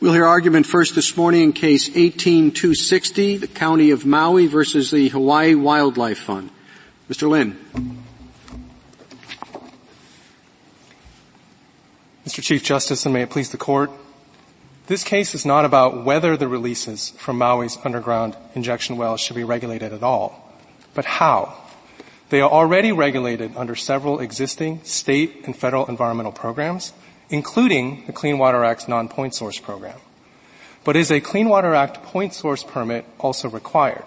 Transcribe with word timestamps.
We'll 0.00 0.12
hear 0.12 0.26
argument 0.26 0.66
first 0.66 0.94
this 0.94 1.16
morning 1.16 1.42
in 1.42 1.52
case 1.52 1.88
18260, 1.88 3.38
the 3.38 3.48
County 3.48 3.90
of 3.90 4.06
Maui 4.06 4.46
versus 4.46 4.92
the 4.92 5.08
Hawaii 5.08 5.56
Wildlife 5.56 6.20
Fund. 6.20 6.50
Mr. 7.10 7.28
Lin. 7.28 7.58
Mr. 12.24 12.40
Chief 12.40 12.62
Justice, 12.62 13.04
and 13.06 13.12
may 13.12 13.22
it 13.22 13.30
please 13.30 13.50
the 13.50 13.56
court, 13.56 13.90
this 14.86 15.02
case 15.02 15.34
is 15.34 15.44
not 15.44 15.64
about 15.64 16.04
whether 16.04 16.36
the 16.36 16.46
releases 16.46 17.10
from 17.10 17.38
Maui's 17.38 17.76
underground 17.84 18.36
injection 18.54 18.96
wells 18.98 19.20
should 19.20 19.36
be 19.36 19.44
regulated 19.44 19.92
at 19.92 20.04
all, 20.04 20.54
but 20.94 21.04
how. 21.04 21.54
They 22.28 22.40
are 22.40 22.50
already 22.50 22.92
regulated 22.92 23.56
under 23.56 23.74
several 23.74 24.20
existing 24.20 24.84
state 24.84 25.42
and 25.44 25.56
federal 25.56 25.86
environmental 25.86 26.32
programs, 26.32 26.92
including 27.30 28.04
the 28.06 28.12
Clean 28.12 28.38
Water 28.38 28.64
Act's 28.64 28.88
non-point 28.88 29.34
source 29.34 29.58
program. 29.58 29.98
But 30.84 30.96
is 30.96 31.10
a 31.10 31.20
Clean 31.20 31.48
Water 31.48 31.74
Act 31.74 32.02
point 32.02 32.32
source 32.32 32.64
permit 32.64 33.04
also 33.18 33.48
required? 33.48 34.04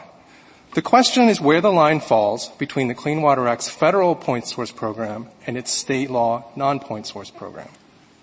The 0.73 0.81
question 0.81 1.27
is 1.27 1.41
where 1.41 1.61
the 1.61 1.71
line 1.71 1.99
falls 1.99 2.49
between 2.57 2.87
the 2.87 2.95
Clean 2.95 3.21
Water 3.21 3.47
Act's 3.47 3.69
federal 3.69 4.15
point 4.15 4.47
source 4.47 4.71
program 4.71 5.27
and 5.45 5.57
its 5.57 5.69
state 5.69 6.09
law 6.09 6.45
non-point 6.55 7.05
source 7.05 7.29
program. 7.29 7.67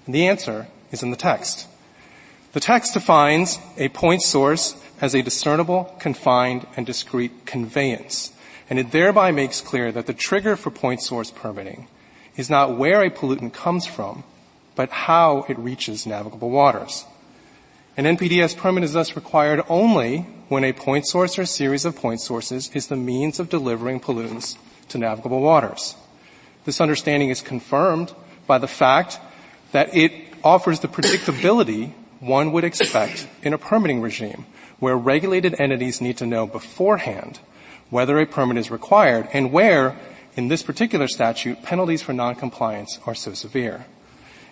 And 0.06 0.14
the 0.14 0.26
answer 0.26 0.66
is 0.90 1.02
in 1.02 1.10
the 1.10 1.16
text. 1.16 1.68
The 2.54 2.60
text 2.60 2.94
defines 2.94 3.58
a 3.76 3.90
point 3.90 4.22
source 4.22 4.74
as 5.00 5.14
a 5.14 5.22
discernible, 5.22 5.94
confined, 6.00 6.66
and 6.76 6.86
discrete 6.86 7.44
conveyance. 7.44 8.32
And 8.70 8.78
it 8.78 8.90
thereby 8.90 9.30
makes 9.30 9.60
clear 9.60 9.92
that 9.92 10.06
the 10.06 10.14
trigger 10.14 10.56
for 10.56 10.70
point 10.70 11.02
source 11.02 11.30
permitting 11.30 11.86
is 12.36 12.48
not 12.48 12.76
where 12.76 13.02
a 13.02 13.10
pollutant 13.10 13.52
comes 13.52 13.86
from, 13.86 14.24
but 14.78 14.90
how 14.90 15.44
it 15.48 15.58
reaches 15.58 16.06
navigable 16.06 16.50
waters. 16.50 17.04
An 17.96 18.04
NPDES 18.04 18.56
permit 18.56 18.84
is 18.84 18.92
thus 18.92 19.16
required 19.16 19.60
only 19.68 20.18
when 20.48 20.62
a 20.62 20.72
point 20.72 21.04
source 21.04 21.36
or 21.36 21.46
series 21.46 21.84
of 21.84 21.96
point 21.96 22.20
sources 22.20 22.70
is 22.74 22.86
the 22.86 22.94
means 22.94 23.40
of 23.40 23.48
delivering 23.48 23.98
pollutants 23.98 24.56
to 24.90 24.96
navigable 24.96 25.40
waters. 25.40 25.96
This 26.64 26.80
understanding 26.80 27.28
is 27.28 27.40
confirmed 27.40 28.14
by 28.46 28.58
the 28.58 28.68
fact 28.68 29.18
that 29.72 29.96
it 29.96 30.12
offers 30.44 30.78
the 30.78 30.86
predictability 30.86 31.92
one 32.20 32.52
would 32.52 32.62
expect 32.62 33.26
in 33.42 33.52
a 33.52 33.58
permitting 33.58 34.00
regime 34.00 34.46
where 34.78 34.96
regulated 34.96 35.60
entities 35.60 36.00
need 36.00 36.18
to 36.18 36.26
know 36.26 36.46
beforehand 36.46 37.40
whether 37.90 38.16
a 38.20 38.26
permit 38.26 38.56
is 38.56 38.70
required 38.70 39.26
and 39.32 39.50
where, 39.50 39.98
in 40.36 40.46
this 40.46 40.62
particular 40.62 41.08
statute, 41.08 41.64
penalties 41.64 42.00
for 42.00 42.12
noncompliance 42.12 43.00
are 43.06 43.14
so 43.16 43.34
severe. 43.34 43.84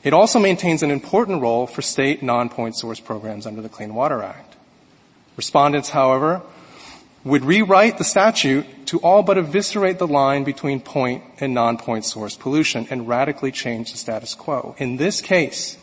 It 0.06 0.14
also 0.14 0.38
maintains 0.38 0.84
an 0.84 0.92
important 0.92 1.42
role 1.42 1.66
for 1.66 1.82
state 1.82 2.22
non-point 2.22 2.76
source 2.76 3.00
programs 3.00 3.44
under 3.44 3.60
the 3.60 3.68
Clean 3.68 3.92
Water 3.92 4.22
Act. 4.22 4.54
Respondents, 5.36 5.90
however, 5.90 6.42
would 7.24 7.44
rewrite 7.44 7.98
the 7.98 8.04
statute 8.04 8.86
to 8.86 9.00
all 9.00 9.24
but 9.24 9.36
eviscerate 9.36 9.98
the 9.98 10.06
line 10.06 10.44
between 10.44 10.78
point 10.78 11.24
and 11.40 11.52
non-point 11.52 12.04
source 12.04 12.36
pollution 12.36 12.86
and 12.88 13.08
radically 13.08 13.50
change 13.50 13.90
the 13.90 13.98
status 13.98 14.36
quo. 14.36 14.76
In 14.78 14.96
this 14.96 15.20
case, 15.20 15.76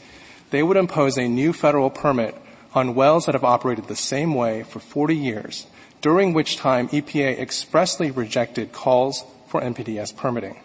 they 0.51 0.63
would 0.63 0.77
impose 0.77 1.17
a 1.17 1.27
new 1.27 1.51
federal 1.51 1.89
permit 1.89 2.33
on 2.73 2.95
wells 2.95 3.25
that 3.25 3.35
have 3.35 3.43
operated 3.43 3.89
the 3.89 3.95
same 3.97 4.35
way 4.35 4.63
for 4.63 4.79
40 4.79 5.17
years, 5.17 5.67
during 5.99 6.31
which 6.31 6.55
time 6.55 6.87
EPA 6.87 7.37
expressly 7.37 8.09
rejected 8.09 8.71
calls 8.71 9.25
for 9.49 9.59
NPDES 9.59 10.15
permitting. 10.15 10.55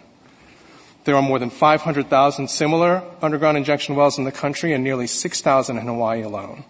There 1.09 1.15
are 1.15 1.23
more 1.23 1.39
than 1.39 1.49
500,000 1.49 2.51
similar 2.51 3.01
underground 3.19 3.57
injection 3.57 3.95
wells 3.95 4.19
in 4.19 4.25
the 4.25 4.31
country 4.31 4.73
and 4.73 4.83
nearly 4.83 5.07
6,000 5.07 5.75
in 5.75 5.87
Hawaii 5.87 6.21
alone. 6.21 6.65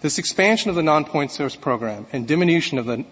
This 0.00 0.18
expansion 0.18 0.70
of 0.70 0.74
the 0.74 0.82
non-point 0.82 1.30
source 1.30 1.54
program 1.54 2.08
and 2.12 2.26
diminution 2.26 2.78
of 2.78 2.86
the, 2.86 3.04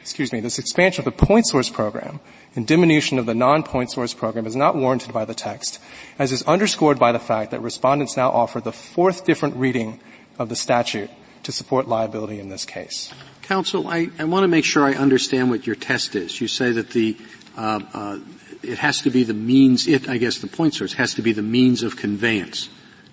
excuse 0.00 0.32
me, 0.32 0.40
this 0.40 0.58
expansion 0.58 1.02
of 1.02 1.04
the 1.04 1.24
point 1.24 1.46
source 1.46 1.70
program 1.70 2.18
and 2.56 2.66
diminution 2.66 3.20
of 3.20 3.26
the 3.26 3.36
non-point 3.36 3.92
source 3.92 4.12
program 4.12 4.46
is 4.46 4.56
not 4.56 4.74
warranted 4.74 5.12
by 5.12 5.24
the 5.24 5.32
text, 5.32 5.78
as 6.18 6.32
is 6.32 6.42
underscored 6.42 6.98
by 6.98 7.12
the 7.12 7.20
fact 7.20 7.52
that 7.52 7.62
respondents 7.62 8.16
now 8.16 8.30
offer 8.30 8.60
the 8.60 8.72
fourth 8.72 9.24
different 9.24 9.54
reading 9.54 10.00
of 10.40 10.48
the 10.48 10.56
statute 10.56 11.10
to 11.44 11.52
support 11.52 11.86
liability 11.86 12.40
in 12.40 12.48
this 12.48 12.64
case. 12.64 13.14
Counsel, 13.42 13.86
I, 13.86 14.08
I 14.18 14.24
want 14.24 14.42
to 14.42 14.48
make 14.48 14.64
sure 14.64 14.82
I 14.82 14.94
understand 14.94 15.50
what 15.50 15.68
your 15.68 15.76
test 15.76 16.16
is. 16.16 16.40
You 16.40 16.48
say 16.48 16.72
that 16.72 16.90
the 16.90 17.16
uh, 17.56 17.80
uh, 17.94 18.18
it 18.62 18.78
has 18.78 19.00
to 19.02 19.10
be 19.10 19.24
the 19.24 19.34
means, 19.34 19.86
it, 19.86 20.08
I 20.08 20.18
guess 20.18 20.38
the 20.38 20.46
point 20.46 20.74
source 20.74 20.94
has 20.94 21.14
to 21.14 21.22
be 21.22 21.32
the 21.32 21.42
means 21.42 21.82
of 21.82 21.96
conveyance 21.96 22.68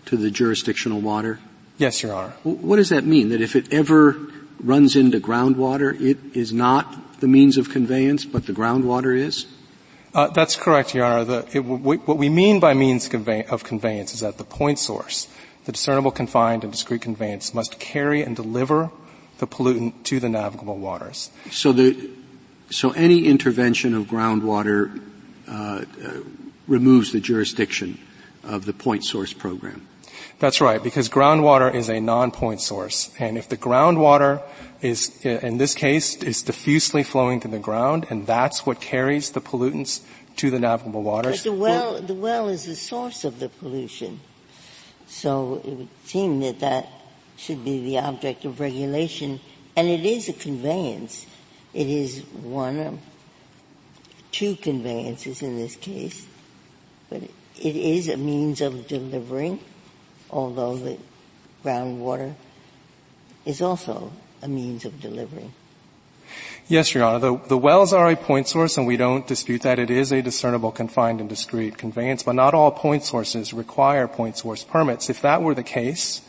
to 0.05 0.17
the 0.17 0.31
jurisdictional 0.31 1.01
water? 1.01 1.39
Yes, 1.77 2.01
Your 2.01 2.13
Honor. 2.13 2.33
What 2.43 2.77
does 2.77 2.89
that 2.89 3.03
mean? 3.05 3.29
That 3.29 3.41
if 3.41 3.55
it 3.55 3.71
ever 3.71 4.17
runs 4.59 4.95
into 4.95 5.19
groundwater, 5.19 5.99
it 6.01 6.17
is 6.33 6.51
not 6.51 7.19
the 7.19 7.27
means 7.27 7.57
of 7.57 7.69
conveyance, 7.69 8.25
but 8.25 8.45
the 8.45 8.53
groundwater 8.53 9.17
is? 9.17 9.45
Uh, 10.13 10.27
that's 10.27 10.55
correct, 10.55 10.95
Your 10.95 11.05
Honor. 11.05 11.23
The, 11.23 11.47
it, 11.53 11.59
what 11.59 12.17
we 12.17 12.29
mean 12.29 12.59
by 12.59 12.73
means 12.73 13.07
convey, 13.07 13.43
of 13.45 13.63
conveyance 13.63 14.13
is 14.13 14.21
that 14.21 14.37
the 14.37 14.43
point 14.43 14.79
source, 14.79 15.27
the 15.65 15.71
discernible, 15.71 16.11
confined, 16.11 16.63
and 16.63 16.71
discrete 16.71 17.01
conveyance 17.01 17.53
must 17.53 17.79
carry 17.79 18.23
and 18.23 18.35
deliver 18.35 18.89
the 19.37 19.45
pollutant 19.45 20.03
to 20.05 20.19
the 20.19 20.29
navigable 20.29 20.77
waters. 20.77 21.29
So 21.51 21.71
the, 21.71 22.09
so 22.71 22.91
any 22.91 23.25
intervention 23.25 23.93
of 23.93 24.05
groundwater 24.05 24.99
uh, 25.47 25.85
uh, 26.03 26.19
removes 26.67 27.11
the 27.11 27.19
jurisdiction 27.19 27.99
of 28.43 28.65
the 28.65 28.73
point 28.73 29.03
source 29.03 29.33
program. 29.33 29.87
That's 30.39 30.61
right, 30.61 30.81
because 30.81 31.09
groundwater 31.09 31.73
is 31.73 31.89
a 31.89 31.99
non-point 31.99 32.61
source, 32.61 33.11
and 33.17 33.37
if 33.37 33.49
the 33.49 33.57
groundwater 33.57 34.41
is, 34.81 35.25
in 35.25 35.57
this 35.57 35.73
case, 35.73 36.15
is 36.21 36.43
diffusely 36.43 37.03
flowing 37.03 37.39
to 37.39 37.47
the 37.47 37.59
ground, 37.59 38.05
and 38.09 38.27
that's 38.27 38.65
what 38.65 38.79
carries 38.79 39.31
the 39.31 39.41
pollutants 39.41 40.01
to 40.35 40.51
the 40.51 40.59
navigable 40.59 41.01
waters. 41.01 41.43
But 41.43 41.43
the 41.43 41.53
well, 41.53 42.01
the 42.01 42.13
well 42.13 42.49
is 42.49 42.65
the 42.65 42.75
source 42.75 43.23
of 43.23 43.39
the 43.39 43.49
pollution, 43.49 44.19
so 45.07 45.61
it 45.65 45.73
would 45.73 45.89
seem 46.05 46.41
that 46.41 46.59
that 46.59 46.87
should 47.35 47.65
be 47.65 47.83
the 47.83 47.97
object 47.99 48.45
of 48.45 48.59
regulation, 48.59 49.39
and 49.75 49.87
it 49.87 50.05
is 50.05 50.29
a 50.29 50.33
conveyance. 50.33 51.25
It 51.73 51.87
is 51.87 52.21
one 52.43 52.99
two 54.31 54.55
conveyances 54.55 55.41
in 55.41 55.57
this 55.57 55.75
case, 55.75 56.25
but 57.09 57.23
it 57.23 57.75
is 57.75 58.07
a 58.09 58.17
means 58.17 58.61
of 58.61 58.87
delivering, 58.87 59.59
although 60.29 60.75
the 60.75 60.97
groundwater 61.63 62.33
is 63.45 63.61
also 63.61 64.11
a 64.41 64.47
means 64.47 64.85
of 64.85 64.99
delivering. 65.01 65.53
Yes, 66.67 66.93
Your 66.93 67.05
Honor. 67.05 67.19
The, 67.19 67.37
the, 67.47 67.57
wells 67.57 67.93
are 67.93 68.11
a 68.11 68.17
point 68.17 68.49
source, 68.49 68.77
and 68.77 68.85
we 68.85 68.97
don't 68.97 69.25
dispute 69.25 69.61
that. 69.61 69.79
It 69.79 69.89
is 69.89 70.11
a 70.11 70.21
discernible, 70.21 70.73
confined, 70.73 71.21
and 71.21 71.29
discrete 71.29 71.77
conveyance, 71.77 72.23
but 72.23 72.35
not 72.35 72.53
all 72.53 72.71
point 72.71 73.03
sources 73.03 73.53
require 73.53 74.05
point 74.05 74.37
source 74.37 74.65
permits. 74.65 75.09
If 75.09 75.21
that 75.21 75.41
were 75.41 75.55
the 75.55 75.63
case, 75.63 76.21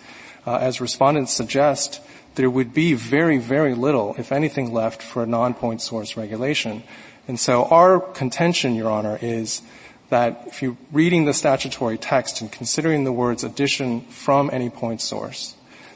uh, 0.47 0.57
as 0.59 0.81
respondents 0.81 1.33
suggest, 1.33 2.01
there 2.37 2.49
would 2.49 2.73
be 2.73 2.95
very, 2.95 3.39
very 3.39 3.75
little, 3.75 4.15
if 4.17 4.31
anything, 4.31 4.73
left 4.73 5.03
for 5.03 5.25
a 5.25 5.27
non-point 5.27 5.83
source 5.83 6.17
regulation. 6.17 6.85
And 7.29 7.39
so 7.39 7.67
our 7.67 8.01
contention, 8.01 8.75
Your 8.75 8.91
Honor, 8.91 9.19
is 9.21 9.63
that 10.09 10.45
if 10.47 10.63
you're 10.63 10.79
reading 10.91 11.27
the 11.27 11.35
statutory 11.35 11.99
text 11.99 12.41
and 12.41 12.51
considering 12.51 13.05
the 13.05 13.13
words 13.13 13.45
addition 13.45 14.01
from 14.01 14.49
any 14.51 14.71
point 14.71 15.03
source, 15.03 15.55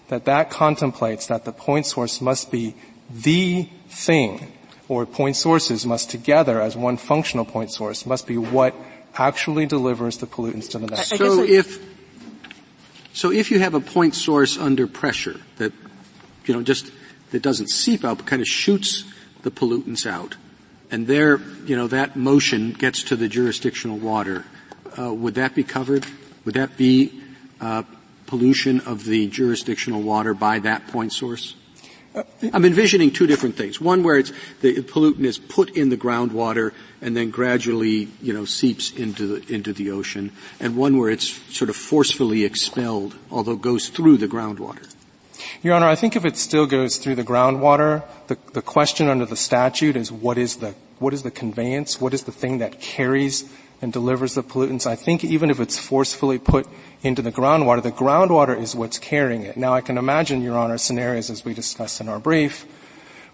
that 0.09 0.27
that 0.27 0.51
contemplates 0.51 1.27
that 1.29 1.47
the 1.47 1.53
point 1.53 1.87
source 1.87 2.21
must 2.21 2.53
be 2.53 2.75
the 3.11 3.69
thing, 3.89 4.53
or 4.89 5.07
point 5.07 5.37
sources 5.37 5.87
must 5.87 6.11
together 6.11 6.61
as 6.61 6.77
one 6.77 6.99
functional 6.99 7.47
point 7.47 7.73
source, 7.73 8.05
must 8.05 8.27
be 8.27 8.37
what 8.37 8.75
actually 9.17 9.65
delivers 9.65 10.19
the 10.19 10.27
pollutants 10.27 10.69
to 10.71 10.79
the 10.79 10.87
net. 10.87 10.99
So 10.99 11.43
if, 11.43 11.83
so 13.15 13.33
if 13.33 13.51
you 13.51 13.59
have 13.61 13.73
a 13.73 13.81
point 13.81 14.15
source 14.15 14.59
under 14.59 14.87
pressure 14.87 15.41
that, 15.57 15.73
you 16.45 16.55
know, 16.55 16.63
just, 16.63 16.93
that 17.31 17.43
doesn't 17.43 17.69
seep 17.69 18.05
out, 18.05 18.19
but 18.19 18.27
kind 18.27 18.43
of 18.43 18.49
shoots 18.49 19.05
the 19.43 19.51
pollutants 19.51 20.07
out, 20.07 20.37
and 20.93 21.07
there, 21.07 21.41
you 21.67 21.75
know, 21.75 21.89
that 21.89 22.15
motion 22.15 22.73
gets 22.73 23.03
to 23.05 23.17
the 23.17 23.27
jurisdictional 23.27 23.99
water, 23.99 24.45
uh, 24.99 25.13
would 25.13 25.35
that 25.35 25.55
be 25.55 25.65
covered? 25.65 26.07
Would 26.45 26.55
that 26.55 26.77
be 26.77 27.21
uh, 27.61 27.83
pollution 28.27 28.81
of 28.81 29.05
the 29.05 29.27
jurisdictional 29.29 30.03
water 30.03 30.35
by 30.35 30.61
that 30.61 30.87
point 30.89 31.13
source? 31.13 31.57
I'm 32.53 32.67
envisioning 32.67 33.11
two 33.11 33.27
different 33.27 33.57
things. 33.57 33.81
One 33.81 34.03
where 34.03 34.19
it's 34.19 34.33
the 34.61 34.83
pollutant 34.83 35.25
is 35.25 35.39
put 35.39 35.71
in 35.77 35.89
the 35.89 35.97
groundwater 35.97 36.73
and 37.01 37.17
then 37.17 37.31
gradually, 37.31 38.09
you 38.21 38.35
know, 38.35 38.45
seeps 38.45 38.93
into 38.93 39.27
the, 39.27 39.55
into 39.55 39.73
the 39.73 39.91
ocean, 39.91 40.31
and 40.61 40.77
one 40.77 40.99
where 40.99 41.09
it's 41.09 41.41
sort 41.57 41.71
of 41.71 41.77
forcefully 41.77 42.45
expelled, 42.45 43.17
although 43.31 43.57
goes 43.57 43.89
through 43.89 44.19
the 44.19 44.29
groundwater. 44.29 44.93
Your 45.63 45.75
Honor, 45.75 45.87
I 45.87 45.95
think 45.95 46.17
if 46.17 46.25
it 46.25 46.37
still 46.37 46.67
goes 46.67 46.97
through 46.97 47.15
the 47.17 47.25
groundwater, 47.25 48.05
the, 48.27 48.37
the 48.53 48.63
question 48.63 49.09
under 49.09 49.27
the 49.27 49.37
statute 49.37 49.97
is 49.97 50.13
what 50.13 50.39
is 50.39 50.57
the, 50.57 50.75
what 51.03 51.13
is 51.13 51.23
the 51.23 51.31
conveyance? 51.31 52.01
What 52.01 52.15
is 52.15 52.23
the 52.23 52.33
thing 52.33 52.59
that 52.59 52.81
carries 52.81 53.45
and 53.83 53.93
delivers 53.93 54.35
the 54.35 54.45
pollutants, 54.45 54.87
I 54.87 54.95
think 54.95 55.25
even 55.25 55.51
if 55.51 55.59
it's 55.59 55.77
forcefully 55.77 56.39
put 56.39 56.69
into 57.03 57.21
the 57.21 57.33
groundwater, 57.33 57.83
the 57.83 57.91
groundwater 57.91 58.57
is 58.59 58.77
what's 58.77 58.99
carrying 58.99 59.43
it. 59.43 59.57
Now 59.57 59.75
I 59.75 59.81
can 59.81 59.99
imagine, 59.99 60.41
Your 60.41 60.57
Honor, 60.57 60.79
scenarios 60.79 61.31
as 61.31 61.45
we 61.45 61.53
discussed 61.53 62.01
in 62.01 62.09
our 62.09 62.21
brief, 62.21 62.65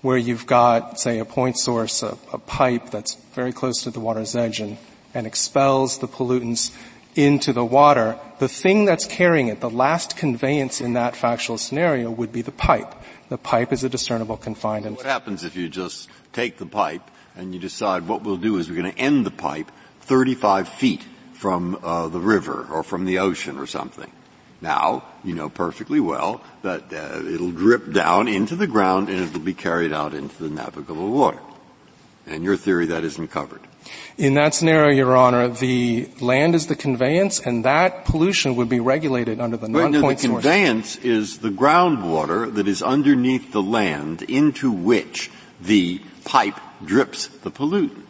where 0.01 0.17
you've 0.17 0.47
got, 0.47 0.99
say, 0.99 1.19
a 1.19 1.27
point 1.27 1.59
source, 1.59 2.03
a, 2.03 2.17
a 2.33 2.39
pipe 2.39 2.91
that's 2.91 3.15
very 3.35 3.53
close 3.53 3.83
to 3.83 3.91
the 3.91 4.01
water's 4.01 4.35
edge 4.35 4.59
and, 4.59 4.79
and 5.13 5.27
expels 5.27 5.99
the 5.99 6.09
pollutants 6.09 6.75
into 7.15 7.53
the 7.53 7.65
water. 7.65 8.19
The 8.39 8.49
thing 8.49 8.87
that's 8.87 9.07
carrying 9.07 9.49
it, 9.49 9.61
the 9.61 9.69
last 9.69 10.17
conveyance 10.17 10.81
in 10.81 10.95
that 10.95 11.15
factual 11.15 11.59
scenario 11.59 12.11
would 12.11 12.33
be 12.33 12.41
the 12.41 12.53
pipe. 12.53 12.95
The 13.29 13.37
pipe 13.37 13.71
is 13.71 13.85
a 13.85 13.91
discernible 13.91 14.39
confined. 14.39 14.87
What 14.97 15.05
happens 15.05 15.45
if 15.45 15.57
you 15.57 15.69
just 15.69 16.09
take 16.33 16.57
the 16.57 16.65
pipe 16.65 17.03
and 17.39 17.55
you 17.55 17.61
decide 17.61 18.07
what 18.07 18.23
we'll 18.23 18.37
do 18.37 18.59
is 18.59 18.69
we're 18.69 18.81
going 18.81 18.93
to 18.93 18.99
end 18.99 19.25
the 19.25 19.31
pipe 19.31 19.71
35 20.01 20.69
feet 20.69 21.05
from 21.33 21.79
uh, 21.83 22.09
the 22.09 22.19
river 22.19 22.67
or 22.71 22.83
from 22.83 23.05
the 23.05 23.21
ocean 23.21 23.59
or 23.59 23.67
something. 23.67 24.11
Now, 24.61 25.05
you 25.23 25.35
know 25.35 25.49
perfectly 25.49 26.01
well 26.01 26.43
that 26.63 26.93
uh, 26.93 27.25
it'll 27.25 27.53
drip 27.53 27.93
down 27.93 28.27
into 28.27 28.57
the 28.57 28.67
ground 28.67 29.09
and 29.09 29.21
it'll 29.21 29.39
be 29.39 29.55
carried 29.55 29.93
out 29.93 30.15
into 30.15 30.43
the 30.43 30.51
navigable 30.51 31.11
water. 31.11 31.39
And 32.27 32.43
your 32.43 32.57
theory 32.57 32.87
that 32.87 33.05
isn't 33.05 33.29
covered. 33.29 33.61
In 34.19 34.35
that 34.35 34.53
scenario, 34.53 34.95
Your 34.95 35.17
Honor, 35.17 35.49
the 35.49 36.11
land 36.21 36.55
is 36.55 36.67
the 36.67 36.77
conveyance, 36.77 37.41
and 37.41 37.65
that 37.65 38.05
pollution 38.05 38.57
would 38.57 38.69
be 38.69 38.81
regulated 38.81 39.41
under 39.41 39.57
the 39.57 39.69
non-point 39.69 40.03
well, 40.03 40.15
The 40.15 40.29
conveyance 40.29 40.97
is 40.97 41.39
the 41.39 41.49
groundwater 41.49 42.53
that 42.53 42.69
is 42.69 42.83
underneath 42.83 43.53
the 43.53 43.63
land 43.63 44.23
into 44.23 44.71
which 44.71 45.31
the 45.61 46.03
pipe 46.25 46.59
drips 46.85 47.29
the 47.29 47.51
pollutant. 47.51 48.05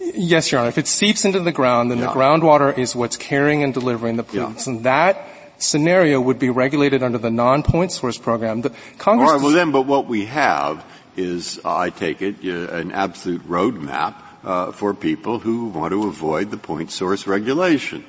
Yes, 0.00 0.52
Your 0.52 0.60
Honor. 0.60 0.68
If 0.68 0.78
it 0.78 0.86
seeps 0.86 1.24
into 1.24 1.40
the 1.40 1.52
ground, 1.52 1.90
then 1.90 1.98
yeah. 1.98 2.06
the 2.06 2.12
groundwater 2.12 2.76
is 2.76 2.94
what's 2.94 3.16
carrying 3.16 3.62
and 3.62 3.74
delivering 3.74 4.16
the 4.16 4.24
pollutants. 4.24 4.66
Yeah. 4.66 4.72
And 4.72 4.84
that 4.84 5.28
scenario 5.58 6.20
would 6.20 6.38
be 6.38 6.50
regulated 6.50 7.02
under 7.02 7.18
the 7.18 7.30
non-point 7.30 7.92
source 7.92 8.16
program. 8.16 8.62
The 8.62 8.70
Congress 8.98 9.28
All 9.28 9.36
right, 9.36 9.42
well 9.42 9.52
then, 9.52 9.72
but 9.72 9.82
what 9.82 10.06
we 10.06 10.26
have 10.26 10.84
is, 11.16 11.60
uh, 11.64 11.76
I 11.76 11.90
take 11.90 12.22
it, 12.22 12.36
uh, 12.44 12.72
an 12.74 12.92
absolute 12.92 13.42
roadmap 13.48 14.14
uh, 14.44 14.70
for 14.72 14.94
people 14.94 15.40
who 15.40 15.66
want 15.66 15.92
to 15.92 16.06
avoid 16.06 16.52
the 16.52 16.58
point 16.58 16.92
source 16.92 17.26
regulation. 17.26 18.04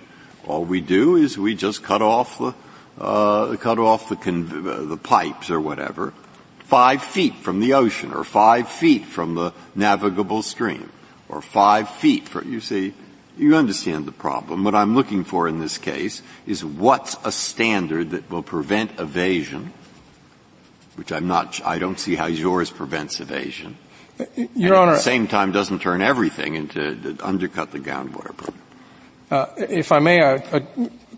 All 0.45 0.63
we 0.63 0.81
do 0.81 1.15
is 1.15 1.37
we 1.37 1.55
just 1.55 1.83
cut 1.83 2.01
off 2.01 2.37
the 2.37 2.53
uh, 2.99 3.55
cut 3.57 3.79
off 3.79 4.09
the, 4.09 4.15
conv- 4.15 4.89
the 4.89 4.97
pipes 4.97 5.49
or 5.49 5.59
whatever, 5.59 6.13
five 6.69 7.01
feet 7.01 7.33
from 7.33 7.59
the 7.59 7.73
ocean 7.73 8.13
or 8.13 8.23
five 8.23 8.69
feet 8.69 9.03
from 9.03 9.33
the 9.33 9.51
navigable 9.73 10.43
stream 10.43 10.91
or 11.27 11.41
five 11.41 11.89
feet 11.89 12.29
for, 12.29 12.43
you 12.43 12.61
see, 12.61 12.93
you 13.39 13.55
understand 13.55 14.05
the 14.05 14.11
problem. 14.11 14.63
What 14.63 14.75
I'm 14.75 14.93
looking 14.93 15.23
for 15.23 15.47
in 15.47 15.59
this 15.59 15.79
case 15.79 16.21
is 16.45 16.63
what's 16.63 17.17
a 17.25 17.31
standard 17.31 18.11
that 18.11 18.29
will 18.29 18.43
prevent 18.43 18.99
evasion, 18.99 19.73
which 20.95 21.11
I'm 21.11 21.27
not, 21.27 21.59
I 21.65 21.79
don't 21.79 21.99
see 21.99 22.13
how 22.13 22.27
yours 22.27 22.69
prevents 22.69 23.19
evasion. 23.19 23.75
Your 24.53 24.75
Honor. 24.75 24.91
At 24.91 24.95
the 24.97 25.01
same 25.01 25.27
time 25.27 25.51
doesn't 25.51 25.81
turn 25.81 26.03
everything 26.03 26.53
into, 26.53 27.17
undercut 27.23 27.71
the 27.71 27.79
groundwater 27.79 28.37
program. 28.37 28.61
Uh, 29.31 29.45
if 29.57 29.91
I 29.91 29.99
may, 29.99 30.21
I, 30.21 30.35
I 30.35 30.67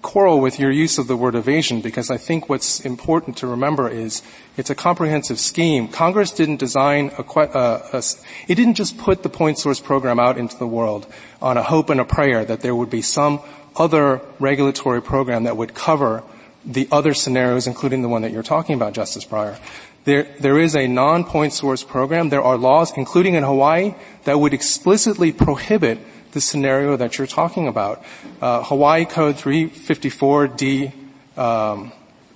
quarrel 0.02 0.40
with 0.40 0.60
your 0.60 0.72
use 0.72 0.98
of 0.98 1.08
the 1.08 1.16
word 1.16 1.36
evasion 1.36 1.82
because 1.82 2.10
I 2.10 2.18
think 2.18 2.50
what's 2.50 2.80
important 2.80 3.38
to 3.38 3.48
remember 3.48 3.88
is 3.88 4.22
it's 4.62 4.70
a 4.70 4.76
comprehensive 4.76 5.40
scheme. 5.40 5.88
Congress 5.88 6.30
didn't 6.30 6.58
design 6.58 7.12
a, 7.18 7.24
uh, 7.24 7.90
a, 7.94 8.04
it 8.48 8.54
didn't 8.54 8.76
just 8.76 8.96
put 8.96 9.24
the 9.24 9.30
point 9.30 9.58
source 9.58 9.80
program 9.80 10.20
out 10.20 10.38
into 10.38 10.56
the 10.56 10.68
world 10.68 11.12
on 11.42 11.58
a 11.58 11.64
hope 11.64 11.90
and 11.90 12.00
a 12.00 12.06
prayer 12.06 12.46
that 12.46 12.62
there 12.62 12.76
would 12.76 12.92
be 12.92 13.02
some 13.02 13.42
other 13.76 14.22
regulatory 14.38 15.02
program 15.02 15.46
that 15.46 15.58
would 15.58 15.74
cover 15.74 16.24
the 16.64 16.88
other 16.92 17.16
scenarios, 17.16 17.66
including 17.66 18.04
the 18.04 18.08
one 18.08 18.22
that 18.22 18.32
you're 18.32 18.44
talking 18.44 18.76
about, 18.76 18.94
Justice 18.94 19.26
Breyer. 19.26 19.58
There, 20.04 20.28
there 20.40 20.60
is 20.60 20.76
a 20.76 20.86
non-point 20.86 21.54
source 21.54 21.82
program. 21.82 22.30
There 22.30 22.44
are 22.44 22.56
laws, 22.56 22.96
including 22.96 23.34
in 23.34 23.42
Hawaii, 23.42 23.96
that 24.26 24.40
would 24.40 24.54
explicitly 24.54 25.32
prohibit 25.32 25.98
the 26.34 26.42
scenario 26.42 26.98
that 26.98 27.18
you're 27.18 27.26
talking 27.26 27.68
about. 27.68 28.06
Uh, 28.40 28.62
Hawaii 28.62 29.06
Code 29.06 29.38
354D, 29.38 30.94
um, 31.36 31.92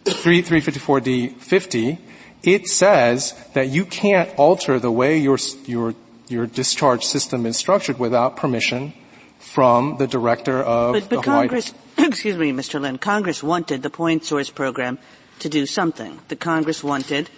354D 0.06 1.36
50, 1.36 2.00
it 2.48 2.68
says 2.68 3.34
that 3.54 3.70
you 3.70 3.86
can't 3.86 4.30
alter 4.38 4.80
the 4.80 4.92
way 4.92 5.18
your, 5.18 5.38
your, 5.66 5.96
your 6.28 6.46
discharge 6.46 7.04
system 7.04 7.46
is 7.46 7.58
structured 7.58 8.00
without 8.00 8.38
permission 8.38 8.94
from 9.40 9.98
the 9.98 10.08
director 10.08 10.62
of 10.62 10.94
but, 10.94 11.10
but. 11.10 11.24
Congress, 11.24 11.74
excuse 11.98 12.38
me, 12.38 12.52
Mr. 12.52 12.80
Lin, 12.80 12.98
Congress 12.98 13.44
wanted 13.44 13.84
the 13.84 13.90
point 13.90 14.26
source 14.26 14.50
program 14.50 14.98
to 15.40 15.50
do 15.50 15.66
something. 15.66 16.20
The 16.28 16.36
Congress 16.36 16.84
wanted 16.84 17.30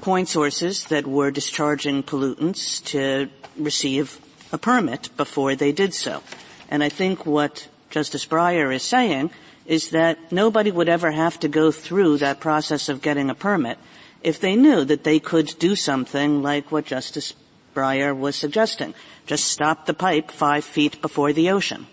point 0.00 0.28
sources 0.28 0.84
that 0.84 1.06
were 1.06 1.30
discharging 1.30 2.02
pollutants 2.02 2.82
to 2.84 3.28
receive 3.56 4.20
a 4.52 4.58
permit 4.58 5.10
before 5.16 5.54
they 5.54 5.72
did 5.72 5.94
so. 5.94 6.22
And 6.68 6.82
I 6.82 6.88
think 6.88 7.26
what 7.26 7.68
Justice 7.90 8.26
Breyer 8.26 8.74
is 8.74 8.82
saying 8.82 9.30
is 9.66 9.90
that 9.90 10.32
nobody 10.32 10.70
would 10.70 10.88
ever 10.88 11.10
have 11.10 11.38
to 11.40 11.48
go 11.48 11.70
through 11.70 12.18
that 12.18 12.40
process 12.40 12.88
of 12.88 13.02
getting 13.02 13.30
a 13.30 13.34
permit 13.34 13.78
if 14.22 14.40
they 14.40 14.56
knew 14.56 14.84
that 14.84 15.04
they 15.04 15.18
could 15.18 15.54
do 15.58 15.74
something 15.74 16.42
like 16.42 16.70
what 16.70 16.84
Justice 16.84 17.34
Breyer 17.74 18.16
was 18.16 18.36
suggesting. 18.36 18.94
Just 19.26 19.44
stop 19.44 19.86
the 19.86 19.94
pipe 19.94 20.30
five 20.30 20.64
feet 20.64 21.00
before 21.00 21.32
the 21.32 21.50
ocean. 21.50 21.86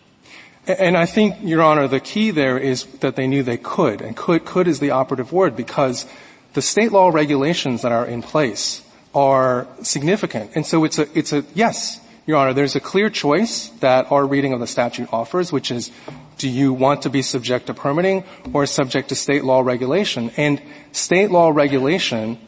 And 0.67 0.97
I 0.97 1.05
think, 1.05 1.35
Your 1.41 1.61
Honor, 1.61 1.87
the 1.87 2.01
key 2.01 2.31
there 2.31 2.57
is 2.57 2.85
that 2.99 3.15
they 3.15 3.27
knew 3.27 3.41
they 3.41 3.57
could, 3.57 4.01
and 4.01 4.17
could, 4.17 4.43
could 4.43 4.67
is 4.67 4.79
the 4.79 4.91
operative 4.91 5.31
word 5.31 5.55
because 5.55 6.05
the 6.53 6.61
state 6.61 6.91
law 6.91 7.09
regulations 7.09 7.83
that 7.83 7.91
are 7.91 8.05
in 8.05 8.21
place 8.21 8.83
are 9.15 9.67
significant. 9.81 10.51
And 10.55 10.65
so 10.65 10.83
it's 10.83 10.99
a, 10.99 11.07
it's 11.17 11.31
a, 11.31 11.45
yes, 11.53 12.01
your 12.25 12.37
Honor, 12.37 12.53
there's 12.53 12.75
a 12.75 12.81
clear 12.81 13.09
choice 13.09 13.69
that 13.79 14.11
our 14.11 14.25
reading 14.25 14.51
of 14.51 14.59
the 14.59 14.67
statute 14.67 15.07
offers, 15.13 15.53
which 15.53 15.71
is 15.71 15.91
do 16.37 16.49
you 16.49 16.73
want 16.73 17.01
to 17.03 17.09
be 17.09 17.21
subject 17.21 17.67
to 17.67 17.73
permitting 17.73 18.23
or 18.53 18.65
subject 18.65 19.09
to 19.09 19.15
state 19.15 19.43
law 19.43 19.61
regulation? 19.61 20.31
And 20.37 20.61
state 20.91 21.31
law 21.31 21.49
regulation 21.49 22.39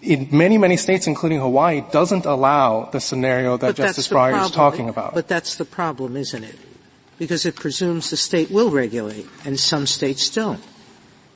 in 0.00 0.28
many, 0.30 0.58
many 0.58 0.76
states, 0.76 1.06
including 1.06 1.40
Hawaii, 1.40 1.82
doesn't 1.90 2.24
allow 2.24 2.84
the 2.84 3.00
scenario 3.00 3.56
that 3.56 3.68
but 3.68 3.76
Justice 3.76 4.08
Breyer 4.08 4.44
is 4.44 4.50
talking 4.50 4.88
about. 4.88 5.14
But 5.14 5.28
that's 5.28 5.56
the 5.56 5.64
problem, 5.64 6.16
isn't 6.16 6.44
it? 6.44 6.56
Because 7.18 7.44
it 7.44 7.56
presumes 7.56 8.10
the 8.10 8.16
state 8.16 8.50
will 8.50 8.70
regulate, 8.70 9.26
and 9.44 9.58
some 9.58 9.86
states 9.86 10.30
don't. 10.30 10.62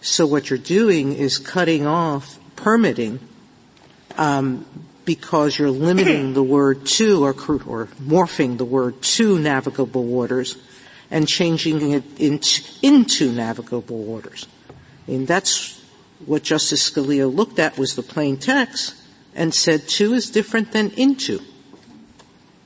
So 0.01 0.27
what 0.27 0.51
you're 0.51 0.59
doing 0.59 1.13
is 1.13 1.39
cutting 1.39 1.87
off 1.87 2.39
permitting 2.55 3.19
um, 4.17 4.65
because 5.05 5.59
you're 5.59 5.71
limiting 5.71 6.35
the 6.35 6.43
word 6.43 6.87
to 6.87 7.25
or, 7.25 7.31
or 7.67 7.89
morphing 8.01 8.59
the 8.59 8.65
word 8.65 9.03
to 9.03 9.39
navigable 9.39 10.05
waters 10.05 10.57
and 11.13 11.29
changing 11.29 11.93
it 11.93 12.03
into, 12.19 12.63
into 12.81 13.31
navigable 13.31 14.03
waters. 14.03 14.49
And 15.07 15.29
that's 15.29 15.79
what 16.25 16.43
Justice 16.43 16.91
Scalia 16.91 17.33
looked 17.33 17.59
at 17.59 17.77
was 17.77 17.95
the 17.95 18.03
plain 18.03 18.39
text 18.39 18.95
and 19.35 19.55
said 19.55 19.87
to 19.89 20.15
is 20.15 20.31
different 20.31 20.73
than 20.73 20.91
into. 20.93 21.41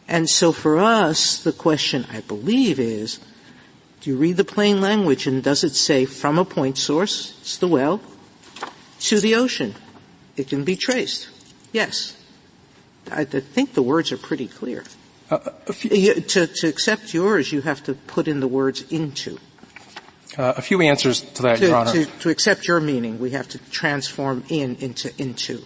And 0.07 0.31
so 0.31 0.53
for 0.53 0.79
us, 0.79 1.43
the 1.43 1.53
question 1.53 2.07
I 2.09 2.21
believe 2.21 2.79
is, 2.79 3.19
do 4.01 4.11
you 4.11 4.17
read 4.17 4.37
the 4.37 4.45
plain 4.45 4.81
language 4.81 5.27
and 5.27 5.43
does 5.43 5.65
it 5.65 5.75
say 5.75 6.05
from 6.05 6.39
a 6.39 6.45
point 6.45 6.79
source, 6.79 7.37
it's 7.41 7.57
the 7.57 7.67
well, 7.67 8.01
to 9.01 9.19
the 9.19 9.35
ocean? 9.35 9.75
It 10.37 10.49
can 10.49 10.63
be 10.63 10.77
traced. 10.77 11.29
Yes. 11.73 12.17
I 13.11 13.25
think 13.25 13.75
the 13.75 13.83
words 13.83 14.13
are 14.13 14.17
pretty 14.17 14.47
clear. 14.47 14.85
Uh, 15.29 15.39
to, 15.67 16.47
to, 16.47 16.69
accept 16.69 17.13
yours, 17.13 17.51
you 17.51 17.61
have 17.63 17.83
to 17.83 17.95
put 17.95 18.29
in 18.29 18.41
the 18.41 18.47
words 18.47 18.83
into. 18.93 19.39
Uh, 20.39 20.55
a 20.57 20.63
few 20.63 20.81
answers 20.81 21.23
to 21.23 21.43
that, 21.43 21.59
to, 21.59 21.67
Your 21.67 21.77
Honor. 21.77 21.93
To, 21.93 22.05
to, 22.05 22.29
accept 22.29 22.69
your 22.69 22.81
meaning, 22.81 23.19
we 23.19 23.31
have 23.31 23.49
to 23.49 23.59
transform 23.71 24.45
in 24.49 24.77
into 24.77 25.11
into. 25.21 25.65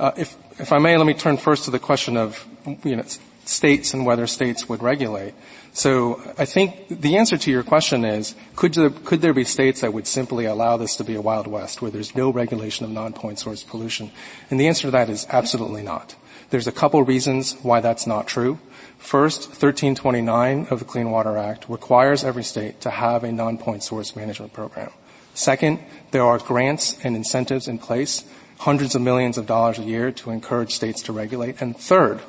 Uh, 0.00 0.10
if, 0.16 0.36
if 0.58 0.72
I 0.72 0.78
may, 0.78 0.96
let 0.96 1.06
me 1.06 1.14
turn 1.14 1.36
first 1.36 1.66
to 1.66 1.70
the 1.70 1.78
question 1.78 2.16
of 2.16 2.46
you 2.82 2.96
know, 2.96 3.04
states 3.44 3.94
and 3.94 4.04
whether 4.04 4.26
states 4.26 4.68
would 4.68 4.82
regulate. 4.82 5.34
So 5.72 6.20
I 6.38 6.44
think 6.44 6.88
the 6.88 7.16
answer 7.16 7.36
to 7.36 7.50
your 7.50 7.62
question 7.62 8.04
is, 8.04 8.34
could 8.56 8.74
there, 8.74 8.90
could 8.90 9.20
there 9.20 9.34
be 9.34 9.44
states 9.44 9.80
that 9.80 9.92
would 9.92 10.06
simply 10.06 10.44
allow 10.46 10.76
this 10.76 10.96
to 10.96 11.04
be 11.04 11.14
a 11.14 11.20
Wild 11.20 11.46
West 11.46 11.82
where 11.82 11.90
there's 11.90 12.14
no 12.14 12.30
regulation 12.30 12.84
of 12.84 12.90
non-point 12.90 13.38
source 13.38 13.62
pollution? 13.62 14.10
And 14.50 14.58
the 14.58 14.68
answer 14.68 14.88
to 14.88 14.90
that 14.92 15.10
is 15.10 15.26
absolutely 15.30 15.82
not. 15.82 16.14
There's 16.54 16.68
a 16.68 16.70
couple 16.70 17.02
reasons 17.02 17.56
why 17.62 17.80
that's 17.80 18.06
not 18.06 18.28
true. 18.28 18.60
First, 18.98 19.48
1329 19.48 20.68
of 20.70 20.78
the 20.78 20.84
Clean 20.84 21.10
Water 21.10 21.36
Act 21.36 21.68
requires 21.68 22.22
every 22.22 22.44
state 22.44 22.80
to 22.82 22.90
have 22.90 23.24
a 23.24 23.32
non-point 23.32 23.82
source 23.82 24.14
management 24.14 24.52
program. 24.52 24.92
Second, 25.34 25.80
there 26.12 26.22
are 26.22 26.38
grants 26.38 26.96
and 27.02 27.16
incentives 27.16 27.66
in 27.66 27.78
place, 27.78 28.22
hundreds 28.58 28.94
of 28.94 29.02
millions 29.02 29.36
of 29.36 29.46
dollars 29.46 29.80
a 29.80 29.82
year 29.82 30.12
to 30.12 30.30
encourage 30.30 30.76
states 30.76 31.02
to 31.02 31.12
regulate. 31.12 31.60
And 31.60 31.76
third, 31.76 32.20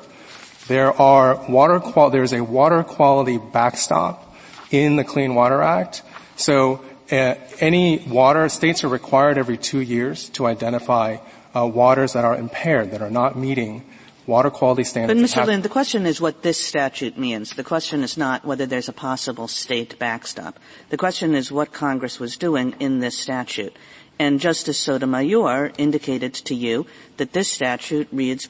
There 0.66 0.92
are 1.00 1.48
water 1.48 1.78
qual- 1.78 2.10
there's 2.10 2.32
a 2.32 2.42
water 2.42 2.82
quality 2.82 3.38
backstop 3.38 4.34
in 4.72 4.96
the 4.96 5.04
Clean 5.04 5.36
Water 5.36 5.62
Act. 5.62 6.02
So 6.34 6.80
uh, 7.12 7.36
any 7.60 7.98
water, 7.98 8.48
states 8.48 8.82
are 8.82 8.88
required 8.88 9.38
every 9.38 9.56
two 9.56 9.78
years 9.80 10.28
to 10.30 10.46
identify 10.46 11.18
uh, 11.54 11.64
waters 11.64 12.14
that 12.14 12.24
are 12.24 12.34
impaired, 12.34 12.90
that 12.90 13.02
are 13.02 13.10
not 13.10 13.38
meeting 13.38 13.84
water 14.26 14.50
quality 14.50 14.84
standards. 14.84 15.20
But 15.20 15.42
Mr. 15.42 15.46
Lin, 15.46 15.62
the 15.62 15.68
question 15.68 16.06
is 16.06 16.20
what 16.20 16.42
this 16.42 16.58
statute 16.58 17.16
means. 17.16 17.50
The 17.50 17.64
question 17.64 18.02
is 18.02 18.16
not 18.16 18.44
whether 18.44 18.66
there's 18.66 18.88
a 18.88 18.92
possible 18.92 19.48
state 19.48 19.98
backstop. 19.98 20.58
The 20.90 20.96
question 20.96 21.34
is 21.34 21.52
what 21.52 21.72
Congress 21.72 22.18
was 22.18 22.36
doing 22.36 22.74
in 22.80 23.00
this 23.00 23.16
statute. 23.16 23.76
And 24.18 24.40
Justice 24.40 24.78
Sotomayor 24.78 25.72
indicated 25.78 26.34
to 26.34 26.54
you 26.54 26.86
that 27.18 27.32
this 27.32 27.50
statute 27.50 28.08
reads 28.10 28.48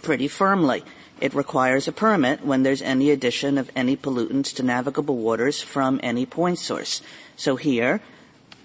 pretty 0.00 0.28
firmly. 0.28 0.84
It 1.20 1.34
requires 1.34 1.86
a 1.86 1.92
permit 1.92 2.44
when 2.44 2.62
there's 2.62 2.82
any 2.82 3.10
addition 3.10 3.58
of 3.58 3.70
any 3.76 3.96
pollutants 3.96 4.54
to 4.56 4.62
navigable 4.62 5.16
waters 5.16 5.62
from 5.62 6.00
any 6.02 6.26
point 6.26 6.58
source. 6.58 7.00
So 7.36 7.56
here, 7.56 8.00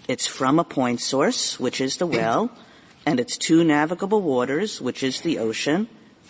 it's 0.07 0.25
from 0.25 0.57
a 0.57 0.63
point 0.63 1.01
source, 1.01 1.59
which 1.59 1.81
is 1.81 1.97
the 1.97 2.07
well, 2.07 2.49
and 3.05 3.19
it's 3.19 3.37
to 3.37 3.63
navigable 3.63 4.21
waters, 4.21 4.81
which 4.81 5.03
is 5.03 5.21
the 5.21 5.37
ocean, 5.37 5.87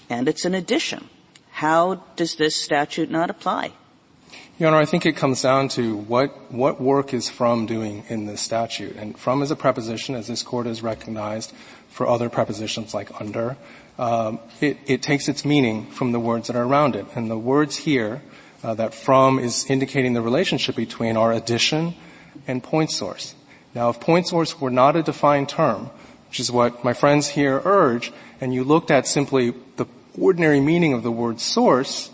and 0.09 0.27
it's 0.27 0.45
an 0.45 0.53
addition. 0.53 1.09
How 1.51 1.95
does 2.15 2.35
this 2.35 2.55
statute 2.55 3.09
not 3.09 3.29
apply? 3.29 3.71
Your 4.59 4.69
Honor, 4.69 4.77
I 4.77 4.85
think 4.85 5.05
it 5.05 5.15
comes 5.15 5.43
down 5.43 5.69
to 5.69 5.95
what, 5.95 6.51
what 6.51 6.81
work 6.81 7.13
is 7.13 7.29
from 7.29 7.67
doing 7.67 8.03
in 8.09 8.25
this 8.25 8.41
statute. 8.41 8.95
And 8.95 9.17
from 9.17 9.43
is 9.43 9.51
a 9.51 9.55
preposition, 9.55 10.15
as 10.15 10.27
this 10.27 10.41
court 10.41 10.65
has 10.65 10.81
recognized 10.81 11.53
for 11.89 12.07
other 12.07 12.29
prepositions 12.29 12.93
like 12.93 13.21
under. 13.21 13.55
Um, 13.99 14.39
it, 14.61 14.77
it, 14.85 15.01
takes 15.01 15.27
its 15.27 15.45
meaning 15.45 15.85
from 15.91 16.11
the 16.11 16.19
words 16.19 16.47
that 16.47 16.55
are 16.55 16.63
around 16.63 16.95
it. 16.95 17.05
And 17.15 17.29
the 17.29 17.37
words 17.37 17.77
here, 17.77 18.21
uh, 18.63 18.73
that 18.75 18.93
from 18.93 19.39
is 19.39 19.69
indicating 19.69 20.13
the 20.13 20.21
relationship 20.21 20.75
between 20.75 21.17
our 21.17 21.31
addition 21.31 21.95
and 22.47 22.63
point 22.63 22.91
source. 22.91 23.35
Now, 23.73 23.89
if 23.89 23.99
point 23.99 24.27
source 24.27 24.59
were 24.59 24.71
not 24.71 24.95
a 24.95 25.03
defined 25.03 25.49
term, 25.49 25.91
which 26.29 26.39
is 26.39 26.51
what 26.51 26.83
my 26.83 26.93
friends 26.93 27.29
here 27.29 27.61
urge, 27.63 28.11
and 28.41 28.53
you 28.53 28.63
looked 28.63 28.91
at 28.91 29.07
simply 29.07 29.53
the 29.75 29.85
ordinary 30.19 30.59
meaning 30.59 30.93
of 30.93 31.03
the 31.03 31.11
word 31.11 31.39
source, 31.39 32.11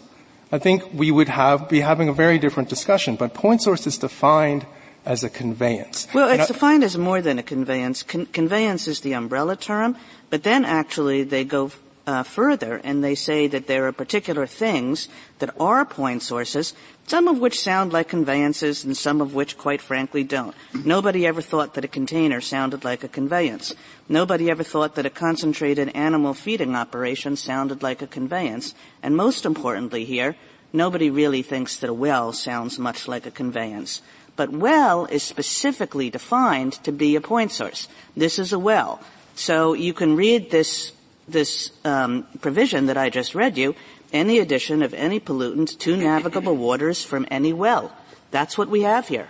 I 0.51 0.60
think 0.60 0.93
we 0.93 1.12
would 1.12 1.29
have, 1.29 1.69
be 1.69 1.81
having 1.81 2.10
a 2.10 2.13
very 2.13 2.38
different 2.38 2.69
discussion. 2.69 3.15
But 3.15 3.33
point 3.33 3.62
source 3.62 3.88
is 3.88 3.98
defined 3.98 4.65
as 5.05 5.24
a 5.24 5.29
conveyance. 5.29 6.07
Well, 6.13 6.29
it's 6.29 6.48
defined 6.48 6.83
as 6.83 6.98
more 6.98 7.22
than 7.22 7.39
a 7.39 7.43
conveyance. 7.43 8.03
Con- 8.03 8.27
conveyance 8.27 8.88
is 8.88 9.01
the 9.01 9.13
umbrella 9.13 9.55
term, 9.55 9.98
but 10.29 10.43
then 10.43 10.63
actually 10.63 11.24
they 11.24 11.43
go 11.43 11.72
uh, 12.05 12.24
further 12.24 12.81
and 12.83 13.03
they 13.03 13.15
say 13.15 13.48
that 13.48 13.67
there 13.67 13.88
are 13.88 13.91
particular 13.91 14.45
things 14.45 15.07
that 15.39 15.53
are 15.60 15.86
point 15.86 16.22
sources, 16.22 16.74
some 17.07 17.27
of 17.27 17.39
which 17.39 17.60
sound 17.60 17.93
like 17.93 18.10
conveyances 18.10 18.83
and 18.83 18.95
some 18.95 19.22
of 19.22 19.33
which 19.33 19.57
quite 19.57 19.81
frankly 19.81 20.24
don't. 20.24 20.55
Nobody 20.86 21.25
ever 21.25 21.41
thought 21.41 21.74
that 21.75 21.86
a 21.86 21.89
container 21.89 22.41
sounded 22.41 22.83
like 22.83 23.03
a 23.03 23.07
conveyance. 23.07 23.74
Nobody 24.10 24.50
ever 24.50 24.63
thought 24.63 24.95
that 24.95 25.05
a 25.05 25.10
concentrated 25.10 25.89
animal 25.89 26.33
feeding 26.33 26.75
operation 26.75 27.36
sounded 27.36 27.81
like 27.83 28.01
a 28.01 28.07
conveyance. 28.07 28.74
And 29.01 29.15
most 29.15 29.45
importantly 29.45 30.03
here, 30.05 30.36
nobody 30.74 31.10
really 31.10 31.41
thinks 31.41 31.77
that 31.77 31.89
a 31.89 31.93
well 31.93 32.33
sounds 32.33 32.77
much 32.77 33.07
like 33.07 33.25
a 33.25 33.31
conveyance. 33.31 34.01
But 34.36 34.51
well 34.51 35.05
is 35.05 35.24
specifically 35.24 36.10
defined 36.10 36.74
to 36.83 36.91
be 36.91 37.15
a 37.15 37.22
point 37.22 37.51
source. 37.51 37.88
This 38.17 38.39
is 38.39 38.51
a 38.51 38.60
well. 38.60 39.00
So 39.36 39.74
you 39.74 39.93
can 39.93 40.15
read 40.15 40.51
this 40.51 40.91
this 41.27 41.72
um, 41.86 42.27
provision 42.42 42.88
that 42.88 42.98
I 42.98 43.10
just 43.10 43.36
read 43.36 43.58
you, 43.58 43.75
any 44.12 44.39
addition 44.39 44.84
of 44.84 44.94
any 44.94 45.20
pollutant 45.20 45.77
to 45.80 45.98
navigable 46.10 46.56
waters 46.56 47.03
from 47.03 47.27
any 47.32 47.53
well. 47.53 47.92
That's 48.32 48.58
what 48.58 48.70
we 48.70 48.82
have 48.82 49.08
here. 49.08 49.30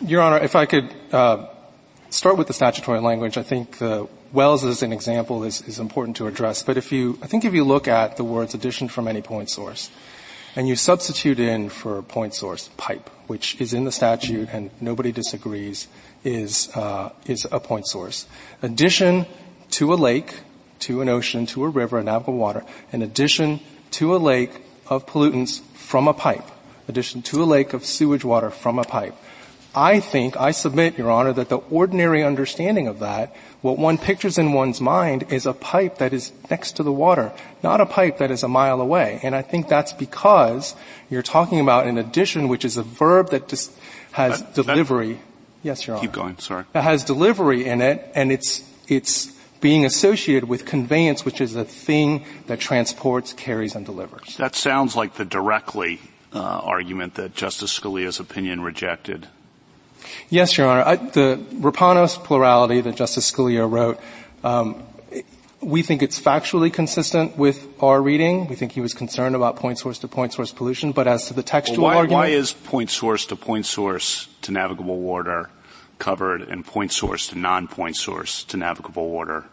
Your 0.00 0.22
Honor, 0.22 0.38
if 0.38 0.56
I 0.56 0.66
could 0.66 0.92
uh, 1.12 1.46
start 2.10 2.36
with 2.36 2.46
the 2.46 2.52
statutory 2.52 3.00
language, 3.00 3.36
I 3.36 3.42
think 3.42 3.78
the 3.78 4.08
wells 4.32 4.64
as 4.64 4.82
an 4.82 4.92
example 4.92 5.44
is, 5.44 5.62
is 5.62 5.78
important 5.78 6.16
to 6.16 6.26
address. 6.26 6.62
But 6.62 6.76
if 6.76 6.92
you, 6.92 7.18
I 7.22 7.26
think 7.26 7.44
if 7.44 7.54
you 7.54 7.64
look 7.64 7.88
at 7.88 8.16
the 8.16 8.24
words 8.24 8.54
addition 8.54 8.88
from 8.88 9.08
any 9.08 9.22
point 9.22 9.50
source, 9.50 9.90
and 10.56 10.66
you 10.66 10.74
substitute 10.74 11.38
in 11.38 11.68
for 11.68 12.02
point 12.02 12.34
source 12.34 12.70
pipe, 12.76 13.10
which 13.26 13.60
is 13.60 13.74
in 13.74 13.84
the 13.84 13.92
statute 13.92 14.48
and 14.50 14.70
nobody 14.80 15.12
disagrees 15.12 15.86
is 16.24 16.74
uh, 16.74 17.10
is 17.26 17.46
a 17.52 17.60
point 17.60 17.86
source. 17.86 18.26
Addition 18.62 19.26
to 19.70 19.92
a 19.92 19.96
lake, 19.96 20.40
to 20.80 21.00
an 21.00 21.08
ocean, 21.08 21.46
to 21.46 21.64
a 21.64 21.68
river, 21.68 21.98
a 21.98 22.04
navigable 22.04 22.38
water, 22.38 22.64
in 22.92 23.02
addition 23.02 23.60
to 23.92 24.14
a 24.14 24.18
lake 24.18 24.62
of 24.88 25.06
pollutants 25.06 25.60
from 25.74 26.08
a 26.08 26.14
pipe, 26.14 26.44
addition 26.88 27.22
to 27.22 27.42
a 27.42 27.44
lake 27.44 27.72
of 27.72 27.84
sewage 27.84 28.24
water 28.24 28.50
from 28.50 28.78
a 28.78 28.84
pipe. 28.84 29.14
I 29.74 30.00
think, 30.00 30.38
I 30.40 30.52
submit, 30.52 30.96
Your 30.96 31.10
Honor, 31.10 31.34
that 31.34 31.50
the 31.50 31.58
ordinary 31.58 32.24
understanding 32.24 32.88
of 32.88 33.00
that, 33.00 33.36
what 33.60 33.78
one 33.78 33.98
pictures 33.98 34.38
in 34.38 34.54
one's 34.54 34.80
mind 34.80 35.30
is 35.30 35.44
a 35.44 35.52
pipe 35.52 35.98
that 35.98 36.14
is 36.14 36.32
next 36.50 36.72
to 36.76 36.82
the 36.82 36.92
water, 36.92 37.30
not 37.62 37.82
a 37.82 37.86
pipe 37.86 38.16
that 38.16 38.30
is 38.30 38.42
a 38.42 38.48
mile 38.48 38.80
away. 38.80 39.20
And 39.22 39.34
I 39.34 39.42
think 39.42 39.68
that's 39.68 39.92
because 39.92 40.74
you're 41.10 41.22
talking 41.22 41.60
about 41.60 41.86
an 41.86 41.98
addition, 41.98 42.48
which 42.48 42.64
is 42.64 42.78
a 42.78 42.82
verb 42.82 43.30
that 43.30 43.48
just 43.48 43.70
has 44.12 44.40
that, 44.40 44.54
delivery. 44.54 45.12
That, 45.12 45.22
yes, 45.62 45.86
Your 45.86 45.96
Honor. 45.96 46.06
Keep 46.06 46.12
going, 46.12 46.38
sorry. 46.38 46.64
That 46.72 46.84
has 46.84 47.04
delivery 47.04 47.66
in 47.66 47.82
it, 47.82 48.10
and 48.14 48.32
it's, 48.32 48.64
it's 48.88 49.30
being 49.66 49.84
associated 49.84 50.48
with 50.48 50.64
conveyance, 50.64 51.24
which 51.24 51.40
is 51.40 51.56
a 51.56 51.64
thing 51.64 52.24
that 52.46 52.60
transports, 52.60 53.32
carries, 53.32 53.74
and 53.74 53.84
delivers. 53.84 54.36
That 54.36 54.54
sounds 54.54 54.94
like 54.94 55.14
the 55.14 55.24
directly 55.24 55.98
uh, 56.32 56.38
argument 56.38 57.14
that 57.14 57.34
Justice 57.34 57.76
Scalia's 57.76 58.20
opinion 58.20 58.60
rejected. 58.60 59.26
Yes, 60.28 60.56
Your 60.56 60.68
Honor. 60.68 60.82
I, 60.82 60.94
the 60.94 61.44
Rapanos 61.54 62.14
plurality 62.22 62.80
that 62.80 62.94
Justice 62.94 63.28
Scalia 63.28 63.68
wrote, 63.68 63.98
um, 64.44 64.84
we 65.60 65.82
think 65.82 66.00
it's 66.00 66.20
factually 66.20 66.72
consistent 66.72 67.36
with 67.36 67.66
our 67.82 68.00
reading. 68.00 68.46
We 68.46 68.54
think 68.54 68.70
he 68.70 68.80
was 68.80 68.94
concerned 68.94 69.34
about 69.34 69.56
point 69.56 69.80
source 69.80 69.98
to 69.98 70.06
point 70.06 70.32
source 70.32 70.52
pollution, 70.52 70.92
but 70.92 71.08
as 71.08 71.26
to 71.26 71.34
the 71.34 71.42
textual 71.42 71.86
well, 71.86 71.94
why, 71.94 72.00
argument. 72.02 72.20
Why 72.20 72.28
is 72.28 72.52
point 72.52 72.90
source 72.90 73.26
to 73.26 73.34
point 73.34 73.66
source 73.66 74.28
to 74.42 74.52
navigable 74.52 75.00
water 75.00 75.50
covered 75.98 76.42
and 76.42 76.64
point 76.64 76.92
source 76.92 77.26
to 77.28 77.34
non-point 77.36 77.96
source 77.96 78.44
to 78.44 78.56
navigable 78.56 79.10
water 79.10 79.46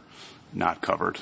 not 0.54 0.82
covered? 0.82 1.20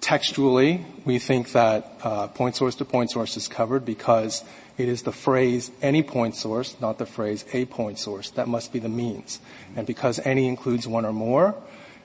textually, 0.00 0.84
we 1.04 1.18
think 1.18 1.52
that 1.52 1.92
uh, 2.02 2.26
point 2.28 2.56
source 2.56 2.74
to 2.76 2.84
point 2.84 3.10
source 3.10 3.36
is 3.36 3.48
covered 3.48 3.84
because 3.84 4.42
it 4.78 4.88
is 4.88 5.02
the 5.02 5.12
phrase 5.12 5.70
any 5.82 6.02
point 6.02 6.34
source, 6.34 6.76
not 6.80 6.98
the 6.98 7.06
phrase 7.06 7.44
a 7.52 7.64
point 7.66 7.98
source. 7.98 8.30
That 8.30 8.48
must 8.48 8.72
be 8.72 8.78
the 8.78 8.88
means. 8.88 9.40
And 9.76 9.86
because 9.86 10.18
any 10.20 10.48
includes 10.48 10.88
one 10.88 11.04
or 11.04 11.12
more, 11.12 11.54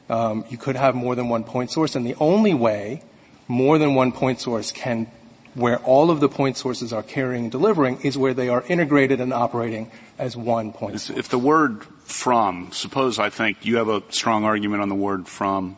um, 0.10 0.46
you 0.50 0.58
could 0.58 0.76
have 0.76 0.94
more 0.94 1.16
than 1.16 1.30
one 1.30 1.44
point 1.44 1.72
source. 1.72 1.96
And 1.96 2.06
the 2.06 2.16
only 2.20 2.54
way 2.54 3.02
more 3.48 3.78
than 3.78 3.96
one 3.96 4.12
point 4.12 4.40
source 4.40 4.72
can, 4.72 5.08
where 5.54 5.78
all 5.80 6.12
of 6.12 6.20
the 6.20 6.30
point 6.30 6.58
sources 6.58 6.92
are 6.92 7.04
carrying 7.04 7.46
and 7.46 7.52
delivering, 7.52 8.02
is 8.02 8.18
where 8.18 8.34
they 8.34 8.50
are 8.50 8.64
integrated 8.68 9.22
and 9.22 9.34
operating 9.34 9.90
as 10.20 10.36
one 10.36 10.74
point 10.74 11.00
source. 11.00 11.18
If 11.18 11.30
the 11.30 11.40
word 11.40 11.84
from, 12.04 12.72
suppose 12.72 13.20
I 13.20 13.30
think 13.30 13.66
you 13.66 13.78
have 13.78 13.88
a 13.88 14.04
strong 14.10 14.44
argument 14.44 14.82
on 14.82 14.90
the 14.90 14.96
word 14.96 15.28
from, 15.28 15.78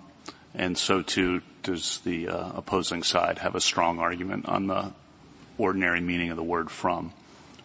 and 0.57 0.77
so 0.77 1.01
too 1.01 1.41
does 1.63 1.99
the 1.99 2.27
uh, 2.27 2.51
opposing 2.55 3.03
side 3.03 3.39
have 3.39 3.55
a 3.55 3.61
strong 3.61 3.99
argument 3.99 4.47
on 4.47 4.67
the 4.67 4.91
ordinary 5.57 6.01
meaning 6.01 6.31
of 6.31 6.37
the 6.37 6.43
word 6.43 6.69
from. 6.69 7.13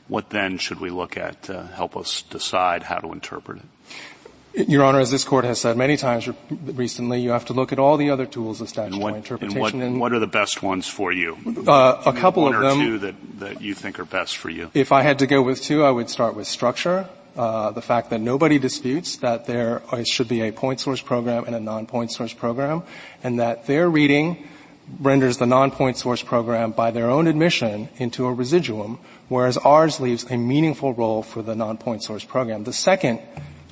What 0.08 0.30
then 0.30 0.58
should 0.58 0.80
we 0.80 0.90
look 0.90 1.16
at 1.16 1.44
to 1.44 1.62
help 1.62 1.96
us 1.96 2.22
decide 2.22 2.82
how 2.84 2.99
to 2.99 3.12
interpret 3.12 3.58
it? 3.58 4.68
Your 4.68 4.84
Honor, 4.84 5.00
as 5.00 5.11
this 5.11 5.25
court 5.25 5.46
has 5.46 5.58
said 5.58 5.78
many 5.78 5.96
times 5.96 6.28
recently, 6.50 7.20
you 7.20 7.30
have 7.30 7.46
to 7.46 7.54
look 7.54 7.72
at 7.72 7.78
all 7.78 7.96
the 7.96 8.11
other 8.11 8.26
tools 8.26 8.61
of 8.61 8.68
statutory 8.68 8.96
and 8.96 9.02
what, 9.02 9.14
interpretation. 9.16 9.56
And 9.56 9.62
what, 9.62 9.75
and 9.75 10.00
what, 10.00 10.12
are 10.12 10.18
the 10.18 10.26
best 10.26 10.62
ones 10.62 10.87
for 10.87 11.11
you? 11.11 11.38
Uh, 11.66 12.02
a 12.04 12.12
couple 12.12 12.42
One 12.42 12.54
of 12.54 12.61
them. 12.61 12.78
One 12.78 12.87
or 12.87 12.90
two 12.90 12.99
that, 12.99 13.14
that 13.38 13.62
you 13.62 13.72
think 13.72 13.99
are 13.99 14.04
best 14.04 14.37
for 14.37 14.50
you. 14.50 14.70
If 14.75 14.92
I 14.92 15.02
had 15.02 15.20
to 15.20 15.26
go 15.26 15.40
with 15.40 15.62
two, 15.62 15.84
I 15.84 15.90
would 15.90 16.11
start 16.11 16.37
with 16.37 16.46
structure. 16.46 17.08
Uh, 17.35 17.71
the 17.71 17.81
fact 17.81 18.11
that 18.11 18.21
nobody 18.21 18.59
disputes 18.59 19.17
that 19.17 19.47
there 19.47 19.81
should 20.05 20.29
be 20.29 20.43
a 20.43 20.53
point 20.53 20.81
source 20.81 21.01
program 21.01 21.45
and 21.47 21.57
a 21.57 21.61
non-point 21.61 22.12
source 22.12 22.35
program, 22.35 22.83
and 23.25 23.41
that 23.41 23.67
their 23.67 23.89
reading 23.89 24.47
renders 25.01 25.39
the 25.39 25.47
non-point 25.47 25.97
source 25.97 26.23
program 26.23 26.73
by 26.73 26.91
their 26.91 27.09
own 27.09 27.27
admission 27.27 27.89
into 27.97 28.27
a 28.27 28.33
residuum, 28.35 28.99
whereas 29.29 29.57
ours 29.59 29.99
leaves 29.99 30.31
a 30.31 30.37
meaningful 30.37 30.93
role 30.93 31.23
for 31.23 31.41
the 31.41 31.55
non-point 31.55 32.03
source 32.03 32.25
program. 32.25 32.65
The 32.65 32.73
second 32.75 33.21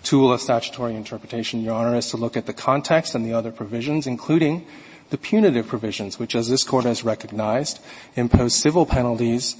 tool 0.03 0.33
of 0.33 0.41
statutory 0.41 0.95
interpretation, 0.95 1.61
Your 1.61 1.75
Honor, 1.75 1.97
is 1.97 2.09
to 2.11 2.17
look 2.17 2.39
at 2.39 2.47
the 2.47 2.55
context 2.55 3.15
and 3.15 3.27
the 3.27 3.35
other 3.35 3.53
provisions, 3.53 4.07
including 4.07 4.65
the 5.11 5.19
punitive 5.19 5.67
provisions, 5.67 6.19
which, 6.19 6.35
as 6.35 6.49
this 6.49 6.65
court 6.65 6.85
has 6.85 7.05
recognized, 7.05 7.81
impose 8.17 8.55
civil 8.55 8.87
penalties 8.87 9.57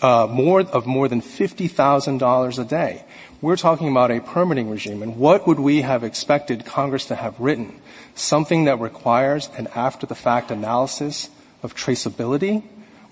uh, 0.00 0.26
more 0.30 0.62
of 0.62 0.86
more 0.86 1.08
than 1.08 1.20
fifty 1.20 1.68
thousand 1.68 2.18
dollars 2.18 2.58
a 2.58 2.64
day. 2.64 3.04
We're 3.40 3.56
talking 3.56 3.88
about 3.90 4.10
a 4.10 4.20
permitting 4.20 4.70
regime, 4.70 5.02
and 5.02 5.16
what 5.16 5.46
would 5.46 5.58
we 5.58 5.82
have 5.82 6.04
expected 6.04 6.64
Congress 6.64 7.06
to 7.06 7.16
have 7.16 7.38
written? 7.40 7.80
Something 8.14 8.64
that 8.64 8.78
requires 8.78 9.50
an 9.56 9.68
after-the-fact 9.74 10.50
analysis 10.50 11.28
of 11.62 11.74
traceability 11.74 12.62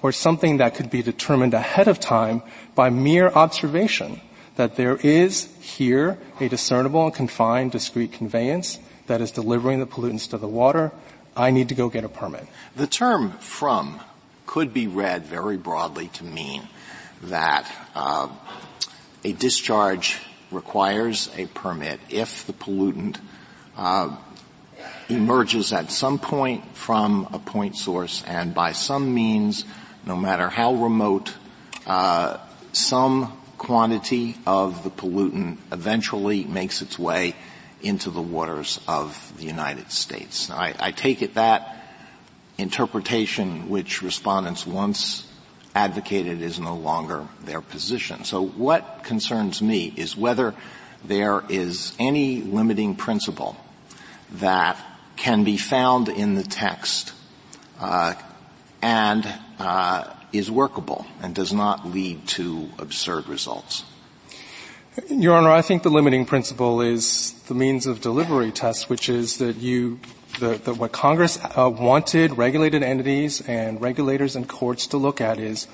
or 0.02 0.12
something 0.12 0.58
that 0.58 0.74
could 0.74 0.90
be 0.90 1.02
determined 1.02 1.54
ahead 1.54 1.88
of 1.88 1.98
time 1.98 2.42
by 2.74 2.90
mere 2.90 3.28
observation 3.28 4.20
that 4.56 4.76
there 4.76 4.96
is 4.96 5.48
here 5.60 6.18
a 6.38 6.48
discernible 6.48 7.04
and 7.06 7.14
confined 7.14 7.72
discrete 7.72 8.12
conveyance 8.12 8.78
that 9.06 9.20
is 9.20 9.32
delivering 9.32 9.80
the 9.80 9.86
pollutants 9.86 10.28
to 10.30 10.38
the 10.38 10.48
water, 10.48 10.92
I 11.40 11.52
need 11.52 11.70
to 11.70 11.74
go 11.74 11.88
get 11.88 12.04
a 12.04 12.08
permit. 12.08 12.46
The 12.76 12.86
term 12.86 13.32
from 13.38 14.00
could 14.46 14.74
be 14.74 14.86
read 14.86 15.24
very 15.24 15.56
broadly 15.56 16.08
to 16.08 16.24
mean 16.24 16.68
that 17.22 17.70
uh, 17.94 18.28
a 19.24 19.32
discharge 19.32 20.18
requires 20.50 21.30
a 21.36 21.46
permit 21.46 21.98
if 22.10 22.46
the 22.46 22.52
pollutant 22.52 23.18
uh, 23.76 24.16
emerges 25.08 25.72
at 25.72 25.90
some 25.90 26.18
point 26.18 26.76
from 26.76 27.28
a 27.32 27.38
point 27.38 27.74
source 27.74 28.22
and 28.26 28.52
by 28.52 28.72
some 28.72 29.14
means, 29.14 29.64
no 30.04 30.16
matter 30.16 30.50
how 30.50 30.74
remote, 30.74 31.34
uh, 31.86 32.36
some 32.72 33.32
quantity 33.56 34.36
of 34.46 34.84
the 34.84 34.90
pollutant 34.90 35.56
eventually 35.72 36.44
makes 36.44 36.82
its 36.82 36.98
way 36.98 37.34
into 37.82 38.10
the 38.10 38.22
waters 38.22 38.80
of 38.86 39.32
the 39.36 39.44
United 39.44 39.90
States. 39.90 40.50
I, 40.50 40.74
I 40.78 40.90
take 40.92 41.22
it 41.22 41.34
that 41.34 41.76
interpretation 42.58 43.68
which 43.68 44.02
respondents 44.02 44.66
once 44.66 45.26
advocated 45.74 46.42
is 46.42 46.58
no 46.58 46.76
longer 46.76 47.26
their 47.44 47.60
position. 47.60 48.24
So 48.24 48.44
what 48.44 49.04
concerns 49.04 49.62
me 49.62 49.92
is 49.96 50.16
whether 50.16 50.54
there 51.04 51.42
is 51.48 51.94
any 51.98 52.42
limiting 52.42 52.96
principle 52.96 53.56
that 54.32 54.76
can 55.16 55.44
be 55.44 55.56
found 55.56 56.08
in 56.08 56.34
the 56.34 56.42
text 56.42 57.12
uh, 57.78 58.14
and 58.82 59.26
uh, 59.58 60.12
is 60.32 60.50
workable 60.50 61.06
and 61.22 61.34
does 61.34 61.52
not 61.52 61.86
lead 61.86 62.26
to 62.28 62.68
absurd 62.78 63.28
results. 63.28 63.84
Your 65.08 65.36
Honor, 65.36 65.50
I 65.50 65.62
think 65.62 65.84
the 65.84 65.90
limiting 65.90 66.26
principle 66.26 66.80
is 66.80 67.32
the 67.46 67.54
means 67.54 67.86
of 67.86 68.00
delivery 68.00 68.50
test, 68.50 68.90
which 68.90 69.08
is 69.08 69.38
that 69.38 69.56
you, 69.56 70.00
the, 70.40 70.74
what 70.74 70.90
Congress 70.90 71.38
uh, 71.56 71.70
wanted 71.70 72.36
regulated 72.36 72.82
entities 72.82 73.40
and 73.42 73.80
regulators 73.80 74.34
and 74.34 74.48
courts 74.48 74.88
to 74.88 74.96
look 74.96 75.20
at 75.20 75.38
is 75.38 75.68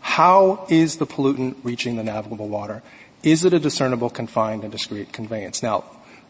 how 0.00 0.66
is 0.68 0.96
the 0.96 1.06
pollutant 1.06 1.54
reaching 1.62 1.94
the 1.94 2.02
navigable 2.02 2.48
water? 2.48 2.82
Is 3.22 3.44
it 3.44 3.52
a 3.52 3.60
discernible, 3.60 4.10
confined, 4.10 4.64
and 4.64 4.72
discrete 4.72 5.12
conveyance? 5.12 5.62
Now, 5.62 5.84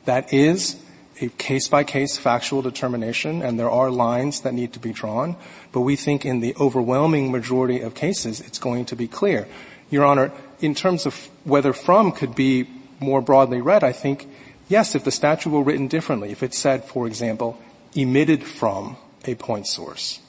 that 0.04 0.30
is 0.30 0.76
a 1.22 1.28
case-by-case 1.28 2.18
factual 2.18 2.60
determination, 2.60 3.40
and 3.40 3.58
there 3.58 3.70
are 3.70 3.90
lines 3.90 4.42
that 4.42 4.52
need 4.52 4.74
to 4.74 4.78
be 4.78 4.92
drawn, 4.92 5.36
but 5.72 5.80
we 5.80 5.96
think 5.96 6.26
in 6.26 6.40
the 6.40 6.54
overwhelming 6.60 7.32
majority 7.32 7.80
of 7.80 7.94
cases 7.94 8.40
it's 8.40 8.58
going 8.58 8.84
to 8.84 8.96
be 8.96 9.08
clear. 9.08 9.48
Your 9.88 10.04
Honor, 10.04 10.32
in 10.60 10.74
terms 10.74 11.06
of 11.06 11.28
whether 11.44 11.72
from 11.72 12.12
could 12.12 12.34
be 12.34 12.68
more 13.00 13.20
broadly 13.20 13.60
read, 13.60 13.84
I 13.84 13.92
think, 13.92 14.28
yes, 14.68 14.94
if 14.94 15.04
the 15.04 15.10
statute 15.10 15.50
were 15.50 15.62
written 15.62 15.88
differently, 15.88 16.30
if 16.30 16.42
it 16.42 16.54
said, 16.54 16.84
for 16.84 17.06
example, 17.06 17.60
emitted 17.94 18.42
from 18.42 18.96
a 19.24 19.34
point 19.34 19.66
source, 19.66 20.20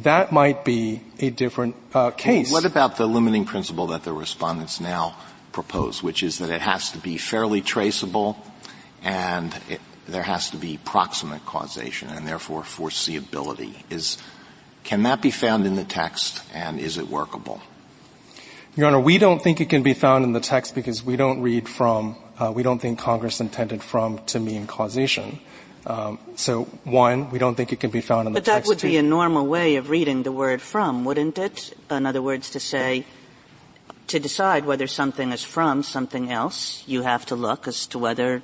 that 0.00 0.32
might 0.32 0.64
be 0.64 1.02
a 1.18 1.30
different 1.30 1.74
uh, 1.94 2.10
case. 2.10 2.52
What 2.52 2.64
about 2.64 2.96
the 2.96 3.06
limiting 3.06 3.44
principle 3.44 3.88
that 3.88 4.04
the 4.04 4.12
respondents 4.12 4.80
now 4.80 5.16
propose, 5.52 6.02
which 6.02 6.22
is 6.22 6.38
that 6.38 6.50
it 6.50 6.60
has 6.60 6.90
to 6.92 6.98
be 6.98 7.16
fairly 7.16 7.62
traceable 7.62 8.36
and 9.02 9.54
it, 9.70 9.80
there 10.06 10.22
has 10.22 10.50
to 10.50 10.56
be 10.56 10.78
proximate 10.84 11.44
causation 11.46 12.08
and 12.08 12.26
therefore 12.26 12.62
foreseeability. 12.62 13.74
Is, 13.90 14.18
can 14.84 15.04
that 15.04 15.22
be 15.22 15.30
found 15.30 15.66
in 15.66 15.76
the 15.76 15.84
text 15.84 16.42
and 16.52 16.78
is 16.78 16.98
it 16.98 17.08
workable? 17.08 17.60
Your 18.76 18.88
Honor, 18.88 19.00
we 19.00 19.16
don't 19.16 19.42
think 19.42 19.62
it 19.62 19.70
can 19.70 19.82
be 19.82 19.94
found 19.94 20.22
in 20.22 20.32
the 20.32 20.40
text 20.40 20.74
because 20.74 21.02
we 21.02 21.16
don't 21.16 21.40
read 21.40 21.66
from, 21.66 22.14
uh, 22.38 22.52
we 22.54 22.62
don't 22.62 22.78
think 22.78 22.98
Congress 22.98 23.40
intended 23.40 23.82
from 23.82 24.18
to 24.26 24.38
mean 24.38 24.66
causation. 24.66 25.40
Um, 25.86 26.18
so 26.34 26.64
one, 26.84 27.30
we 27.30 27.38
don't 27.38 27.54
think 27.54 27.72
it 27.72 27.80
can 27.80 27.90
be 27.90 28.02
found 28.02 28.26
in 28.26 28.34
the 28.34 28.40
but 28.40 28.44
text. 28.44 28.68
But 28.68 28.76
that 28.78 28.84
would 28.84 28.90
be 28.90 28.98
a 28.98 29.02
normal 29.02 29.46
way 29.46 29.76
of 29.76 29.88
reading 29.88 30.24
the 30.24 30.32
word 30.32 30.60
from, 30.60 31.06
wouldn't 31.06 31.38
it? 31.38 31.74
In 31.90 32.04
other 32.04 32.20
words, 32.20 32.50
to 32.50 32.60
say, 32.60 33.06
to 34.08 34.20
decide 34.20 34.66
whether 34.66 34.86
something 34.86 35.32
is 35.32 35.42
from 35.42 35.82
something 35.82 36.30
else, 36.30 36.84
you 36.86 37.00
have 37.00 37.24
to 37.26 37.34
look 37.34 37.66
as 37.66 37.86
to 37.86 37.98
whether 37.98 38.42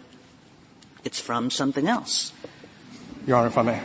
it's 1.05 1.21
from 1.21 1.51
something 1.51 1.89
else. 1.89 2.33
Your 3.27 3.37
Honor, 3.37 3.49
if 3.49 3.59
I 3.59 3.63
may. 3.63 3.81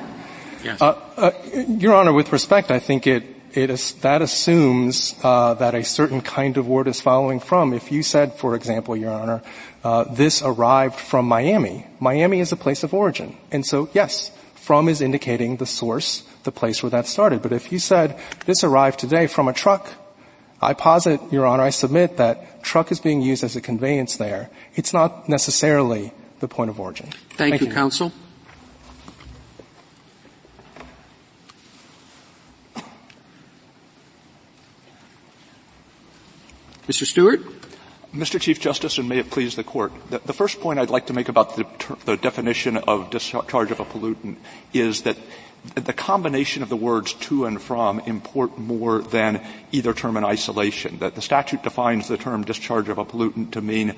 Yes. 0.63 0.82
Uh, 0.82 0.98
uh, 1.17 1.32
Your 1.67 1.93
Honor, 1.93 2.13
with 2.13 2.32
respect, 2.32 2.72
I 2.72 2.80
think 2.80 3.06
it 3.06 3.37
it 3.58 3.72
is, 3.72 3.93
that 3.96 4.22
assumes 4.22 5.15
uh, 5.24 5.56
that 5.56 5.74
a 5.74 5.84
certain 5.84 6.22
kind 6.22 6.58
of 6.58 6.67
word 6.67 6.88
is 6.88 7.02
following 7.02 7.39
from. 7.39 7.74
If 7.74 7.91
you 7.91 8.04
said, 8.04 8.34
for 8.34 8.54
example, 8.54 8.96
Your 8.96 9.12
Honor, 9.12 9.41
uh, 9.84 10.04
this 10.04 10.43
arrived 10.43 10.96
from 10.96 11.26
Miami, 11.28 11.88
Miami 12.00 12.39
is 12.39 12.52
a 12.52 12.56
place 12.56 12.84
of 12.84 12.93
origin, 12.93 13.36
and 13.52 13.65
so 13.65 13.89
yes, 13.93 14.32
from 14.54 14.88
is 14.88 15.02
indicating 15.02 15.58
the 15.58 15.65
source, 15.65 16.22
the 16.43 16.52
place 16.52 16.84
where 16.84 16.91
that 16.91 17.08
started. 17.08 17.41
But 17.41 17.52
if 17.52 17.72
you 17.72 17.80
said 17.80 18.20
this 18.46 18.63
arrived 18.63 19.00
today 19.00 19.26
from 19.26 19.48
a 19.48 19.54
truck, 19.54 19.89
I 20.62 20.74
posit, 20.74 21.20
Your 21.32 21.48
Honor, 21.48 21.63
I 21.63 21.72
submit 21.72 22.17
that 22.17 22.63
truck 22.63 22.91
is 22.91 23.00
being 23.00 23.22
used 23.22 23.43
as 23.43 23.56
a 23.56 23.62
conveyance 23.62 24.17
there. 24.17 24.50
It's 24.76 24.93
not 24.93 25.28
necessarily 25.28 26.12
the 26.41 26.48
point 26.48 26.70
of 26.70 26.80
origin. 26.80 27.08
Thank, 27.08 27.38
Thank 27.38 27.62
you, 27.62 27.67
you, 27.67 27.74
counsel. 27.74 28.12
Mr. 36.88 37.06
Stewart? 37.06 37.41
Mr. 38.13 38.39
Chief 38.39 38.62
Justice, 38.62 38.97
and 38.97 39.10
may 39.10 39.17
it 39.17 39.30
please 39.30 39.58
the 39.58 39.63
Court, 39.63 39.91
the, 40.10 40.19
the 40.19 40.32
first 40.32 40.62
point 40.62 40.80
I'd 40.80 40.89
like 40.89 41.08
to 41.08 41.13
make 41.13 41.28
about 41.28 41.58
the, 41.58 41.65
the 42.06 42.15
definition 42.15 42.78
of 42.78 43.10
discharge 43.10 43.71
of 43.71 43.82
a 43.82 43.86
pollutant 43.86 44.38
is 44.71 45.02
that 45.02 45.17
the 45.76 45.91
combination 45.91 46.63
of 46.63 46.69
the 46.69 46.78
words 46.78 47.12
to 47.13 47.43
and 47.45 47.62
from 47.62 48.00
import 48.02 48.58
more 48.58 49.00
than 49.00 49.45
either 49.73 49.93
term 49.93 50.15
in 50.15 50.23
isolation. 50.23 51.00
That 51.00 51.15
the 51.15 51.21
statute 51.21 51.62
defines 51.62 52.08
the 52.08 52.15
term 52.15 52.45
discharge 52.45 52.88
of 52.88 52.97
a 52.97 53.04
pollutant 53.04 53.52
to 53.52 53.62
mean 53.62 53.93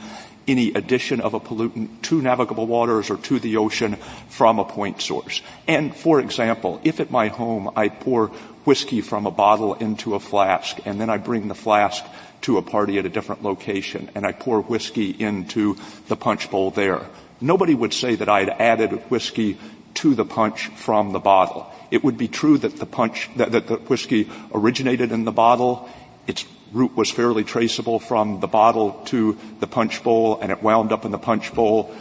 any 0.48 0.74
addition 0.74 1.22
of 1.22 1.36
a 1.36 1.40
pollutant 1.40 2.02
to 2.04 2.24
navigable 2.24 2.66
waters 2.66 3.12
or 3.12 3.18
to 3.18 3.40
the 3.40 3.58
ocean 3.58 3.98
from 4.30 4.58
a 4.58 4.66
point 4.66 5.00
source. 5.00 5.44
And 5.68 5.96
for 5.96 6.20
example, 6.20 6.82
if 6.84 7.00
at 7.00 7.12
my 7.12 7.28
home 7.28 7.70
I 7.76 7.90
pour 7.90 8.30
whiskey 8.66 9.02
from 9.02 9.28
a 9.28 9.32
bottle 9.32 9.76
into 9.76 10.16
a 10.16 10.20
flask 10.20 10.78
and 10.86 11.00
then 11.00 11.10
I 11.12 11.18
bring 11.18 11.48
the 11.48 11.56
flask 11.56 12.04
to 12.42 12.58
a 12.58 12.62
party 12.62 12.98
at 13.00 13.06
a 13.06 13.10
different 13.10 13.44
location 13.44 14.10
and 14.16 14.26
I 14.26 14.32
pour 14.32 14.62
whiskey 14.62 15.10
into 15.12 15.78
the 16.08 16.16
punch 16.16 16.50
bowl 16.50 16.72
there. 16.72 17.06
Nobody 17.42 17.74
would 17.74 17.94
say 17.94 18.16
that 18.16 18.30
I 18.30 18.40
had 18.40 18.50
added 18.50 18.92
whiskey 19.10 19.58
to 19.96 20.16
the 20.16 20.26
punch 20.26 20.68
from 20.68 21.12
the 21.12 21.20
bottle. 21.20 21.72
It 21.92 22.04
would 22.04 22.18
be 22.18 22.28
true 22.28 22.58
that 22.58 22.78
the 22.78 22.86
punch, 22.86 23.30
that, 23.38 23.52
that 23.52 23.68
the 23.68 23.76
whiskey 23.76 24.30
originated 24.54 25.12
in 25.12 25.26
the 25.26 25.32
bottle. 25.32 25.90
Its 26.28 26.46
route 26.72 26.96
was 26.96 27.10
fairly 27.10 27.44
traceable 27.44 28.00
from 28.00 28.40
the 28.40 28.48
bottle 28.48 29.02
to 29.06 29.38
the 29.60 29.68
punch 29.68 30.04
bowl 30.04 30.40
and 30.42 30.52
it 30.52 30.62
wound 30.62 30.92
up 30.92 31.06
in 31.06 31.12
the 31.12 31.18
punch 31.18 31.54
bowl 31.54 31.94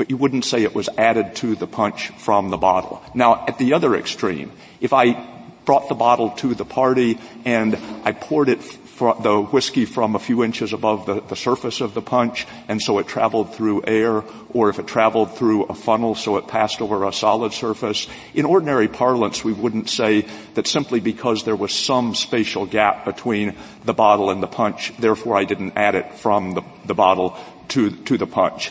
but 0.00 0.08
you 0.08 0.16
wouldn't 0.16 0.46
say 0.46 0.62
it 0.62 0.74
was 0.74 0.88
added 0.96 1.36
to 1.36 1.54
the 1.54 1.66
punch 1.66 2.08
from 2.16 2.48
the 2.48 2.56
bottle. 2.56 3.02
Now, 3.14 3.44
at 3.46 3.58
the 3.58 3.74
other 3.74 3.94
extreme, 3.94 4.50
if 4.80 4.94
I 4.94 5.28
brought 5.66 5.90
the 5.90 5.94
bottle 5.94 6.30
to 6.30 6.54
the 6.54 6.64
party 6.64 7.18
and 7.44 7.78
I 8.02 8.12
poured 8.12 8.48
it 8.48 8.62
the 9.00 9.42
whiskey 9.50 9.84
from 9.84 10.14
a 10.14 10.18
few 10.18 10.44
inches 10.44 10.72
above 10.72 11.06
the, 11.06 11.20
the 11.20 11.34
surface 11.34 11.80
of 11.80 11.94
the 11.94 12.02
punch, 12.02 12.46
and 12.68 12.80
so 12.80 12.98
it 12.98 13.08
traveled 13.08 13.54
through 13.54 13.82
air, 13.86 14.22
or 14.54 14.70
if 14.70 14.78
it 14.78 14.86
traveled 14.86 15.34
through 15.36 15.64
a 15.64 15.74
funnel, 15.74 16.14
so 16.14 16.36
it 16.36 16.46
passed 16.46 16.80
over 16.80 17.04
a 17.04 17.12
solid 17.12 17.52
surface. 17.52 18.06
In 18.34 18.44
ordinary 18.44 18.86
parlance, 18.86 19.42
we 19.42 19.52
wouldn't 19.52 19.88
say 19.88 20.26
that 20.54 20.66
simply 20.66 21.00
because 21.00 21.44
there 21.44 21.56
was 21.56 21.72
some 21.72 22.14
spatial 22.14 22.66
gap 22.66 23.04
between 23.04 23.56
the 23.84 23.94
bottle 23.94 24.30
and 24.30 24.42
the 24.42 24.46
punch, 24.46 24.92
therefore 24.98 25.36
I 25.36 25.44
didn't 25.44 25.76
add 25.76 25.94
it 25.94 26.14
from 26.14 26.54
the, 26.54 26.62
the 26.84 26.94
bottle 26.94 27.36
to, 27.68 27.90
to 27.90 28.18
the 28.18 28.26
punch. 28.26 28.70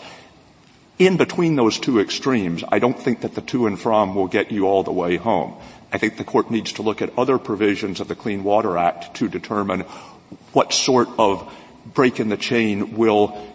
In 1.00 1.15
between 1.15 1.56
those 1.56 1.80
two 1.80 2.00
extremes, 2.00 2.63
I 2.68 2.80
don't 2.80 3.00
think 3.00 3.22
that 3.22 3.34
the 3.34 3.42
to 3.42 3.68
and 3.68 3.80
from 3.80 4.15
will 4.15 4.28
get 4.28 4.52
you 4.52 4.68
all 4.68 4.84
the 4.84 4.92
way 4.92 5.15
home. 5.15 5.56
I 5.92 5.98
think 5.98 6.18
the 6.18 6.24
court 6.24 6.52
needs 6.52 6.74
to 6.74 6.82
look 6.82 7.02
at 7.02 7.18
other 7.18 7.38
provisions 7.38 8.00
of 8.00 8.08
the 8.08 8.15
Clean 8.15 8.44
Water 8.44 8.78
Act 8.78 9.15
to 9.15 9.28
determine 9.28 9.86
what 10.54 10.74
sort 10.74 11.10
of 11.18 11.52
break 11.94 12.20
in 12.20 12.30
the 12.30 12.38
chain 12.38 12.98
will 12.98 13.46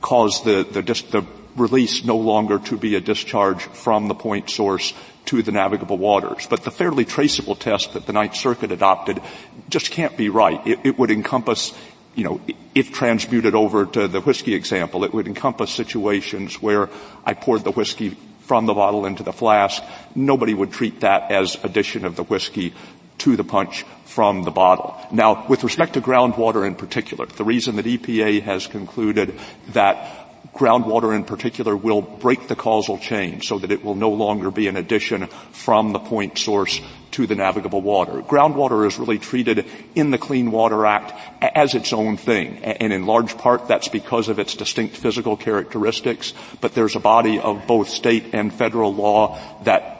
cause 0.00 0.44
the, 0.44 0.66
the, 0.70 0.82
the 0.82 1.26
release 1.56 2.04
no 2.04 2.16
longer 2.16 2.58
to 2.58 2.76
be 2.76 2.94
a 2.94 3.00
discharge 3.00 3.62
from 3.62 4.08
the 4.08 4.14
point 4.14 4.48
source 4.50 4.94
to 5.26 5.42
the 5.42 5.52
navigable 5.52 5.98
waters. 5.98 6.46
But 6.48 6.64
the 6.64 6.70
fairly 6.70 7.04
traceable 7.04 7.54
test 7.54 7.92
that 7.92 8.06
the 8.06 8.12
Ninth 8.12 8.36
Circuit 8.36 8.72
adopted 8.72 9.20
just 9.68 9.90
can't 9.90 10.16
be 10.16 10.28
right. 10.28 10.64
It, 10.66 10.80
it, 10.84 10.98
would 10.98 11.10
encompass, 11.10 11.74
you 12.14 12.24
know, 12.24 12.40
if 12.74 12.92
transmuted 12.92 13.54
over 13.54 13.84
to 13.84 14.08
the 14.08 14.20
whiskey 14.20 14.54
example, 14.54 15.04
it 15.04 15.12
would 15.12 15.26
encompass 15.26 15.70
situations 15.70 16.62
where 16.62 16.88
I 17.26 17.34
poured 17.34 17.64
the 17.64 17.72
whiskey 17.72 18.16
from 18.40 18.64
the 18.64 18.72
bottle 18.72 19.04
into 19.04 19.22
the 19.22 19.32
flask. 19.32 19.82
Nobody 20.14 20.54
would 20.54 20.72
treat 20.72 21.00
that 21.00 21.30
as 21.30 21.62
addition 21.62 22.06
of 22.06 22.16
the 22.16 22.24
whiskey 22.24 22.72
to 23.18 23.36
the 23.36 23.44
punch 23.44 23.84
from 24.04 24.42
the 24.42 24.50
bottle. 24.50 24.96
Now, 25.12 25.46
with 25.48 25.64
respect 25.64 25.94
to 25.94 26.00
groundwater 26.00 26.66
in 26.66 26.74
particular, 26.74 27.26
the 27.26 27.44
reason 27.44 27.76
that 27.76 27.86
EPA 27.86 28.42
has 28.42 28.66
concluded 28.66 29.38
that 29.68 30.28
groundwater 30.54 31.14
in 31.14 31.24
particular 31.24 31.76
will 31.76 32.02
break 32.02 32.48
the 32.48 32.56
causal 32.56 32.98
chain 32.98 33.42
so 33.42 33.58
that 33.58 33.70
it 33.70 33.84
will 33.84 33.94
no 33.94 34.10
longer 34.10 34.50
be 34.50 34.66
an 34.66 34.76
addition 34.76 35.26
from 35.52 35.92
the 35.92 35.98
point 35.98 36.38
source 36.38 36.80
to 37.12 37.26
the 37.26 37.34
navigable 37.34 37.80
water. 37.80 38.22
Groundwater 38.22 38.86
is 38.86 38.98
really 38.98 39.18
treated 39.18 39.66
in 39.94 40.10
the 40.10 40.18
Clean 40.18 40.50
Water 40.50 40.84
Act 40.86 41.12
as 41.40 41.74
its 41.74 41.92
own 41.92 42.16
thing, 42.16 42.58
and 42.58 42.92
in 42.92 43.06
large 43.06 43.36
part 43.38 43.68
that's 43.68 43.88
because 43.88 44.28
of 44.28 44.38
its 44.38 44.54
distinct 44.54 44.96
physical 44.96 45.36
characteristics, 45.36 46.34
but 46.60 46.74
there's 46.74 46.96
a 46.96 47.00
body 47.00 47.38
of 47.38 47.66
both 47.66 47.88
state 47.88 48.34
and 48.34 48.52
federal 48.52 48.94
law 48.94 49.38
that 49.64 49.97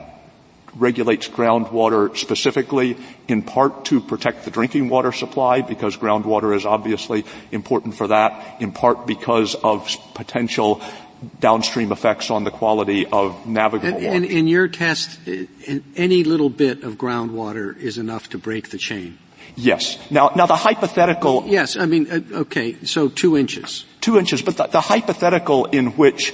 regulates 0.78 1.28
groundwater 1.28 2.16
specifically 2.16 2.96
in 3.26 3.42
part 3.42 3.84
to 3.86 4.00
protect 4.00 4.44
the 4.44 4.50
drinking 4.50 4.88
water 4.88 5.12
supply 5.12 5.60
because 5.60 5.96
groundwater 5.96 6.54
is 6.54 6.64
obviously 6.64 7.24
important 7.50 7.94
for 7.94 8.08
that, 8.08 8.60
in 8.60 8.72
part 8.72 9.06
because 9.06 9.54
of 9.54 9.88
potential 10.14 10.80
downstream 11.40 11.90
effects 11.92 12.30
on 12.30 12.44
the 12.44 12.50
quality 12.50 13.06
of 13.06 13.46
navigable 13.46 13.88
and, 13.88 14.04
water. 14.04 14.16
And 14.16 14.24
in 14.24 14.46
your 14.46 14.68
test, 14.68 15.18
any 15.96 16.24
little 16.24 16.50
bit 16.50 16.84
of 16.84 16.94
groundwater 16.94 17.76
is 17.76 17.98
enough 17.98 18.30
to 18.30 18.38
break 18.38 18.70
the 18.70 18.78
chain. 18.78 19.18
Yes. 19.56 19.98
Now, 20.10 20.30
now 20.36 20.46
the 20.46 20.56
hypothetical. 20.56 21.44
Yes, 21.46 21.76
I 21.76 21.86
mean, 21.86 22.10
uh, 22.10 22.20
okay, 22.40 22.76
so 22.84 23.08
two 23.08 23.36
inches. 23.36 23.84
Two 24.00 24.18
inches, 24.18 24.42
but 24.42 24.56
the, 24.56 24.66
the 24.66 24.80
hypothetical 24.80 25.64
in 25.66 25.88
which 25.96 26.32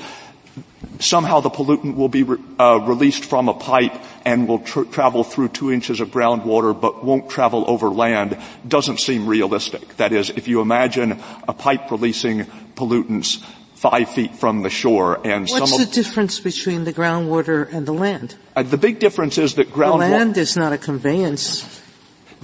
somehow 1.01 1.41
the 1.41 1.51
pollutant 1.51 1.97
will 1.97 2.09
be 2.09 2.25
uh, 2.59 2.81
released 2.85 3.25
from 3.25 3.49
a 3.49 3.55
pipe 3.55 3.95
and 4.25 4.49
will 4.49 4.61
tr- 4.61 4.85
travel 4.85 5.25
through 5.25 5.49
two 5.49 5.73
inches 5.73 6.01
of 6.01 6.09
groundwater 6.09 6.79
but 6.79 7.05
won't 7.05 7.29
travel 7.29 7.65
over 7.69 7.89
land 7.89 8.37
doesn't 8.67 9.01
seem 9.01 9.27
realistic. 9.27 9.97
That 9.97 10.13
is, 10.13 10.31
if 10.31 10.49
you 10.49 10.61
imagine 10.61 11.21
a 11.49 11.53
pipe 11.53 11.91
releasing 11.91 12.45
pollutants 12.77 13.43
five 13.75 14.09
feet 14.09 14.35
from 14.35 14.63
the 14.63 14.71
shore 14.71 15.21
and 15.27 15.47
What's 15.49 15.77
the 15.77 15.85
difference 15.85 16.41
between 16.41 16.85
the 16.85 16.93
groundwater 16.93 17.71
and 17.71 17.85
the 17.85 17.93
land? 17.93 18.35
Uh, 18.57 18.63
the 18.63 18.79
big 18.79 18.99
difference 18.99 19.37
is 19.37 19.57
that 19.57 19.71
groundwater... 19.71 20.09
The 20.09 20.17
land 20.17 20.39
is 20.39 20.57
not 20.57 20.73
a 20.73 20.79
conveyance. 20.79 21.83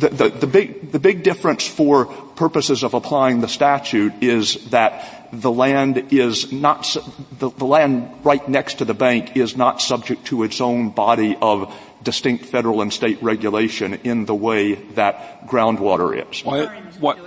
The, 0.00 0.08
the, 0.08 0.28
the, 0.30 0.46
big, 0.46 0.92
the 0.92 0.98
big 0.98 1.22
difference 1.22 1.66
for 1.66 2.06
purposes 2.06 2.82
of 2.82 2.94
applying 2.94 3.42
the 3.42 3.48
statute 3.48 4.14
is 4.22 4.70
that 4.70 5.28
the 5.30 5.50
land 5.50 6.08
is 6.10 6.50
not, 6.50 6.96
the, 7.38 7.50
the 7.50 7.66
land 7.66 8.10
right 8.24 8.46
next 8.48 8.78
to 8.78 8.86
the 8.86 8.94
bank 8.94 9.36
is 9.36 9.56
not 9.56 9.82
subject 9.82 10.24
to 10.26 10.42
its 10.42 10.60
own 10.60 10.88
body 10.88 11.36
of 11.42 11.70
distinct 12.02 12.46
federal 12.46 12.80
and 12.80 12.92
state 12.92 13.22
regulation 13.22 13.94
in 14.02 14.24
the 14.24 14.34
way 14.34 14.74
that 14.96 15.46
groundwater 15.46 16.16
is. 16.16 16.42
What, 16.44 16.72
what, 16.98 17.18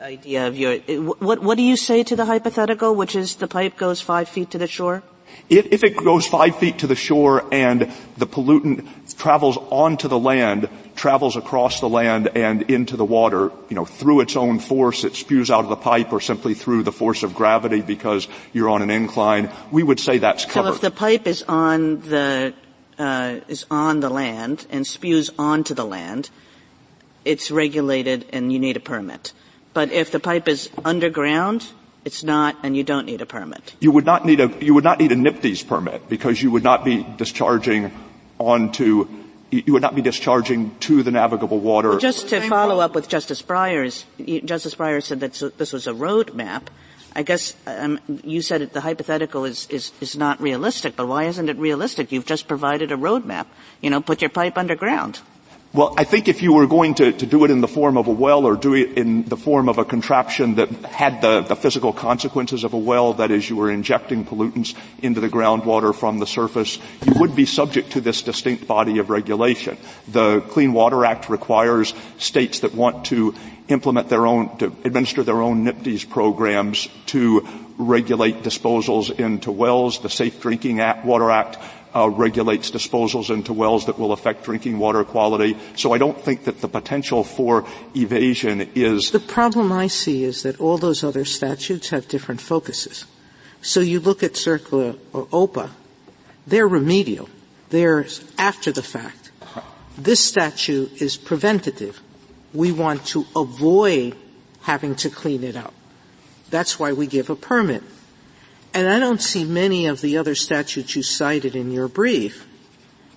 idea 0.00 0.46
of 0.46 0.56
your, 0.56 0.76
what, 1.18 1.40
what 1.40 1.56
do 1.56 1.62
you 1.62 1.76
say 1.76 2.02
to 2.04 2.16
the 2.16 2.26
hypothetical, 2.26 2.94
which 2.94 3.14
is 3.16 3.36
the 3.36 3.48
pipe 3.48 3.76
goes 3.76 4.00
five 4.00 4.28
feet 4.28 4.50
to 4.50 4.58
the 4.58 4.66
shore? 4.66 5.02
If, 5.48 5.66
if 5.72 5.84
it 5.84 5.96
goes 5.96 6.26
five 6.26 6.56
feet 6.56 6.78
to 6.78 6.86
the 6.86 6.94
shore 6.94 7.44
and 7.52 7.92
the 8.16 8.26
pollutant 8.26 8.86
travels 9.16 9.56
onto 9.56 10.06
the 10.06 10.18
land, 10.18 10.68
travels 10.94 11.36
across 11.36 11.80
the 11.80 11.88
land 11.88 12.28
and 12.36 12.62
into 12.70 12.96
the 12.96 13.04
water, 13.04 13.50
you 13.68 13.74
know, 13.74 13.84
through 13.84 14.20
its 14.20 14.36
own 14.36 14.60
force, 14.60 15.02
it 15.02 15.16
spews 15.16 15.50
out 15.50 15.64
of 15.64 15.70
the 15.70 15.76
pipe 15.76 16.12
or 16.12 16.20
simply 16.20 16.54
through 16.54 16.84
the 16.84 16.92
force 16.92 17.22
of 17.22 17.34
gravity 17.34 17.80
because 17.80 18.28
you're 18.52 18.68
on 18.68 18.82
an 18.82 18.90
incline, 18.90 19.50
we 19.72 19.82
would 19.82 19.98
say 19.98 20.18
that's 20.18 20.44
covered. 20.44 20.68
So 20.68 20.74
if 20.74 20.80
the 20.80 20.90
pipe 20.90 21.26
is 21.26 21.42
on 21.48 22.00
the, 22.02 22.54
uh, 22.98 23.40
is 23.48 23.66
on 23.70 24.00
the 24.00 24.10
land 24.10 24.66
and 24.70 24.86
spews 24.86 25.30
onto 25.38 25.74
the 25.74 25.84
land, 25.84 26.30
it's 27.24 27.50
regulated 27.50 28.26
and 28.32 28.52
you 28.52 28.58
need 28.58 28.76
a 28.76 28.80
permit. 28.80 29.32
But 29.72 29.92
if 29.92 30.10
the 30.10 30.20
pipe 30.20 30.48
is 30.48 30.70
underground, 30.84 31.66
it's 32.04 32.24
not, 32.24 32.56
and 32.62 32.76
you 32.76 32.82
don't 32.82 33.06
need 33.06 33.20
a 33.20 33.26
permit. 33.26 33.74
You 33.80 33.92
would 33.92 34.06
not 34.06 34.24
need 34.24 34.40
a, 34.40 34.48
you 34.60 34.74
would 34.74 34.84
not 34.84 34.98
need 34.98 35.12
a 35.12 35.16
NPDES 35.16 35.66
permit 35.66 36.08
because 36.08 36.42
you 36.42 36.50
would 36.50 36.64
not 36.64 36.84
be 36.84 37.06
discharging 37.16 37.92
onto, 38.38 39.06
you 39.50 39.72
would 39.72 39.82
not 39.82 39.94
be 39.94 40.02
discharging 40.02 40.74
to 40.80 41.02
the 41.02 41.10
navigable 41.10 41.58
water. 41.60 41.90
Well, 41.90 41.98
just 41.98 42.28
to 42.30 42.40
follow 42.48 42.80
up 42.80 42.94
with 42.94 43.08
Justice 43.08 43.42
Breyer's, 43.42 44.06
Justice 44.44 44.74
Breyer 44.74 45.02
said 45.02 45.20
that 45.20 45.52
this 45.58 45.72
was 45.72 45.86
a 45.86 45.94
road 45.94 46.34
map. 46.34 46.70
I 47.14 47.22
guess 47.22 47.54
um, 47.66 47.98
you 48.24 48.40
said 48.40 48.72
the 48.72 48.80
hypothetical 48.80 49.44
is, 49.44 49.66
is, 49.68 49.90
is 50.00 50.16
not 50.16 50.40
realistic, 50.40 50.94
but 50.94 51.08
why 51.08 51.24
isn't 51.24 51.48
it 51.48 51.56
realistic? 51.56 52.12
You've 52.12 52.24
just 52.24 52.46
provided 52.46 52.92
a 52.92 52.96
roadmap. 52.96 53.46
You 53.82 53.90
know, 53.90 54.00
put 54.00 54.22
your 54.22 54.30
pipe 54.30 54.56
underground. 54.56 55.20
Well, 55.72 55.94
I 55.96 56.02
think 56.02 56.26
if 56.26 56.42
you 56.42 56.52
were 56.52 56.66
going 56.66 56.94
to, 56.96 57.12
to 57.12 57.26
do 57.26 57.44
it 57.44 57.50
in 57.52 57.60
the 57.60 57.68
form 57.68 57.96
of 57.96 58.08
a 58.08 58.10
well 58.10 58.44
or 58.44 58.56
do 58.56 58.74
it 58.74 58.98
in 58.98 59.22
the 59.22 59.36
form 59.36 59.68
of 59.68 59.78
a 59.78 59.84
contraption 59.84 60.56
that 60.56 60.68
had 60.84 61.22
the, 61.22 61.42
the 61.42 61.54
physical 61.54 61.92
consequences 61.92 62.64
of 62.64 62.72
a 62.74 62.76
well, 62.76 63.12
that 63.14 63.30
is 63.30 63.48
you 63.48 63.54
were 63.54 63.70
injecting 63.70 64.24
pollutants 64.24 64.74
into 65.00 65.20
the 65.20 65.28
groundwater 65.28 65.94
from 65.94 66.18
the 66.18 66.26
surface, 66.26 66.80
you 67.06 67.12
would 67.20 67.36
be 67.36 67.46
subject 67.46 67.92
to 67.92 68.00
this 68.00 68.22
distinct 68.22 68.66
body 68.66 68.98
of 68.98 69.10
regulation. 69.10 69.78
The 70.08 70.40
Clean 70.40 70.72
Water 70.72 71.04
Act 71.04 71.28
requires 71.28 71.94
states 72.18 72.60
that 72.60 72.74
want 72.74 73.06
to 73.06 73.36
implement 73.68 74.08
their 74.08 74.26
own, 74.26 74.58
to 74.58 74.66
administer 74.84 75.22
their 75.22 75.40
own 75.40 75.66
NPDES 75.66 76.10
programs 76.10 76.88
to 77.06 77.46
regulate 77.78 78.42
disposals 78.42 79.16
into 79.20 79.52
wells. 79.52 80.00
The 80.00 80.10
Safe 80.10 80.40
Drinking 80.40 80.78
Water 81.04 81.30
Act 81.30 81.58
uh, 81.94 82.08
regulates 82.08 82.70
disposals 82.70 83.30
into 83.32 83.52
wells 83.52 83.86
that 83.86 83.98
will 83.98 84.12
affect 84.12 84.44
drinking 84.44 84.78
water 84.78 85.04
quality. 85.04 85.56
So 85.76 85.92
I 85.92 85.98
don't 85.98 86.18
think 86.20 86.44
that 86.44 86.60
the 86.60 86.68
potential 86.68 87.24
for 87.24 87.66
evasion 87.94 88.70
is. 88.74 89.10
The 89.10 89.20
problem 89.20 89.72
I 89.72 89.88
see 89.88 90.24
is 90.24 90.42
that 90.42 90.60
all 90.60 90.78
those 90.78 91.02
other 91.02 91.24
statutes 91.24 91.90
have 91.90 92.08
different 92.08 92.40
focuses. 92.40 93.04
So 93.62 93.80
you 93.80 94.00
look 94.00 94.22
at 94.22 94.34
CERCLA 94.34 94.98
or 95.12 95.26
OPA, 95.26 95.70
they're 96.46 96.68
remedial. 96.68 97.28
They're 97.68 98.06
after 98.38 98.72
the 98.72 98.82
fact. 98.82 99.30
This 99.98 100.20
statute 100.20 101.02
is 101.02 101.16
preventative. 101.16 102.00
We 102.54 102.72
want 102.72 103.04
to 103.06 103.26
avoid 103.36 104.16
having 104.62 104.94
to 104.96 105.10
clean 105.10 105.44
it 105.44 105.56
up. 105.56 105.74
That's 106.50 106.78
why 106.78 106.92
we 106.92 107.06
give 107.06 107.30
a 107.30 107.36
permit. 107.36 107.82
And 108.72 108.88
I 108.88 108.98
don't 108.98 109.20
see 109.20 109.44
many 109.44 109.86
of 109.86 110.00
the 110.00 110.16
other 110.16 110.34
statutes 110.34 110.94
you 110.94 111.02
cited 111.02 111.56
in 111.56 111.72
your 111.72 111.88
brief 111.88 112.46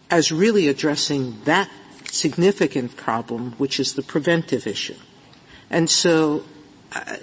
as 0.09 0.31
really 0.31 0.67
addressing 0.67 1.41
that 1.45 1.69
significant 2.05 2.95
problem, 2.95 3.53
which 3.53 3.79
is 3.79 3.93
the 3.93 4.01
preventive 4.01 4.67
issue. 4.67 4.95
And 5.69 5.89
so, 5.89 6.43
uh, 6.91 7.17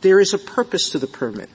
there 0.00 0.20
is 0.20 0.34
a 0.34 0.38
purpose 0.38 0.90
to 0.90 0.98
the 0.98 1.06
permit. 1.06 1.48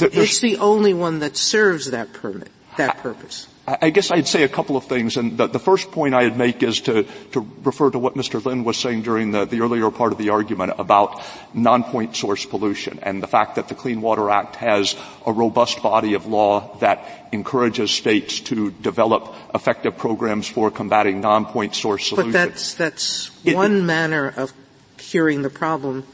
it's 0.00 0.40
the 0.40 0.56
only 0.58 0.94
one 0.94 1.18
that 1.20 1.36
serves 1.36 1.90
that 1.90 2.12
permit, 2.12 2.50
that 2.76 2.98
purpose. 2.98 3.46
I 3.64 3.90
guess 3.90 4.10
I'd 4.10 4.26
say 4.26 4.42
a 4.42 4.48
couple 4.48 4.76
of 4.76 4.86
things, 4.86 5.16
and 5.16 5.38
the, 5.38 5.46
the, 5.46 5.60
first 5.60 5.92
point 5.92 6.16
I'd 6.16 6.36
make 6.36 6.64
is 6.64 6.80
to, 6.82 7.04
to 7.30 7.48
refer 7.62 7.92
to 7.92 7.98
what 7.98 8.14
Mr. 8.14 8.44
Lin 8.44 8.64
was 8.64 8.76
saying 8.76 9.02
during 9.02 9.30
the, 9.30 9.44
the 9.44 9.60
earlier 9.60 9.88
part 9.92 10.10
of 10.10 10.18
the 10.18 10.30
argument 10.30 10.72
about 10.78 11.22
non-point 11.54 12.16
source 12.16 12.44
pollution 12.44 12.98
and 13.02 13.22
the 13.22 13.28
fact 13.28 13.54
that 13.54 13.68
the 13.68 13.76
Clean 13.76 14.02
Water 14.02 14.30
Act 14.30 14.56
has 14.56 14.96
a 15.24 15.32
robust 15.32 15.80
body 15.80 16.14
of 16.14 16.26
law 16.26 16.76
that 16.78 17.28
encourages 17.30 17.92
states 17.92 18.40
to 18.40 18.72
develop 18.72 19.32
effective 19.54 19.96
programs 19.96 20.48
for 20.48 20.68
combating 20.68 21.20
non-point 21.20 21.76
source 21.76 22.08
solutions. 22.08 22.32
But 22.32 22.38
that's, 22.38 22.74
that's 22.74 23.30
it, 23.44 23.54
one 23.54 23.86
manner 23.86 24.34
of 24.36 24.52
curing 24.96 25.42
the 25.42 25.50
problem. 25.50 26.04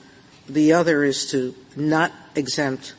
The 0.51 0.75
other 0.75 1.03
is 1.03 1.31
to 1.31 1.55
not 1.77 2.13
exempt 2.35 2.95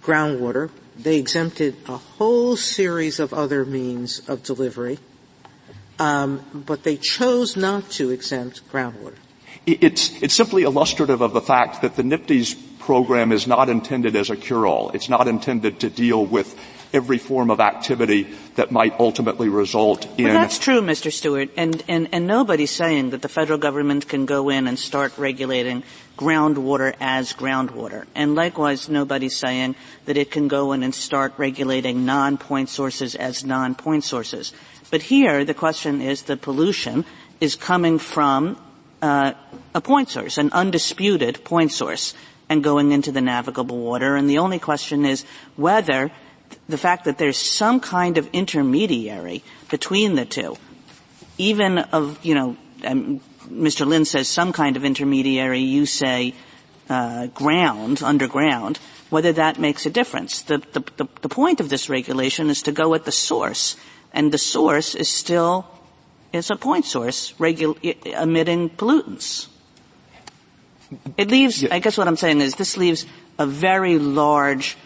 groundwater 0.00 0.70
they 0.96 1.18
exempted 1.18 1.76
a 1.86 1.96
whole 1.96 2.56
series 2.56 3.20
of 3.20 3.32
other 3.32 3.64
means 3.64 4.20
of 4.28 4.42
delivery, 4.42 4.98
um, 5.98 6.44
but 6.52 6.82
they 6.82 6.96
chose 6.96 7.56
not 7.56 7.90
to 7.90 8.10
exempt 8.10 8.66
groundwater. 8.70 9.16
It's, 9.66 10.22
it's 10.22 10.34
simply 10.34 10.62
illustrative 10.64 11.20
of 11.20 11.32
the 11.32 11.40
fact 11.40 11.82
that 11.82 11.96
the 11.96 12.02
NPDES 12.02 12.78
program 12.80 13.32
is 13.32 13.46
not 13.46 13.70
intended 13.70 14.14
as 14.14 14.28
a 14.28 14.36
cure-all. 14.36 14.90
It's 14.90 15.08
not 15.08 15.26
intended 15.26 15.80
to 15.80 15.90
deal 15.90 16.24
with 16.24 16.54
every 16.92 17.18
form 17.18 17.50
of 17.50 17.60
activity 17.60 18.28
that 18.54 18.70
might 18.70 18.98
ultimately 19.00 19.48
result 19.48 20.06
in. 20.16 20.26
Well, 20.26 20.34
that's 20.34 20.58
true, 20.58 20.80
Mr. 20.80 21.10
Stewart, 21.10 21.50
and, 21.56 21.82
and, 21.88 22.08
and 22.12 22.26
nobody's 22.26 22.70
saying 22.70 23.10
that 23.10 23.20
the 23.20 23.28
federal 23.28 23.58
government 23.58 24.08
can 24.08 24.26
go 24.26 24.48
in 24.48 24.68
and 24.68 24.78
start 24.78 25.16
regulating 25.18 25.82
groundwater 26.16 26.94
as 27.00 27.32
groundwater. 27.32 28.06
And 28.14 28.34
likewise, 28.34 28.88
nobody's 28.88 29.36
saying 29.36 29.74
that 30.04 30.16
it 30.16 30.30
can 30.30 30.48
go 30.48 30.72
in 30.72 30.82
and 30.82 30.94
start 30.94 31.34
regulating 31.36 32.04
non-point 32.04 32.68
sources 32.68 33.14
as 33.14 33.44
non-point 33.44 34.04
sources. 34.04 34.52
But 34.90 35.02
here, 35.02 35.44
the 35.44 35.54
question 35.54 36.00
is 36.00 36.22
the 36.22 36.36
pollution 36.36 37.04
is 37.40 37.56
coming 37.56 37.98
from 37.98 38.56
uh, 39.02 39.32
a 39.74 39.80
point 39.80 40.08
source, 40.08 40.38
an 40.38 40.50
undisputed 40.52 41.44
point 41.44 41.72
source, 41.72 42.14
and 42.48 42.62
going 42.62 42.92
into 42.92 43.10
the 43.10 43.20
navigable 43.20 43.78
water. 43.78 44.16
And 44.16 44.28
the 44.30 44.38
only 44.38 44.58
question 44.58 45.04
is 45.04 45.24
whether 45.56 46.12
the 46.68 46.78
fact 46.78 47.04
that 47.04 47.18
there's 47.18 47.38
some 47.38 47.80
kind 47.80 48.18
of 48.18 48.28
intermediary 48.32 49.42
between 49.70 50.14
the 50.14 50.24
two, 50.24 50.56
even 51.38 51.78
of, 51.78 52.24
you 52.24 52.34
know, 52.34 52.56
um, 52.84 53.20
Mr. 53.48 53.86
Lin 53.86 54.04
says 54.04 54.28
some 54.28 54.52
kind 54.52 54.76
of 54.76 54.84
intermediary, 54.84 55.60
you 55.60 55.86
say 55.86 56.34
uh, 56.88 57.26
ground, 57.28 58.02
underground, 58.02 58.78
whether 59.10 59.32
that 59.32 59.58
makes 59.58 59.86
a 59.86 59.90
difference. 59.90 60.42
The, 60.42 60.58
the, 60.72 60.80
the, 60.96 61.08
the 61.22 61.28
point 61.28 61.60
of 61.60 61.68
this 61.68 61.88
regulation 61.88 62.50
is 62.50 62.62
to 62.62 62.72
go 62.72 62.94
at 62.94 63.04
the 63.04 63.12
source, 63.12 63.76
and 64.12 64.32
the 64.32 64.38
source 64.38 64.94
is 64.94 65.08
still 65.08 65.66
is 66.32 66.50
a 66.50 66.56
point 66.56 66.84
source 66.84 67.32
regu- 67.38 67.78
emitting 68.04 68.70
pollutants. 68.70 69.46
It 71.16 71.30
leaves, 71.30 71.62
yeah. 71.62 71.74
I 71.74 71.78
guess 71.78 71.96
what 71.96 72.08
I'm 72.08 72.16
saying 72.16 72.40
is 72.40 72.54
this 72.54 72.76
leaves 72.76 73.06
a 73.38 73.46
very 73.46 73.98
large 73.98 74.76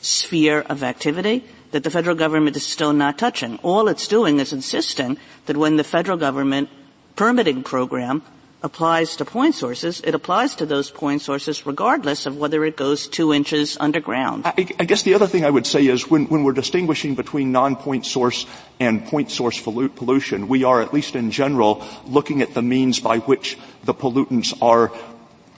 sphere 0.00 0.60
of 0.60 0.82
activity 0.82 1.44
that 1.72 1.84
the 1.84 1.90
federal 1.90 2.16
government 2.16 2.56
is 2.56 2.64
still 2.64 2.92
not 2.92 3.18
touching. 3.18 3.58
All 3.62 3.88
it's 3.88 4.08
doing 4.08 4.40
is 4.40 4.52
insisting 4.52 5.18
that 5.46 5.56
when 5.56 5.76
the 5.76 5.84
federal 5.84 6.16
government 6.16 6.70
permitting 7.16 7.62
program 7.62 8.22
applies 8.62 9.16
to 9.16 9.24
point 9.24 9.54
sources, 9.54 10.00
it 10.00 10.14
applies 10.14 10.56
to 10.56 10.66
those 10.66 10.90
point 10.90 11.22
sources 11.22 11.66
regardless 11.66 12.26
of 12.26 12.36
whether 12.36 12.64
it 12.64 12.76
goes 12.76 13.06
two 13.06 13.32
inches 13.32 13.76
underground. 13.78 14.46
I, 14.46 14.54
I 14.78 14.84
guess 14.84 15.02
the 15.02 15.14
other 15.14 15.26
thing 15.26 15.44
I 15.44 15.50
would 15.50 15.66
say 15.66 15.86
is 15.86 16.10
when, 16.10 16.26
when 16.26 16.42
we're 16.42 16.52
distinguishing 16.52 17.14
between 17.14 17.52
non-point 17.52 18.06
source 18.06 18.46
and 18.80 19.04
point 19.06 19.30
source 19.30 19.60
pollution, 19.60 20.48
we 20.48 20.64
are, 20.64 20.82
at 20.82 20.92
least 20.92 21.14
in 21.14 21.30
general, 21.30 21.84
looking 22.06 22.42
at 22.42 22.54
the 22.54 22.62
means 22.62 22.98
by 22.98 23.18
which 23.18 23.56
the 23.84 23.94
pollutants 23.94 24.56
are 24.60 24.90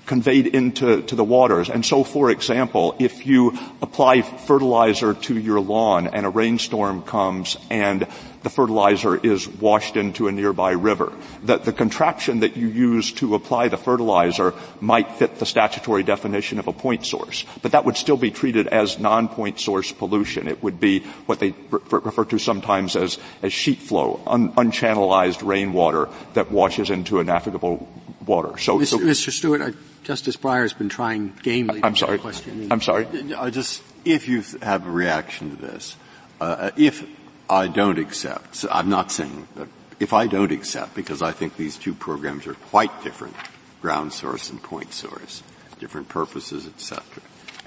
conveyed 0.07 0.47
into 0.47 1.03
to 1.03 1.15
the 1.15 1.25
waters. 1.25 1.69
And 1.69 1.85
so, 1.85 2.03
for 2.03 2.31
example, 2.31 2.97
if 2.99 3.27
you 3.27 3.57
apply 3.81 4.23
fertilizer 4.23 5.15
to 5.15 5.39
your 5.39 5.61
lawn 5.61 6.09
and 6.09 6.27
a 6.27 6.31
rainstorm 6.31 7.03
comes 7.03 7.57
and 7.71 8.07
the 8.43 8.51
fertilizer 8.51 9.17
is 9.17 9.49
washed 9.49 9.97
into 9.97 10.29
a 10.29 10.33
nearby 10.33 10.73
river, 10.73 11.13
that 11.45 11.65
the 11.65 11.73
contraption 11.73 12.41
that 12.41 12.57
you 12.57 12.69
use 12.69 13.13
to 13.13 13.35
apply 13.35 13.69
the 13.69 13.77
fertilizer 13.77 14.55
might 14.81 15.13
fit 15.13 15.39
the 15.39 15.47
statutory 15.47 16.03
definition 16.03 16.59
of 16.59 16.69
a 16.69 16.73
point 16.73 17.07
source. 17.07 17.45
But 17.63 17.73
that 17.73 17.85
would 17.85 17.97
still 17.97 18.17
be 18.17 18.31
treated 18.31 18.69
as 18.69 18.99
non-point 18.99 19.61
source 19.61 19.93
pollution. 19.93 20.49
It 20.49 20.63
would 20.63 20.81
be 20.81 21.01
what 21.27 21.41
they 21.41 21.55
refer 21.71 22.25
to 22.27 22.39
sometimes 22.39 22.97
as, 22.97 23.19
as 23.43 23.53
sheet 23.53 23.79
flow, 23.79 24.21
un- 24.27 24.53
unchannelized 24.53 25.47
rainwater 25.47 26.09
that 26.35 26.51
washes 26.51 26.91
into 26.91 27.21
a 27.21 27.25
navigable 27.25 27.89
water. 28.25 28.59
So, 28.59 28.79
Mr. 28.79 28.87
So, 28.87 28.99
Mr. 28.99 29.31
Stewart, 29.31 29.63
I 29.63 29.73
Justice 30.09 30.37
Breyer's 30.37 30.73
been 30.73 30.89
trying 30.89 31.35
gamely. 31.43 31.81
I'm 31.83 31.95
sorry. 31.95 32.19
Question. 32.19 32.69
I'm 32.71 32.81
sorry. 32.81 33.07
I 33.37 33.51
just, 33.51 33.83
if 34.07 34.27
you 34.27 34.43
have 34.63 34.87
a 34.87 34.91
reaction 34.91 35.51
to 35.51 35.57
this, 35.57 35.97
uh, 36.41 36.71
if 36.79 37.07
I 37.51 37.69
don't 37.69 37.99
accept, 37.99 38.57
so 38.57 38.69
I'm 38.71 38.89
not 38.89 39.11
saying 39.11 39.49
that 39.57 39.69
if 40.01 40.13
I 40.13 40.27
don't 40.27 40.53
accept, 40.53 40.95
because 40.95 41.23
I 41.23 41.33
think 41.33 41.57
these 41.57 41.77
two 41.77 41.95
programs 41.95 42.47
are 42.47 42.55
quite 42.55 43.03
different, 43.03 43.35
ground 43.81 44.13
source 44.13 44.51
and 44.51 44.63
point 44.63 44.93
source, 44.93 45.43
different 45.79 46.09
purposes, 46.09 46.67
etc., 46.67 47.05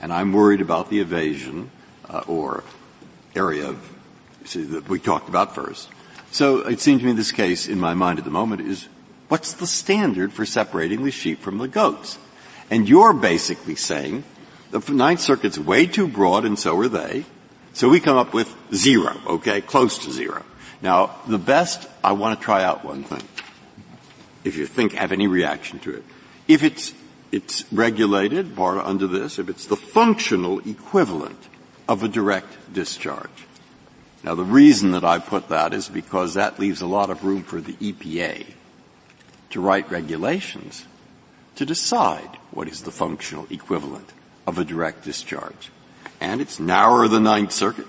and 0.01 0.11
I'm 0.11 0.33
worried 0.33 0.61
about 0.61 0.89
the 0.89 0.99
evasion 0.99 1.69
uh, 2.09 2.23
or 2.27 2.63
area 3.35 3.69
of, 3.69 3.93
see, 4.45 4.63
that 4.63 4.89
we 4.89 4.99
talked 4.99 5.29
about 5.29 5.53
first. 5.53 5.89
So 6.31 6.59
it 6.59 6.79
seems 6.79 7.01
to 7.01 7.05
me 7.05 7.13
this 7.13 7.31
case, 7.31 7.67
in 7.67 7.79
my 7.79 7.93
mind 7.93 8.17
at 8.17 8.25
the 8.25 8.31
moment, 8.31 8.61
is 8.61 8.87
what's 9.27 9.53
the 9.53 9.67
standard 9.67 10.33
for 10.33 10.45
separating 10.45 11.03
the 11.03 11.11
sheep 11.11 11.39
from 11.39 11.59
the 11.59 11.67
goats? 11.67 12.17
And 12.71 12.89
you're 12.89 13.13
basically 13.13 13.75
saying 13.75 14.23
the 14.71 14.79
Ninth 14.91 15.19
Circuit's 15.19 15.59
way 15.59 15.85
too 15.85 16.07
broad 16.07 16.45
and 16.45 16.57
so 16.57 16.77
are 16.79 16.87
they. 16.87 17.25
So 17.73 17.89
we 17.89 17.99
come 17.99 18.17
up 18.17 18.33
with 18.33 18.53
zero, 18.73 19.15
okay? 19.27 19.61
Close 19.61 19.99
to 19.99 20.11
zero. 20.11 20.43
Now, 20.81 21.15
the 21.27 21.37
best, 21.37 21.87
I 22.03 22.13
want 22.13 22.39
to 22.39 22.43
try 22.43 22.63
out 22.63 22.83
one 22.83 23.03
thing. 23.03 23.23
If 24.43 24.57
you 24.57 24.65
think, 24.65 24.93
have 24.93 25.11
any 25.11 25.27
reaction 25.27 25.79
to 25.79 25.95
it. 25.95 26.03
If 26.47 26.63
it's, 26.63 26.93
it's 27.31 27.71
regulated, 27.71 28.57
under 28.59 29.07
this, 29.07 29.39
if 29.39 29.49
it's 29.49 29.65
the 29.65 29.77
functional 29.77 30.59
equivalent 30.67 31.39
of 31.87 32.03
a 32.03 32.07
direct 32.07 32.73
discharge. 32.73 33.47
Now 34.23 34.35
the 34.35 34.43
reason 34.43 34.91
that 34.91 35.03
I 35.03 35.19
put 35.19 35.49
that 35.49 35.73
is 35.73 35.89
because 35.89 36.35
that 36.35 36.59
leaves 36.59 36.81
a 36.81 36.87
lot 36.87 37.09
of 37.09 37.23
room 37.23 37.43
for 37.43 37.59
the 37.59 37.73
EPA 37.73 38.45
to 39.51 39.61
write 39.61 39.91
regulations 39.91 40.85
to 41.55 41.65
decide 41.65 42.37
what 42.51 42.67
is 42.67 42.83
the 42.83 42.91
functional 42.91 43.47
equivalent 43.49 44.13
of 44.47 44.57
a 44.57 44.65
direct 44.65 45.03
discharge. 45.03 45.71
And 46.21 46.39
it's 46.39 46.59
narrower 46.59 47.07
than 47.07 47.23
Ninth 47.23 47.51
Circuit. 47.51 47.87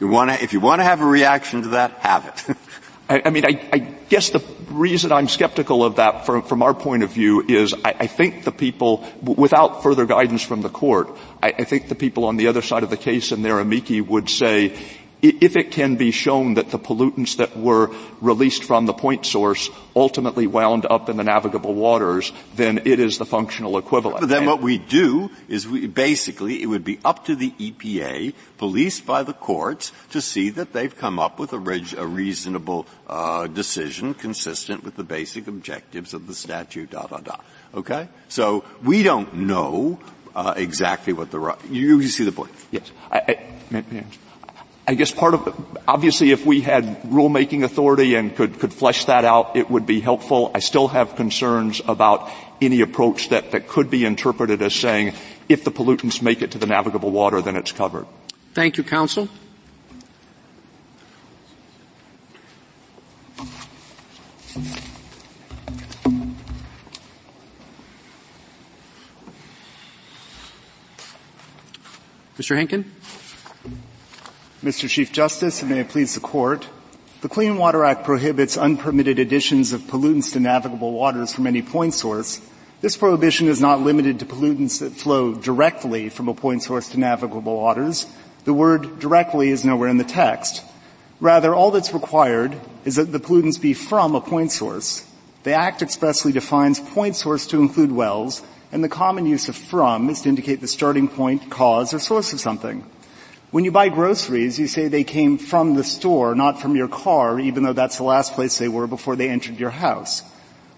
You 0.00 0.08
wanna, 0.08 0.38
if 0.40 0.52
you 0.52 0.58
want 0.58 0.80
to 0.80 0.84
have 0.84 1.00
a 1.00 1.06
reaction 1.06 1.62
to 1.62 1.68
that, 1.68 1.92
have 1.98 2.26
it. 2.26 2.56
I, 3.08 3.22
I, 3.26 3.30
mean, 3.30 3.44
I, 3.44 3.68
I, 3.72 3.78
guess 4.08 4.30
the 4.30 4.42
reason 4.70 5.12
I'm 5.12 5.28
skeptical 5.28 5.84
of 5.84 5.96
that 5.96 6.24
from, 6.24 6.42
from 6.42 6.62
our 6.62 6.72
point 6.72 7.02
of 7.02 7.10
view 7.10 7.44
is 7.46 7.74
I, 7.84 7.94
I, 8.00 8.06
think 8.06 8.44
the 8.44 8.52
people, 8.52 9.06
without 9.22 9.82
further 9.82 10.06
guidance 10.06 10.42
from 10.42 10.62
the 10.62 10.70
court, 10.70 11.10
I, 11.42 11.64
think 11.64 11.88
the 11.88 11.94
people 11.94 12.24
on 12.24 12.36
the 12.36 12.46
other 12.46 12.62
side 12.62 12.82
of 12.82 12.90
the 12.90 12.96
case 12.96 13.30
and 13.30 13.44
their 13.44 13.60
amici 13.60 14.00
would 14.00 14.30
say 14.30 14.78
if 15.22 15.56
it 15.56 15.70
can 15.70 15.94
be 15.94 16.10
shown 16.10 16.54
that 16.54 16.70
the 16.70 16.78
pollutants 16.78 17.36
that 17.36 17.56
were 17.56 17.94
released 18.20 18.64
from 18.64 18.86
the 18.86 18.92
point 18.92 19.24
source 19.24 19.70
ultimately 19.94 20.48
wound 20.48 20.84
up 20.84 21.08
in 21.08 21.16
the 21.16 21.22
navigable 21.22 21.74
waters, 21.74 22.32
then 22.56 22.82
it 22.84 22.98
is 22.98 23.18
the 23.18 23.24
functional 23.24 23.78
equivalent. 23.78 24.20
But 24.20 24.28
then 24.28 24.46
what 24.46 24.60
we 24.60 24.78
do 24.78 25.30
is 25.48 25.68
we 25.68 25.86
basically 25.86 26.60
it 26.62 26.66
would 26.66 26.84
be 26.84 26.98
up 27.04 27.26
to 27.26 27.36
the 27.36 27.50
EPA, 27.52 28.34
policed 28.58 29.06
by 29.06 29.22
the 29.22 29.32
courts, 29.32 29.92
to 30.10 30.20
see 30.20 30.50
that 30.50 30.72
they've 30.72 30.96
come 30.96 31.20
up 31.20 31.38
with 31.38 31.52
a, 31.52 31.58
reg- 31.58 31.94
a 31.96 32.06
reasonable 32.06 32.86
uh, 33.06 33.46
decision 33.46 34.14
consistent 34.14 34.82
with 34.82 34.96
the 34.96 35.04
basic 35.04 35.46
objectives 35.46 36.14
of 36.14 36.26
the 36.26 36.34
statute. 36.34 36.90
Da 36.90 37.06
da 37.06 37.18
da. 37.18 37.36
Okay, 37.74 38.08
so 38.28 38.64
we 38.82 39.04
don't 39.04 39.32
know 39.34 40.00
uh, 40.34 40.54
exactly 40.56 41.12
what 41.12 41.30
the 41.30 41.56
you, 41.70 42.00
you 42.00 42.08
see 42.08 42.24
the 42.24 42.32
point. 42.32 42.52
Yes. 42.70 42.90
I, 43.10 43.18
I, 43.72 43.84
I 44.86 44.94
guess 44.94 45.12
part 45.12 45.34
of, 45.34 45.78
obviously 45.86 46.32
if 46.32 46.44
we 46.44 46.60
had 46.60 47.02
rulemaking 47.02 47.62
authority 47.62 48.16
and 48.16 48.34
could, 48.34 48.58
could 48.58 48.74
flesh 48.74 49.04
that 49.04 49.24
out, 49.24 49.56
it 49.56 49.70
would 49.70 49.86
be 49.86 50.00
helpful. 50.00 50.50
I 50.54 50.58
still 50.58 50.88
have 50.88 51.14
concerns 51.14 51.80
about 51.86 52.28
any 52.60 52.80
approach 52.80 53.28
that, 53.28 53.52
that 53.52 53.68
could 53.68 53.90
be 53.90 54.04
interpreted 54.04 54.60
as 54.60 54.74
saying 54.74 55.14
if 55.48 55.62
the 55.64 55.70
pollutants 55.70 56.20
make 56.20 56.42
it 56.42 56.50
to 56.52 56.58
the 56.58 56.66
navigable 56.66 57.10
water, 57.10 57.40
then 57.40 57.56
it's 57.56 57.70
covered. 57.70 58.06
Thank 58.54 58.76
you, 58.76 58.82
counsel. 58.82 59.28
Mr. 72.36 72.56
Henkin? 72.56 72.84
Mr. 74.62 74.88
Chief 74.88 75.10
Justice, 75.10 75.60
and 75.60 75.72
may 75.72 75.80
it 75.80 75.88
please 75.88 76.14
the 76.14 76.20
Court, 76.20 76.68
the 77.20 77.28
Clean 77.28 77.56
Water 77.56 77.84
Act 77.84 78.04
prohibits 78.04 78.56
unpermitted 78.56 79.18
additions 79.18 79.72
of 79.72 79.80
pollutants 79.80 80.34
to 80.34 80.40
navigable 80.40 80.92
waters 80.92 81.32
from 81.32 81.48
any 81.48 81.62
point 81.62 81.94
source. 81.94 82.40
This 82.80 82.96
prohibition 82.96 83.48
is 83.48 83.60
not 83.60 83.80
limited 83.80 84.20
to 84.20 84.24
pollutants 84.24 84.78
that 84.78 84.92
flow 84.92 85.34
directly 85.34 86.10
from 86.10 86.28
a 86.28 86.34
point 86.34 86.62
source 86.62 86.88
to 86.90 87.00
navigable 87.00 87.56
waters. 87.56 88.06
The 88.44 88.54
word 88.54 89.00
directly 89.00 89.50
is 89.50 89.64
nowhere 89.64 89.88
in 89.88 89.98
the 89.98 90.04
text. 90.04 90.62
Rather, 91.18 91.52
all 91.52 91.72
that's 91.72 91.92
required 91.92 92.56
is 92.84 92.94
that 92.94 93.10
the 93.10 93.18
pollutants 93.18 93.60
be 93.60 93.74
from 93.74 94.14
a 94.14 94.20
point 94.20 94.52
source. 94.52 95.04
The 95.42 95.54
Act 95.54 95.82
expressly 95.82 96.30
defines 96.30 96.78
point 96.78 97.16
source 97.16 97.48
to 97.48 97.58
include 97.58 97.90
wells, 97.90 98.42
and 98.70 98.84
the 98.84 98.88
common 98.88 99.26
use 99.26 99.48
of 99.48 99.56
from 99.56 100.08
is 100.08 100.20
to 100.22 100.28
indicate 100.28 100.60
the 100.60 100.68
starting 100.68 101.08
point, 101.08 101.50
cause, 101.50 101.92
or 101.92 101.98
source 101.98 102.32
of 102.32 102.38
something. 102.38 102.86
When 103.52 103.66
you 103.66 103.70
buy 103.70 103.90
groceries, 103.90 104.58
you 104.58 104.66
say 104.66 104.88
they 104.88 105.04
came 105.04 105.36
from 105.36 105.74
the 105.74 105.84
store, 105.84 106.34
not 106.34 106.62
from 106.62 106.74
your 106.74 106.88
car, 106.88 107.38
even 107.38 107.62
though 107.62 107.74
that's 107.74 107.98
the 107.98 108.02
last 108.02 108.32
place 108.32 108.56
they 108.56 108.66
were 108.66 108.86
before 108.86 109.14
they 109.14 109.28
entered 109.28 109.60
your 109.60 109.68
house. 109.68 110.22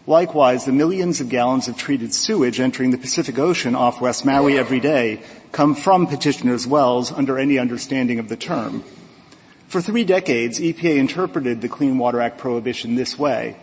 Likewise, 0.09 0.65
the 0.65 0.73
millions 0.73 1.21
of 1.21 1.29
gallons 1.29 1.69
of 1.69 1.77
treated 1.77 2.13
sewage 2.13 2.59
entering 2.59 2.91
the 2.91 2.99
Pacific 2.99 3.39
Ocean 3.39 3.77
off 3.77 4.01
West 4.01 4.25
Maui 4.25 4.59
every 4.59 4.81
day 4.81 5.23
come 5.53 5.77
from 5.77 6.09
petitioners' 6.09 6.67
wells 6.67 7.13
under 7.13 7.39
any 7.39 7.61
understanding 7.61 8.19
of 8.19 8.29
the 8.29 8.37
term. 8.37 8.83
For 9.69 9.81
three 9.81 10.03
decades, 10.03 10.59
EPA 10.59 10.97
interpreted 10.97 11.61
the 11.61 11.69
Clean 11.69 11.97
Water 11.97 12.21
Act 12.21 12.39
prohibition 12.39 12.97
this 12.97 13.17
way. 13.17 13.55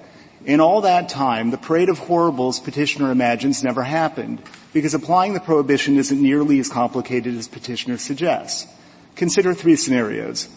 In 0.46 0.62
all 0.62 0.80
that 0.82 1.10
time, 1.10 1.52
the 1.52 1.58
parade 1.58 1.90
of 1.90 2.00
horribles 2.00 2.62
petitioner 2.62 3.12
imagines 3.12 3.62
never 3.62 3.84
happened, 3.84 4.42
because 4.72 4.94
applying 4.94 5.34
the 5.34 5.42
prohibition 5.42 5.98
isn't 5.98 6.22
nearly 6.22 6.60
as 6.62 6.70
complicated 6.70 7.36
as 7.36 7.50
petitioner 7.50 7.98
suggests. 7.98 8.74
Consider 9.16 9.54
three 9.54 9.76
scenarios. 9.76 10.50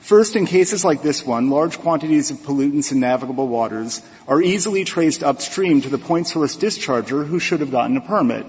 First, 0.00 0.36
in 0.36 0.46
cases 0.46 0.84
like 0.84 1.02
this 1.02 1.26
one, 1.26 1.50
large 1.50 1.78
quantities 1.78 2.30
of 2.30 2.38
pollutants 2.38 2.92
in 2.92 3.00
navigable 3.00 3.48
waters 3.48 4.02
are 4.28 4.40
easily 4.40 4.84
traced 4.84 5.24
upstream 5.24 5.80
to 5.80 5.88
the 5.88 5.98
point 5.98 6.28
source 6.28 6.56
discharger 6.56 7.26
who 7.26 7.40
should 7.40 7.60
have 7.60 7.72
gotten 7.72 7.96
a 7.96 8.00
permit. 8.00 8.46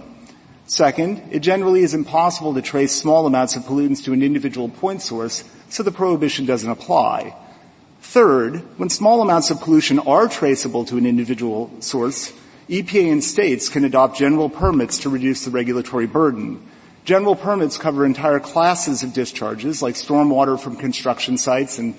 Second, 0.68 1.24
it 1.32 1.40
generally 1.40 1.82
is 1.82 1.94
impossible 1.94 2.54
to 2.54 2.62
trace 2.62 2.92
small 2.92 3.26
amounts 3.26 3.56
of 3.56 3.64
pollutants 3.64 4.04
to 4.04 4.14
an 4.14 4.22
individual 4.22 4.70
point 4.70 5.02
source, 5.02 5.44
so 5.70 5.82
the 5.82 5.92
prohibition 5.92 6.46
doesn't 6.46 6.70
apply. 6.70 7.34
Third, 8.02 8.58
when 8.78 8.90
small 8.90 9.22
amounts 9.22 9.50
of 9.50 9.62
pollution 9.62 9.98
are 10.00 10.28
traceable 10.28 10.86
to 10.86 10.98
an 10.98 11.06
individual 11.06 11.72
source, 11.80 12.34
EPA 12.70 13.12
and 13.12 13.24
states 13.24 13.70
can 13.70 13.86
adopt 13.86 14.18
general 14.18 14.50
permits 14.50 15.00
to 15.00 15.10
reduce 15.10 15.46
the 15.46 15.52
regulatory 15.52 16.06
burden. 16.06 16.62
General 17.08 17.38
permits 17.38 17.78
cover 17.78 18.06
entire 18.06 18.42
classes 18.42 19.02
of 19.02 19.14
discharges, 19.14 19.82
like 19.82 19.96
stormwater 19.96 20.60
from 20.60 20.76
construction 20.76 21.38
sites 21.38 21.80
and 21.80 21.96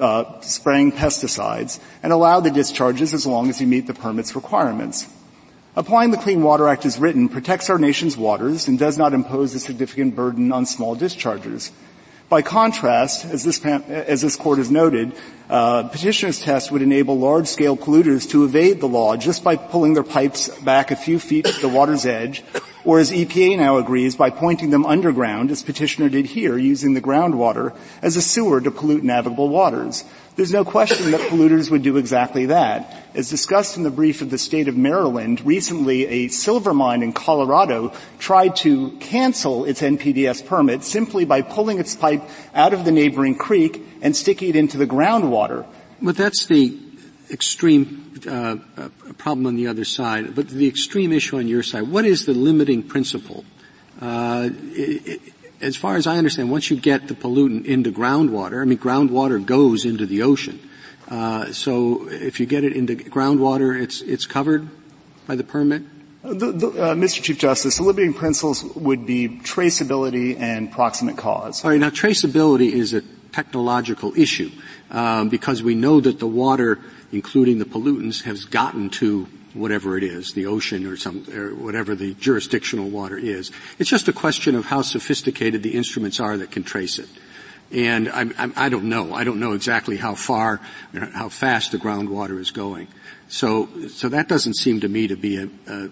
uh, 0.00 0.40
spraying 0.40 0.90
pesticides, 0.90 1.78
and 2.02 2.12
allow 2.12 2.40
the 2.40 2.50
discharges 2.50 3.14
as 3.14 3.24
long 3.24 3.50
as 3.50 3.60
you 3.60 3.68
meet 3.68 3.86
the 3.86 3.94
permit's 3.94 4.34
requirements. 4.34 5.08
Applying 5.76 6.10
the 6.10 6.16
Clean 6.16 6.42
Water 6.42 6.66
Act 6.66 6.86
as 6.86 6.98
written 6.98 7.28
protects 7.28 7.70
our 7.70 7.78
nation's 7.78 8.16
waters 8.16 8.66
and 8.66 8.76
does 8.76 8.98
not 8.98 9.12
impose 9.12 9.54
a 9.54 9.60
significant 9.60 10.16
burden 10.16 10.50
on 10.50 10.66
small 10.66 10.96
dischargers. 10.96 11.70
By 12.28 12.42
contrast, 12.42 13.26
as 13.26 13.44
this, 13.44 13.64
as 13.64 14.22
this 14.22 14.34
court 14.34 14.58
has 14.58 14.72
noted, 14.72 15.12
uh, 15.48 15.84
petitioner's 15.84 16.40
test 16.40 16.72
would 16.72 16.82
enable 16.82 17.16
large-scale 17.16 17.76
polluters 17.76 18.28
to 18.30 18.44
evade 18.44 18.80
the 18.80 18.88
law 18.88 19.16
just 19.16 19.44
by 19.44 19.54
pulling 19.54 19.94
their 19.94 20.02
pipes 20.02 20.48
back 20.62 20.90
a 20.90 20.96
few 20.96 21.20
feet 21.20 21.44
to 21.44 21.60
the 21.60 21.68
water's 21.68 22.04
edge, 22.04 22.42
or 22.88 22.98
as 22.98 23.10
EPA 23.10 23.58
now 23.58 23.76
agrees, 23.76 24.16
by 24.16 24.30
pointing 24.30 24.70
them 24.70 24.86
underground, 24.86 25.50
as 25.50 25.62
petitioner 25.62 26.08
did 26.08 26.24
here, 26.24 26.56
using 26.56 26.94
the 26.94 27.02
groundwater 27.02 27.76
as 28.00 28.16
a 28.16 28.22
sewer 28.22 28.62
to 28.62 28.70
pollute 28.70 29.04
navigable 29.04 29.50
waters. 29.50 30.04
There's 30.36 30.54
no 30.54 30.64
question 30.64 31.10
that 31.10 31.20
polluters 31.28 31.70
would 31.70 31.82
do 31.82 31.98
exactly 31.98 32.46
that. 32.46 32.96
As 33.14 33.28
discussed 33.28 33.76
in 33.76 33.82
the 33.82 33.90
brief 33.90 34.22
of 34.22 34.30
the 34.30 34.38
state 34.38 34.68
of 34.68 34.76
Maryland, 34.78 35.44
recently 35.44 36.06
a 36.06 36.28
silver 36.28 36.72
mine 36.72 37.02
in 37.02 37.12
Colorado 37.12 37.92
tried 38.18 38.56
to 38.56 38.92
cancel 39.00 39.66
its 39.66 39.82
NPDES 39.82 40.46
permit 40.46 40.82
simply 40.82 41.26
by 41.26 41.42
pulling 41.42 41.78
its 41.80 41.94
pipe 41.94 42.22
out 42.54 42.72
of 42.72 42.86
the 42.86 42.90
neighboring 42.90 43.36
creek 43.36 43.84
and 44.00 44.16
sticking 44.16 44.48
it 44.48 44.56
into 44.56 44.78
the 44.78 44.86
groundwater. 44.86 45.66
But 46.00 46.16
that's 46.16 46.46
the 46.46 46.74
extreme 47.30 48.07
uh, 48.26 48.56
uh, 48.76 48.88
problem 49.18 49.46
on 49.46 49.56
the 49.56 49.66
other 49.66 49.84
side. 49.84 50.34
But 50.34 50.48
the 50.48 50.66
extreme 50.66 51.12
issue 51.12 51.38
on 51.38 51.48
your 51.48 51.62
side, 51.62 51.82
what 51.82 52.04
is 52.04 52.26
the 52.26 52.34
limiting 52.34 52.82
principle? 52.82 53.44
Uh, 54.00 54.50
it, 54.72 55.06
it, 55.06 55.20
as 55.60 55.76
far 55.76 55.96
as 55.96 56.06
I 56.06 56.16
understand, 56.16 56.50
once 56.50 56.70
you 56.70 56.76
get 56.76 57.08
the 57.08 57.14
pollutant 57.14 57.66
into 57.66 57.90
groundwater, 57.90 58.62
I 58.62 58.64
mean, 58.64 58.78
groundwater 58.78 59.44
goes 59.44 59.84
into 59.84 60.06
the 60.06 60.22
ocean. 60.22 60.60
Uh, 61.08 61.52
so 61.52 62.08
if 62.08 62.38
you 62.38 62.46
get 62.46 62.64
it 62.64 62.74
into 62.74 62.94
groundwater, 62.94 63.80
it's 63.80 64.02
it's 64.02 64.26
covered 64.26 64.68
by 65.26 65.36
the 65.36 65.44
permit. 65.44 65.82
The, 66.22 66.52
the, 66.52 66.66
uh, 66.68 66.94
Mr. 66.94 67.22
Chief 67.22 67.38
Justice, 67.38 67.78
the 67.78 67.84
limiting 67.84 68.12
principles 68.12 68.64
would 68.74 69.06
be 69.06 69.28
traceability 69.28 70.38
and 70.38 70.70
proximate 70.70 71.16
cause. 71.16 71.64
All 71.64 71.70
right. 71.70 71.80
Now, 71.80 71.90
traceability 71.90 72.72
is 72.72 72.92
a 72.92 73.02
technological 73.32 74.12
issue 74.18 74.50
um, 74.90 75.28
because 75.28 75.62
we 75.62 75.74
know 75.74 76.00
that 76.00 76.18
the 76.18 76.26
water, 76.26 76.78
including 77.12 77.58
the 77.58 77.64
pollutants, 77.64 78.22
has 78.22 78.44
gotten 78.44 78.90
to 78.90 79.28
whatever 79.54 79.96
it 79.96 80.04
is, 80.04 80.32
the 80.32 80.46
ocean 80.46 80.86
or 80.86 80.96
some, 80.96 81.24
or 81.34 81.54
whatever 81.54 81.94
the 81.94 82.14
jurisdictional 82.14 82.88
water 82.88 83.16
is. 83.16 83.50
It's 83.78 83.90
just 83.90 84.08
a 84.08 84.12
question 84.12 84.54
of 84.54 84.66
how 84.66 84.82
sophisticated 84.82 85.62
the 85.62 85.74
instruments 85.74 86.20
are 86.20 86.36
that 86.36 86.50
can 86.50 86.64
trace 86.64 86.98
it. 86.98 87.08
And 87.70 88.08
I'm, 88.08 88.34
I'm, 88.38 88.52
I 88.56 88.68
do 88.68 88.76
not 88.76 88.84
know. 88.84 89.14
I 89.14 89.24
don't 89.24 89.40
know 89.40 89.52
exactly 89.52 89.96
how 89.96 90.14
far, 90.14 90.60
how 91.12 91.28
fast 91.28 91.72
the 91.72 91.78
groundwater 91.78 92.38
is 92.38 92.50
going. 92.50 92.88
So, 93.28 93.68
so 93.88 94.08
that 94.08 94.28
doesn't 94.28 94.54
seem 94.54 94.80
to 94.80 94.88
me 94.88 95.08
to 95.08 95.16
be 95.16 95.36
a, 95.36 95.48
a 95.66 95.90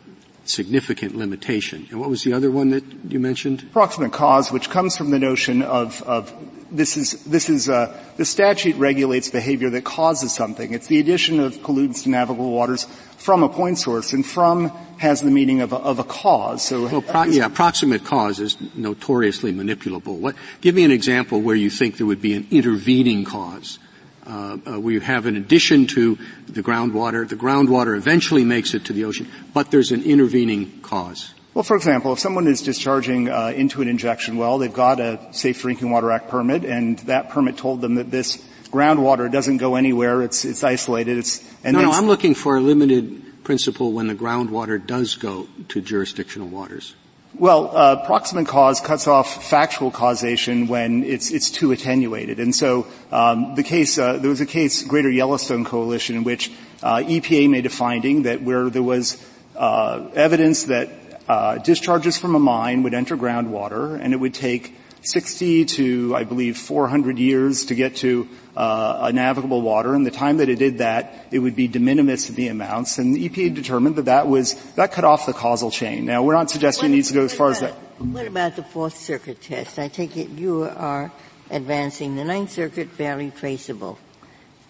significant 0.49 1.17
limitation. 1.17 1.87
And 1.91 2.01
what 2.01 2.11
was 2.11 2.25
the 2.25 2.33
other 2.33 2.51
one 2.51 2.71
that 2.71 2.85
you 3.09 3.21
mentioned? 3.21 3.71
Proximate 3.73 4.13
cause, 4.13 4.51
which 4.51 4.71
comes 4.71 4.97
from 4.97 5.11
the 5.11 5.19
notion 5.19 5.63
of, 5.63 6.03
of 6.03 6.33
this 6.71 6.97
is, 6.97 7.25
this 7.25 7.49
is, 7.49 7.69
uh, 7.69 7.97
the 8.17 8.25
statute 8.25 8.77
regulates 8.77 9.31
behavior 9.31 9.71
that 9.71 9.85
causes 9.85 10.35
something. 10.35 10.75
It's 10.75 10.89
the 10.89 10.99
addition 10.99 11.41
of 11.41 11.55
pollutants 11.59 12.03
to 12.05 12.11
navigable 12.11 12.51
waters 12.51 12.85
from 13.17 13.43
a 13.43 13.49
point 13.49 13.79
source, 13.79 14.13
and 14.13 14.25
from 14.25 14.69
has 14.99 15.21
the 15.21 15.31
meaning 15.31 15.61
of 15.61 15.73
a, 15.73 15.77
of 15.77 15.99
a 15.99 16.05
cause. 16.05 16.65
So, 16.65 16.89
well, 16.89 17.03
pro- 17.03 17.25
yeah, 17.25 17.49
proximate 17.49 18.05
cause 18.05 18.41
is 18.41 18.57
notoriously 18.75 19.53
manipulable. 19.53 20.19
What, 20.19 20.37
give 20.61 20.75
me 20.75 20.85
an 20.85 20.91
example 20.91 21.41
where 21.41 21.57
you 21.57 21.71
think 21.71 21.97
there 21.97 22.07
would 22.07 22.23
be 22.23 22.35
an 22.35 22.47
intervening 22.51 23.25
cause. 23.25 23.79
Uh, 24.27 24.59
uh, 24.67 24.81
we 24.81 24.99
have 24.99 25.27
in 25.27 25.37
addition 25.37 25.87
to 25.87 26.19
the 26.49 26.63
groundwater. 26.63 27.29
The 27.29 27.37
groundwater 27.37 27.97
eventually 27.97 28.45
makes 28.45 28.75
it 28.75 28.85
to 28.87 28.93
the 28.93 29.05
ocean, 29.05 29.29
but 29.55 29.71
there's 29.71 29.93
an 29.93 30.03
intervening 30.03 30.81
cause. 30.81 31.33
Well, 31.55 31.63
for 31.63 31.77
example, 31.77 32.13
if 32.13 32.19
someone 32.19 32.47
is 32.49 32.61
discharging 32.61 33.31
uh, 33.31 33.53
into 33.55 33.81
an 33.81 33.89
injection 33.89 34.37
well, 34.37 34.59
they've 34.59 34.73
got 34.73 35.01
a 35.01 35.33
Safe 35.33 35.63
Drinking 35.63 35.91
Water 35.91 36.11
Act 36.11 36.29
permit, 36.29 36.65
and 36.65 36.99
that 37.01 37.31
permit 37.31 37.57
told 37.57 37.81
them 37.81 37.95
that 37.95 38.11
this 38.11 38.45
groundwater 38.71 39.31
doesn't 39.31 39.57
go 39.57 39.77
anywhere. 39.77 40.23
It's 40.23 40.45
it's 40.45 40.63
isolated. 40.63 41.19
It's 41.19 41.41
and 41.65 41.77
no, 41.77 41.83
no. 41.83 41.93
I'm 41.93 42.07
looking 42.07 42.35
for 42.35 42.57
a 42.57 42.61
limited 42.61 43.45
principle 43.45 43.93
when 43.93 44.07
the 44.07 44.15
groundwater 44.15 44.85
does 44.85 45.15
go 45.15 45.49
to 45.69 45.81
jurisdictional 45.81 46.49
waters. 46.49 46.95
Well, 47.39 47.71
uh, 47.77 48.07
proximate 48.07 48.47
cause 48.47 48.81
cuts 48.81 49.07
off 49.07 49.45
factual 49.45 49.91
causation 49.91 50.69
when 50.69 51.05
it's 51.05 51.31
it's 51.31 51.51
too 51.51 51.71
attenuated, 51.71 52.41
and 52.41 52.55
so 52.55 52.87
um, 53.13 53.55
the 53.57 53.63
case 53.63 53.99
uh, 53.99 54.17
there 54.17 54.31
was 54.31 54.41
a 54.41 54.47
case, 54.47 54.83
Greater 54.83 55.11
Yellowstone 55.11 55.67
Coalition, 55.67 56.17
in 56.17 56.25
which 56.25 56.51
uh, 56.83 56.97
EPA 56.97 57.51
made 57.51 57.67
a 57.67 57.69
finding 57.69 58.23
that 58.23 58.41
where 58.41 58.71
there 58.71 58.83
was 58.83 59.23
uh, 59.55 60.09
evidence 60.15 60.65
that 60.65 60.89
uh, 61.29 61.59
discharges 61.59 62.17
from 62.17 62.35
a 62.35 62.39
mine 62.39 62.85
would 62.85 62.95
enter 62.95 63.19
groundwater, 63.19 64.01
and 64.01 64.15
it 64.15 64.17
would 64.17 64.33
take 64.33 64.75
60 65.07 65.65
to, 65.65 66.17
I 66.17 66.25
believe, 66.25 66.59
400 66.59 67.19
years 67.19 67.67
to 67.67 67.75
get 67.75 67.97
to 67.97 68.29
uh, 68.57 68.99
a 69.03 69.13
navigable 69.13 69.63
water. 69.63 69.95
And 69.95 70.05
the 70.07 70.11
time 70.11 70.39
that 70.39 70.49
it 70.49 70.59
did 70.59 70.79
that, 70.79 71.27
it 71.31 71.39
would 71.39 71.55
be 71.55 71.69
de 71.69 71.79
minimis 71.79 72.29
in 72.29 72.35
the 72.35 72.49
amounts. 72.49 72.99
And 72.99 73.15
the 73.15 73.29
EPA 73.29 73.55
determined 73.55 73.97
that 73.97 74.07
that 74.07 74.29
was 74.29 74.55
that 74.75 74.93
cut 74.93 75.05
off 75.05 75.27
the 75.27 75.33
causal 75.33 75.71
chain. 75.71 76.05
Now, 76.05 76.23
we're 76.23 76.35
not 76.35 76.51
suggesting 76.51 76.91
what, 76.91 76.93
it 76.93 76.97
needs 76.97 77.09
to 77.09 77.15
go 77.15 77.25
as 77.25 77.35
far 77.35 77.49
about, 77.49 77.63
as 77.63 77.71
that. 77.71 78.05
What 78.05 78.27
about 78.27 78.57
the 78.57 78.63
Fourth 78.63 78.97
Circuit 78.97 79.41
test? 79.41 79.79
I 79.79 79.89
take 79.89 80.17
it 80.17 80.31
you 80.31 80.65
are 80.65 81.13
advancing 81.51 82.17
the 82.17 82.25
Ninth 82.25 82.51
Circuit 82.51 82.91
fairly 82.91 83.31
traceable 83.31 83.99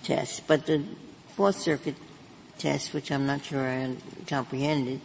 test, 0.02 0.46
but 0.46 0.66
the 0.66 0.84
Fourth 1.34 1.58
Circuit 1.58 1.96
test, 2.58 2.94
which 2.94 3.10
I'm 3.10 3.26
not 3.26 3.44
sure 3.44 3.66
I 3.66 3.96
comprehended, 4.26 5.00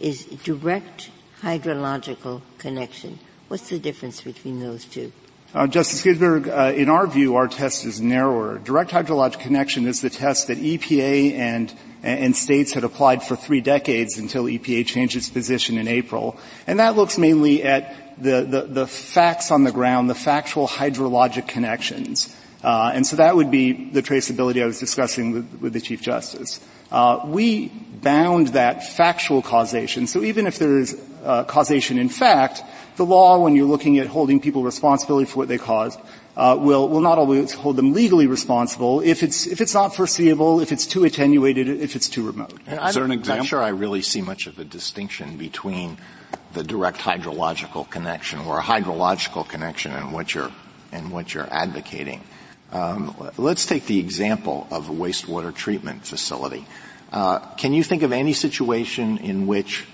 is 0.00 0.24
direct 0.24 1.10
hydrological 1.42 2.42
connection. 2.58 3.18
What's 3.52 3.68
the 3.68 3.78
difference 3.78 4.22
between 4.22 4.60
those 4.60 4.86
two? 4.86 5.12
Uh, 5.52 5.66
Justice 5.66 6.00
Ginsburg, 6.00 6.48
uh, 6.48 6.72
in 6.74 6.88
our 6.88 7.06
view, 7.06 7.36
our 7.36 7.48
test 7.48 7.84
is 7.84 8.00
narrower. 8.00 8.56
Direct 8.56 8.90
hydrologic 8.90 9.40
connection 9.40 9.86
is 9.86 10.00
the 10.00 10.08
test 10.08 10.46
that 10.46 10.56
EPA 10.56 11.34
and 11.34 11.74
and 12.02 12.34
states 12.34 12.72
had 12.72 12.82
applied 12.82 13.22
for 13.22 13.36
three 13.36 13.60
decades 13.60 14.16
until 14.16 14.44
EPA 14.44 14.86
changed 14.86 15.16
its 15.16 15.28
position 15.28 15.76
in 15.76 15.86
April. 15.86 16.38
And 16.66 16.78
that 16.78 16.96
looks 16.96 17.18
mainly 17.18 17.62
at 17.62 18.22
the, 18.22 18.40
the, 18.40 18.62
the 18.62 18.86
facts 18.86 19.50
on 19.50 19.64
the 19.64 19.70
ground, 19.70 20.08
the 20.08 20.14
factual 20.14 20.66
hydrologic 20.66 21.46
connections. 21.46 22.34
Uh, 22.64 22.92
and 22.94 23.06
so 23.06 23.16
that 23.16 23.36
would 23.36 23.50
be 23.50 23.90
the 23.90 24.02
traceability 24.02 24.62
I 24.62 24.66
was 24.66 24.80
discussing 24.80 25.32
with, 25.32 25.60
with 25.60 25.72
the 25.74 25.80
Chief 25.82 26.00
Justice. 26.00 26.58
Uh, 26.90 27.20
we 27.26 27.68
bound 27.68 28.48
that 28.48 28.82
factual 28.82 29.42
causation. 29.42 30.06
So 30.06 30.22
even 30.22 30.46
if 30.46 30.58
there 30.58 30.78
is 30.78 30.98
uh, 31.22 31.44
causation 31.44 31.98
in 31.98 32.08
fact, 32.08 32.62
the 32.96 33.04
law, 33.04 33.38
when 33.38 33.56
you're 33.56 33.66
looking 33.66 33.98
at 33.98 34.06
holding 34.06 34.40
people 34.40 34.62
responsibility 34.62 35.24
for 35.24 35.38
what 35.38 35.48
they 35.48 35.58
caused, 35.58 35.98
uh, 36.36 36.56
will 36.58 36.88
will 36.88 37.00
not 37.00 37.18
always 37.18 37.52
hold 37.52 37.76
them 37.76 37.92
legally 37.92 38.26
responsible 38.26 39.00
if 39.00 39.22
it's 39.22 39.46
if 39.46 39.60
it's 39.60 39.74
not 39.74 39.94
foreseeable, 39.94 40.60
if 40.60 40.72
it's 40.72 40.86
too 40.86 41.04
attenuated, 41.04 41.68
if 41.68 41.96
it's 41.96 42.08
too 42.08 42.26
remote. 42.26 42.58
And 42.66 42.80
Is 42.88 42.94
there 42.94 43.04
an 43.04 43.12
example? 43.12 43.32
I'm 43.32 43.38
not 43.38 43.46
sure 43.46 43.62
I 43.62 43.68
really 43.68 44.02
see 44.02 44.22
much 44.22 44.46
of 44.46 44.58
a 44.58 44.64
distinction 44.64 45.36
between 45.36 45.98
the 46.52 46.62
direct 46.62 46.98
hydrological 46.98 47.88
connection 47.88 48.40
or 48.40 48.58
a 48.58 48.62
hydrological 48.62 49.48
connection 49.48 49.92
and 49.92 50.12
what 50.12 50.34
you're 50.34 50.50
and 50.90 51.10
what 51.12 51.34
you're 51.34 51.48
advocating. 51.50 52.22
Um, 52.72 53.14
let's 53.36 53.66
take 53.66 53.84
the 53.84 53.98
example 53.98 54.66
of 54.70 54.88
a 54.88 54.92
wastewater 54.92 55.54
treatment 55.54 56.06
facility. 56.06 56.66
Uh, 57.12 57.40
can 57.56 57.74
you 57.74 57.84
think 57.84 58.02
of 58.02 58.12
any 58.12 58.32
situation 58.32 59.18
in 59.18 59.46
which 59.46 59.84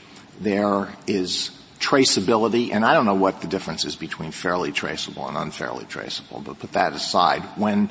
there 0.40 0.88
is 1.06 1.50
traceability, 1.80 2.72
and 2.72 2.84
I 2.84 2.94
don't 2.94 3.06
know 3.06 3.14
what 3.14 3.40
the 3.40 3.46
difference 3.46 3.84
is 3.84 3.96
between 3.96 4.30
fairly 4.30 4.72
traceable 4.72 5.28
and 5.28 5.36
unfairly 5.36 5.84
traceable, 5.84 6.40
but 6.40 6.58
put 6.58 6.72
that 6.72 6.92
aside. 6.92 7.42
When, 7.56 7.86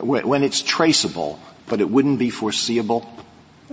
when 0.00 0.42
it's 0.42 0.62
traceable, 0.62 1.40
but 1.66 1.80
it 1.80 1.90
wouldn't 1.90 2.18
be 2.18 2.30
foreseeable, 2.30 3.10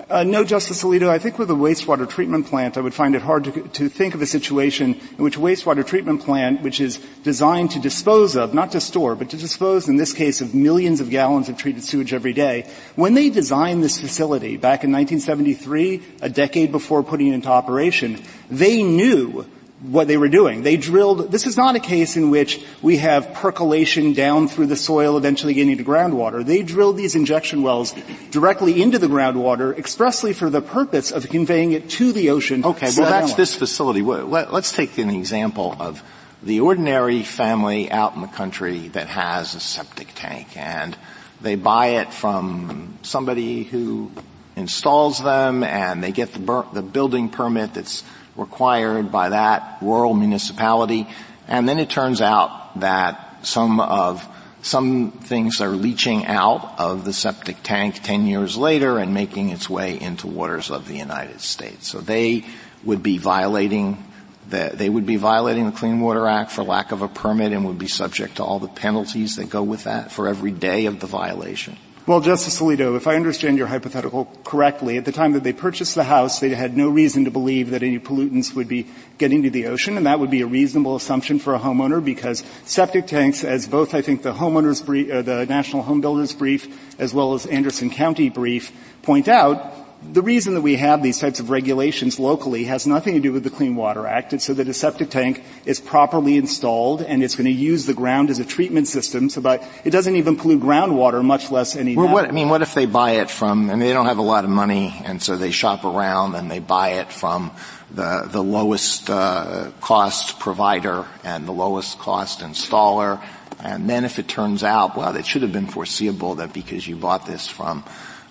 uh, 0.10 0.24
no, 0.24 0.44
Justice 0.44 0.84
Alito. 0.84 1.08
I 1.08 1.20
think 1.20 1.38
with 1.38 1.52
a 1.52 1.56
wastewater 1.56 2.10
treatment 2.10 2.48
plant, 2.48 2.78
I 2.78 2.82
would 2.82 2.96
find 2.96 3.16
it 3.16 3.22
hard 3.22 3.44
to, 3.44 3.52
to, 3.52 3.90
think 3.90 4.16
of 4.16 4.24
a 4.24 4.26
situation 4.26 5.00
in 5.18 5.24
which 5.24 5.38
a 5.38 5.40
wastewater 5.40 5.86
treatment 5.86 6.22
plant, 6.24 6.62
which 6.62 6.82
is 6.82 6.98
designed 7.24 7.72
to 7.72 7.80
dispose 7.80 8.36
of, 8.36 8.56
not 8.56 8.72
to 8.72 8.82
store, 8.82 9.16
but 9.16 9.30
to 9.30 9.38
dispose, 9.38 9.88
in 9.88 9.98
this 9.98 10.12
case, 10.12 10.42
of 10.42 10.56
millions 10.56 11.00
of 11.00 11.12
gallons 11.12 11.48
of 11.48 11.58
treated 11.58 11.84
sewage 11.84 12.12
every 12.12 12.34
day, 12.34 12.68
when 12.96 13.14
they 13.14 13.30
designed 13.30 13.84
this 13.84 14.00
facility 14.00 14.58
back 14.58 14.84
in 14.84 14.92
1973, 14.92 16.02
a 16.22 16.30
decade 16.30 16.72
before 16.72 17.04
putting 17.04 17.28
it 17.28 17.34
into 17.36 17.50
operation, 17.50 18.20
they 18.50 18.82
knew 18.82 19.46
what 19.84 20.08
they 20.08 20.16
were 20.16 20.30
doing. 20.30 20.64
They 20.64 20.78
drilled, 20.78 21.32
this 21.32 21.46
is 21.46 21.58
not 21.58 21.76
a 21.76 21.80
case 21.80 22.16
in 22.16 22.30
which 22.30 22.64
we 22.82 22.98
have 22.98 23.34
percolation 23.34 24.14
down 24.14 24.48
through 24.48 24.68
the 24.68 24.78
soil, 24.78 25.18
eventually 25.18 25.54
getting 25.54 25.78
to 25.78 25.84
groundwater. 25.84 26.46
They 26.46 26.64
drilled 26.64 26.96
these 26.96 27.16
injection 27.16 27.64
wells 27.64 27.94
directly 28.32 28.82
into 28.82 28.98
the 28.98 29.08
groundwater 29.08 29.78
expressly 29.78 30.34
for 30.34 30.50
the 30.50 30.62
purpose 30.62 31.12
of 31.12 31.28
conveying 31.30 31.74
it 31.74 31.90
to 31.92 32.14
the 32.14 32.30
ocean. 32.30 32.64
Okay, 32.64 32.92
well 32.98 33.10
that's 33.10 33.34
this 33.34 33.56
facility. 33.56 34.02
Let's 34.02 34.72
take 34.72 34.98
an 34.98 35.10
example 35.10 35.76
of 35.80 36.02
the 36.42 36.62
ordinary 36.62 37.24
family 37.24 37.92
out 37.92 38.16
in 38.16 38.22
the 38.22 38.28
country 38.28 38.90
that 38.90 39.08
has 39.08 39.56
a 39.56 39.60
septic 39.60 40.10
tank 40.16 40.56
and 40.58 40.98
they 41.42 41.56
buy 41.56 41.88
it 41.88 42.14
from 42.14 42.98
somebody 43.02 43.64
who 43.64 44.12
installs 44.56 45.22
them 45.22 45.64
and 45.64 46.04
they 46.04 46.12
get 46.12 46.34
the, 46.34 46.40
bur- 46.40 46.66
the 46.74 46.82
building 46.82 47.30
permit 47.30 47.74
that's 47.74 48.04
required 48.36 49.12
by 49.12 49.30
that 49.30 49.78
rural 49.82 50.14
municipality. 50.14 51.08
And 51.48 51.68
then 51.68 51.80
it 51.80 51.90
turns 51.90 52.22
out 52.22 52.80
that 52.80 53.46
some 53.46 53.80
of 53.80 54.28
some 54.62 55.12
things 55.12 55.60
are 55.60 55.70
leaching 55.70 56.26
out 56.26 56.80
of 56.80 57.04
the 57.04 57.12
septic 57.12 57.58
tank 57.64 58.02
10 58.02 58.26
years 58.26 58.56
later 58.56 58.98
and 58.98 59.14
making 59.14 59.50
its 59.50 59.70
way 59.70 60.00
into 60.00 60.26
waters 60.26 60.72
of 60.72 60.88
the 60.88 60.96
United 60.96 61.42
States. 61.42 61.90
So 61.90 62.00
they 62.00 62.46
would 62.86 63.04
be 63.04 63.18
violating 63.18 64.02
the, 64.50 64.72
they 64.74 64.90
would 64.90 65.06
be 65.06 65.18
violating 65.18 65.66
the 65.66 65.72
Clean 65.72 66.00
Water 66.00 66.28
Act 66.28 66.52
for 66.52 66.64
lack 66.64 66.92
of 66.92 67.02
a 67.02 67.08
permit 67.08 67.52
and 67.52 67.66
would 67.66 67.80
be 67.80 67.88
subject 67.88 68.38
to 68.38 68.44
all 68.44 68.60
the 68.60 68.68
penalties 68.68 69.36
that 69.36 69.50
go 69.50 69.64
with 69.64 69.86
that 69.86 70.12
for 70.12 70.28
every 70.28 70.52
day 70.52 70.86
of 70.86 71.00
the 71.00 71.08
violation. 71.08 71.78
Well, 72.06 72.20
Justice 72.20 72.60
Alito, 72.60 72.98
if 72.98 73.08
I 73.08 73.16
understand 73.16 73.58
your 73.58 73.68
hypothetical 73.68 74.26
correctly, 74.44 74.98
at 74.98 75.06
the 75.06 75.14
time 75.14 75.32
that 75.34 75.44
they 75.44 75.54
purchased 75.54 75.96
the 75.96 76.04
house, 76.04 76.42
they 76.42 76.50
had 76.50 76.76
no 76.76 76.90
reason 76.90 77.24
to 77.24 77.32
believe 77.32 77.70
that 77.70 77.82
any 77.82 77.98
pollutants 77.98 78.54
would 78.54 78.68
be 78.68 78.88
getting 79.18 79.44
to 79.44 79.50
the 79.50 79.68
ocean, 79.68 79.96
and 79.96 80.06
that 80.06 80.20
would 80.20 80.30
be 80.30 80.42
a 80.42 80.46
reasonable 80.46 80.98
assumption 80.98 81.40
for 81.40 81.56
a 81.56 81.60
homeowner 81.60 82.04
because 82.04 82.44
septic 82.66 83.08
tanks, 83.08 83.46
as 83.46 83.68
both 83.68 83.94
I 83.94 84.02
think 84.02 84.22
the 84.22 84.34
homeowners 84.34 84.86
brief, 84.86 85.10
uh, 85.10 85.22
the 85.22 85.46
National 85.46 85.82
Home 85.82 86.02
Builders 86.02 86.34
brief, 86.34 87.00
as 87.00 87.14
well 87.14 87.36
as 87.36 87.46
Anderson 87.46 87.90
County 87.90 88.28
brief, 88.30 88.74
point 89.02 89.30
out, 89.30 89.74
the 90.12 90.22
reason 90.22 90.54
that 90.56 90.62
we 90.62 90.76
have 90.76 91.02
these 91.02 91.20
types 91.20 91.40
of 91.40 91.50
regulations 91.50 92.20
locally 92.20 92.66
has 92.66 92.86
nothing 92.86 93.14
to 93.16 93.20
do 93.20 93.32
with 93.32 93.44
the 93.44 93.50
Clean 93.50 93.76
Water 93.76 94.06
Act. 94.06 94.34
It's 94.34 94.46
so 94.46 94.54
that 94.54 94.68
a 94.68 94.74
septic 94.74 95.10
tank 95.10 95.44
is 95.66 95.80
properly 95.80 96.38
installed 96.38 97.02
and 97.02 97.24
it's 97.24 97.36
going 97.36 97.46
to 97.46 97.52
use 97.52 97.86
the 97.86 97.94
ground 97.94 98.30
as 98.30 98.40
a 98.40 98.46
treatment 98.46 98.88
system 98.88 99.30
so 99.30 99.42
that 99.42 99.64
it 99.84 99.92
doesn't 99.92 100.16
even 100.16 100.36
pollute 100.36 100.62
groundwater, 100.62 101.24
much 101.24 101.52
less 101.52 101.76
any. 101.76 101.96
Well, 101.96 102.14
what, 102.14 102.28
I 102.28 102.32
mean, 102.32 102.50
what 102.50 102.62
if 102.62 102.74
they 102.74 102.86
buy 102.86 103.12
it 103.12 103.30
from, 103.30 103.70
and 103.70 103.82
they 103.82 103.94
don't 103.94 104.06
have 104.06 104.18
a 104.18 104.24
lot 104.24 104.44
of 104.44 104.50
money 104.50 104.94
and 105.06 105.22
so 105.22 105.36
they 105.38 105.52
shop 105.52 105.86
around 105.86 106.36
and 106.36 106.50
they 106.50 106.60
buy 106.60 106.90
it 107.00 107.12
from 107.12 107.52
the, 107.92 108.28
the 108.30 108.44
lowest 108.44 109.10
uh, 109.10 109.72
cost 109.82 110.40
provider 110.40 111.06
and 111.24 111.48
the 111.48 111.52
lowest 111.52 112.00
cost 112.00 112.42
installer 112.42 113.24
and 113.64 113.90
then 113.90 114.04
if 114.04 114.20
it 114.20 114.28
turns 114.28 114.62
out, 114.62 114.98
well, 114.98 115.16
it 115.16 115.26
should 115.26 115.42
have 115.42 115.54
been 115.54 115.68
foreseeable 115.68 116.36
that 116.36 116.52
because 116.52 116.86
you 116.86 116.98
bought 116.98 117.26
this 117.26 117.48
from 117.48 117.86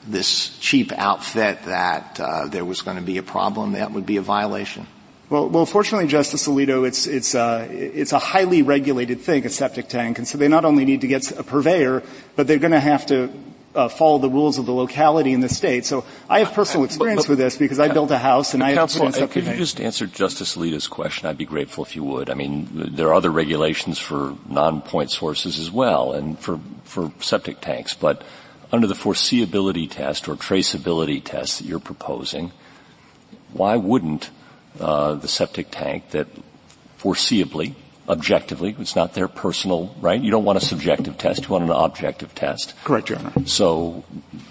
this 0.07 0.59
cheap 0.59 0.93
outfit 0.93 1.63
that 1.65 2.19
uh, 2.21 2.47
there 2.49 2.65
was 2.65 2.83
going 2.83 2.97
to 2.97 3.03
be 3.03 3.19
a 3.19 3.23
problem, 3.23 3.73
that 3.73 3.93
would 3.93 4.07
be 4.07 4.17
a 4.17 4.23
violation. 4.23 4.87
Well, 5.31 5.49
well, 5.49 5.65
fortunately, 5.65 6.09
Justice 6.09 6.47
Alito, 6.47 6.87
it's 6.87 7.07
it's 7.07 7.35
uh, 7.35 7.67
it's 7.71 8.13
a 8.13 8.19
highly 8.19 8.61
regulated 8.61 9.21
thing, 9.23 9.47
a 9.47 9.49
septic 9.49 9.89
tank, 9.89 10.19
and 10.19 10.29
so 10.29 10.37
they 10.37 10.49
not 10.49 10.67
only 10.67 10.85
need 10.85 11.01
to 11.01 11.07
get 11.07 11.31
a 11.33 11.43
purveyor, 11.43 12.03
but 12.37 12.47
they're 12.47 12.59
going 12.59 12.73
to 12.73 12.81
have 12.81 13.07
to 13.07 13.33
uh, 13.75 13.89
follow 13.89 14.19
the 14.19 14.29
rules 14.29 14.59
of 14.59 14.67
the 14.67 14.73
locality 14.73 15.33
in 15.33 15.41
the 15.41 15.49
state. 15.49 15.87
So 15.87 16.05
I 16.29 16.41
have 16.41 16.53
personal 16.53 16.85
experience 16.85 17.23
but, 17.23 17.29
but, 17.29 17.31
with 17.31 17.39
this 17.39 17.57
because 17.57 17.81
I 17.81 17.89
built 17.89 18.11
a 18.11 18.19
house 18.19 18.55
and 18.55 18.63
I 18.63 18.75
counsel, 18.75 19.07
have 19.07 19.15
to 19.15 19.21
put 19.27 19.37
in 19.37 19.45
Could 19.45 19.53
you 19.53 19.57
just 19.59 19.81
answer 19.81 20.07
Justice 20.07 20.57
Alito's 20.57 20.87
question? 20.89 21.29
I'd 21.29 21.39
be 21.39 21.47
grateful 21.47 21.85
if 21.85 21.97
you 21.97 22.05
would. 22.05 22.29
I 22.29 22.35
mean, 22.35 22.69
there 22.71 23.09
are 23.09 23.15
other 23.15 23.31
regulations 23.31 23.99
for 23.99 24.37
non-point 24.49 25.11
sources 25.11 25.59
as 25.59 25.71
well, 25.71 26.13
and 26.13 26.39
for 26.39 26.61
for 26.85 27.11
septic 27.21 27.61
tanks, 27.61 27.95
but 27.95 28.23
under 28.73 28.87
the 28.87 28.95
foreseeability 28.95 29.89
test 29.91 30.29
or 30.29 30.35
traceability 30.35 31.23
test 31.23 31.59
that 31.59 31.67
you're 31.67 31.79
proposing, 31.79 32.53
why 33.53 33.77
wouldn't 33.77 34.31
uh, 34.81 35.15
the 35.15 35.29
septic 35.29 35.69
tank 35.71 36.11
that 36.11 36.27
foreseeably, 36.99 37.75
objectively, 38.09 38.75
it's 38.79 38.97
not 38.97 39.13
their 39.13 39.29
personal, 39.29 39.95
right? 40.01 40.21
You 40.21 40.31
don't 40.31 40.45
want 40.45 40.57
a 40.57 40.65
subjective 40.65 41.19
test, 41.19 41.43
you 41.43 41.49
want 41.51 41.65
an 41.65 41.71
objective 41.71 42.35
test. 42.35 42.75
Correct, 42.85 43.11
Your 43.11 43.19
Honor. 43.19 43.47
So 43.47 44.05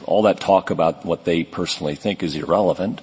all 0.06 0.24
that 0.24 0.40
talk 0.40 0.70
about 0.70 1.04
what 1.04 1.26
they 1.26 1.44
personally 1.44 1.96
think 1.96 2.22
is 2.22 2.36
irrelevant. 2.36 3.02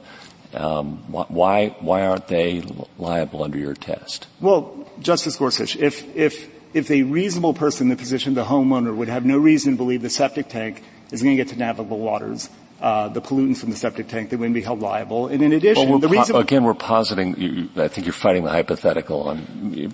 Um, 0.55 0.99
why 1.09 1.69
why 1.81 2.07
aren't 2.07 2.29
they 2.29 2.63
liable 2.97 3.43
under 3.43 3.59
your 3.59 3.75
test? 3.75 4.27
Well, 4.41 4.89
Justice 4.99 5.37
Gorsuch, 5.37 5.77
if 5.77 6.17
if 6.17 6.49
if 6.73 6.91
a 6.91 7.03
reasonable 7.03 7.53
person 7.53 7.87
in 7.87 7.89
the 7.91 7.97
position 7.97 8.31
of 8.31 8.35
the 8.37 8.45
homeowner 8.51 8.95
would 8.95 9.09
have 9.09 9.27
no 9.27 9.37
reason 9.37 9.73
to 9.73 9.77
believe 9.77 10.01
the 10.01 10.09
septic 10.09 10.49
tank 10.49 10.83
is 11.11 11.23
going 11.23 11.37
to 11.37 11.43
get 11.43 11.53
to 11.53 11.59
navigable 11.59 11.99
waters. 11.99 12.49
Uh, 12.81 13.09
the 13.09 13.21
pollutants 13.21 13.59
from 13.59 13.71
the 13.71 13.77
septic 13.77 14.07
tank, 14.07 14.31
they 14.31 14.37
wouldn't 14.37 14.55
be 14.55 14.61
held 14.61 14.79
liable. 14.79 15.27
And 15.27 15.43
in 15.43 15.53
addition, 15.53 15.89
well, 15.89 15.99
the 15.99 16.09
reason 16.09 16.35
po- 16.35 16.41
again 16.41 16.63
we're 16.63 16.75
positing. 16.75 17.35
You, 17.37 17.69
I 17.77 17.89
think 17.89 18.07
you're 18.07 18.13
fighting 18.13 18.45
the 18.45 18.51
hypothetical 18.51 19.23
on 19.23 19.39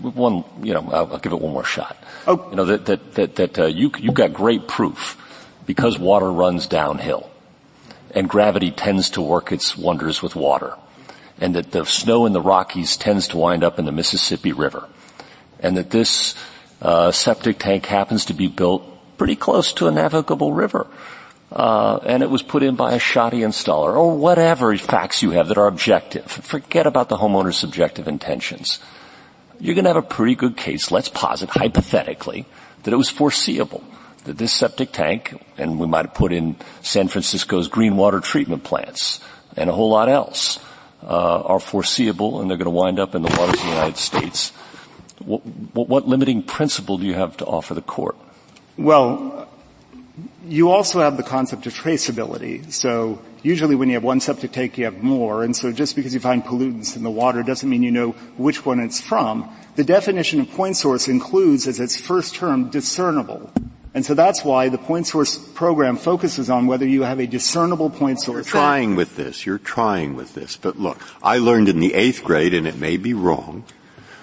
one. 0.03 0.45
You 0.63 0.75
know, 0.75 0.91
I'll, 0.93 1.15
I'll 1.15 1.19
give 1.19 1.33
it 1.33 1.41
one 1.41 1.55
more 1.55 1.65
shot. 1.65 1.97
Oh. 2.27 2.47
You 2.51 2.57
know 2.57 2.67
that 2.67 2.85
that 2.85 3.15
that, 3.15 3.37
that 3.37 3.59
uh, 3.59 3.67
you 3.67 3.91
you 3.99 4.13
got 4.13 4.35
great 4.35 4.69
proof 4.69 5.19
because 5.65 5.99
water 5.99 6.31
runs 6.31 6.67
downhill, 6.67 7.31
and 8.11 8.29
gravity 8.29 8.71
tends 8.71 9.09
to 9.11 9.23
work 9.23 9.51
its 9.51 9.79
wonders 9.79 10.21
with 10.21 10.37
water, 10.37 10.77
and 11.41 11.55
that 11.55 11.71
the 11.71 11.87
snow 11.87 12.27
in 12.27 12.35
the 12.35 12.43
Rockies 12.43 12.99
tends 12.99 13.29
to 13.29 13.39
wind 13.39 13.65
up 13.65 13.79
in 13.79 13.87
the 13.87 13.93
Mississippi 13.93 14.53
River, 14.53 14.87
and 15.59 15.79
that 15.79 15.89
this 15.89 16.35
uh, 16.83 17.13
septic 17.13 17.59
tank 17.59 17.87
happens 17.87 18.27
to 18.27 18.35
be 18.35 18.49
built 18.49 18.85
pretty 19.17 19.37
close 19.37 19.73
to 19.75 19.87
a 19.87 19.91
navigable 19.91 20.53
river. 20.53 20.87
Uh, 21.53 22.01
and 22.05 22.23
it 22.23 22.31
was 22.31 22.43
put 22.43 22.63
in 22.63 22.75
by 22.75 22.95
a 22.95 22.99
shoddy 22.99 23.41
installer, 23.41 23.97
or 23.97 24.17
whatever 24.17 24.77
facts 24.77 25.23
you 25.23 25.31
have 25.31 25.49
that 25.49 25.59
are 25.59 25.69
objective. 25.69 26.25
Forget 26.25 26.87
about 26.87 27.09
the 27.09 27.17
homeowner's 27.17 27.57
subjective 27.57 28.09
intentions. 28.09 28.81
You're 29.61 29.75
going 29.75 29.85
to 29.85 29.91
have 29.91 29.97
a 29.97 30.03
pretty 30.03 30.35
good 30.35 30.57
case, 30.57 30.91
let's 30.91 31.09
posit 31.09 31.51
hypothetically, 31.51 32.47
that 32.83 32.93
it 32.93 32.97
was 32.97 33.09
foreseeable 33.09 33.85
that 34.25 34.39
this 34.39 34.53
septic 34.53 34.91
tank, 34.91 35.41
and 35.59 35.79
we 35.79 35.87
might 35.87 36.07
have 36.07 36.15
put 36.15 36.33
in 36.33 36.57
San 36.83 37.09
Francisco's 37.09 37.69
green 37.69 37.97
water 37.97 38.21
treatment 38.21 38.65
plants 38.65 39.21
and 39.57 39.71
a 39.71 39.73
whole 39.73 39.91
lot 39.91 40.09
else, 40.09 40.59
uh, 41.03 41.43
are 41.43 41.61
foreseeable 41.61 42.41
and 42.41 42.51
they're 42.51 42.57
going 42.57 42.65
to 42.65 42.71
wind 42.71 42.99
up 42.99 43.15
in 43.15 43.23
the 43.23 43.35
waters 43.39 43.61
of 43.61 43.63
the 43.63 43.69
United 43.69 43.97
States. 43.99 44.51
What, 45.19 45.45
what, 45.75 45.89
what 45.89 46.09
limiting 46.09 46.43
principle 46.43 46.99
do 46.99 47.07
you 47.07 47.15
have 47.15 47.37
to 47.39 47.45
offer 47.45 47.75
the 47.75 47.83
court? 47.83 48.17
Well, 48.77 49.49
you 50.47 50.71
also 50.71 51.01
have 51.01 51.17
the 51.17 51.23
concept 51.23 51.67
of 51.67 51.75
traceability. 51.75 52.71
So 52.73 53.21
usually 53.43 53.75
when 53.75 53.89
you 53.89 53.95
have 53.95 54.05
one 54.05 54.21
septic 54.21 54.53
tank, 54.53 54.79
you 54.79 54.85
have 54.85 55.03
more. 55.03 55.45
And 55.45 55.57
so 55.57 55.73
just 55.73 55.97
because 55.97 56.15
you 56.15 56.21
find 56.21 56.45
pollutants 56.45 56.97
in 56.97 57.03
the 57.03 57.11
water 57.11 57.43
doesn't 57.43 57.69
mean 57.69 57.83
you 57.83 57.91
know 57.91 58.13
which 58.37 58.65
one 58.65 58.81
it's 58.81 59.01
from. 59.01 59.49
The 59.77 59.85
definition 59.85 60.41
of 60.41 60.51
point 60.51 60.77
source 60.77 61.09
includes 61.09 61.67
as 61.67 61.81
its 61.81 62.01
first 62.01 62.35
term 62.35 62.71
discernible. 62.71 63.51
And 63.95 64.05
so 64.05 64.15
that's 64.15 64.45
why 64.45 64.69
the 64.69 64.79
point 64.79 65.07
source 65.07 65.39
program 65.39 65.97
focuses 65.97 66.51
on 66.51 66.67
whether 66.67 66.87
you 66.87 67.03
have 67.03 67.21
a 67.21 67.29
discernible 67.29 67.91
point 67.91 68.21
source. 68.21 68.47
You're 68.47 68.61
trying 68.61 68.97
with 68.97 69.15
this. 69.15 69.47
You're 69.47 69.59
trying 69.59 70.17
with 70.17 70.35
this. 70.35 70.57
But 70.57 70.81
look, 70.81 70.99
I 71.23 71.39
learned 71.39 71.69
in 71.69 71.79
the 71.79 71.95
eighth 71.95 72.25
grade, 72.25 72.55
and 72.55 72.67
it 72.67 72.77
may 72.77 72.97
be 72.97 73.15
wrong, 73.15 73.63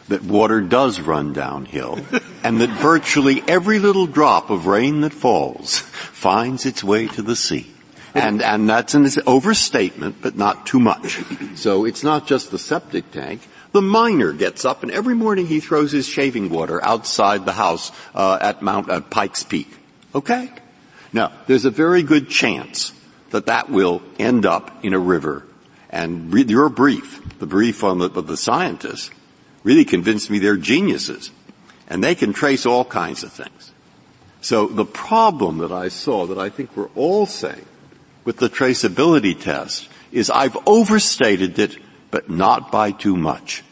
that 0.08 0.24
water 0.24 0.62
does 0.62 1.00
run 1.00 1.34
downhill 1.34 2.00
and 2.44 2.60
that 2.62 2.70
virtually 2.70 3.44
every 3.48 3.80
little 3.80 4.08
drop 4.08 4.50
of 4.50 4.66
rain 4.66 5.02
that 5.02 5.14
falls 5.14 5.80
finds 5.80 6.66
its 6.66 6.84
way 6.84 7.08
to 7.08 7.22
the 7.22 7.36
sea. 7.36 7.72
And, 8.14 8.42
and 8.42 8.70
that's 8.70 8.94
an 8.94 9.08
overstatement, 9.26 10.18
but 10.22 10.36
not 10.36 10.66
too 10.66 10.80
much. 10.80 11.20
So 11.56 11.86
it's 11.86 12.04
not 12.04 12.28
just 12.28 12.52
the 12.52 12.60
septic 12.60 13.12
tank. 13.12 13.48
The 13.72 13.82
miner 13.82 14.34
gets 14.34 14.66
up 14.66 14.84
and 14.84 14.92
every 14.92 15.16
morning 15.16 15.48
he 15.48 15.62
throws 15.62 15.94
his 15.94 16.08
shaving 16.08 16.50
water 16.50 16.84
outside 16.84 17.46
the 17.46 17.54
house 17.54 17.92
uh, 18.14 18.38
at 18.42 18.62
Mount 18.62 18.90
uh, 18.90 19.00
Pikes 19.00 19.44
Peak. 19.44 19.70
Okay? 20.14 20.52
Now, 21.14 21.32
there's 21.48 21.66
a 21.66 21.72
very 21.72 22.04
good 22.04 22.30
chance 22.30 22.94
that 23.30 23.46
that 23.46 23.70
will 23.70 24.02
end 24.20 24.46
up 24.46 24.84
in 24.84 24.94
a 24.94 25.00
river. 25.00 25.46
And 25.90 26.34
your 26.50 26.70
brief, 26.70 27.40
the 27.40 27.46
brief 27.46 27.84
on 27.84 28.00
the, 28.00 28.06
of 28.06 28.28
the 28.28 28.38
scientists, 28.38 29.10
really 29.64 29.86
convinced 29.86 30.30
me 30.30 30.40
they're 30.40 30.58
geniuses. 30.58 31.32
And 31.88 32.04
they 32.04 32.16
can 32.16 32.34
trace 32.34 32.66
all 32.66 32.86
kinds 32.86 33.24
of 33.24 33.34
things. 33.34 33.72
So 34.42 34.68
the 34.68 34.86
problem 34.86 35.60
that 35.60 35.72
I 35.72 35.90
saw 35.90 36.26
that 36.28 36.40
I 36.40 36.50
think 36.50 36.76
we're 36.76 36.90
all 36.96 37.26
saying 37.26 37.66
with 38.24 38.38
the 38.38 38.50
traceability 38.50 39.40
test 39.40 39.90
is 40.12 40.30
I've 40.30 40.58
overstated 40.66 41.60
it, 41.60 41.78
but 42.10 42.30
not 42.30 42.72
by 42.72 42.92
too 42.92 43.16
much. 43.16 43.64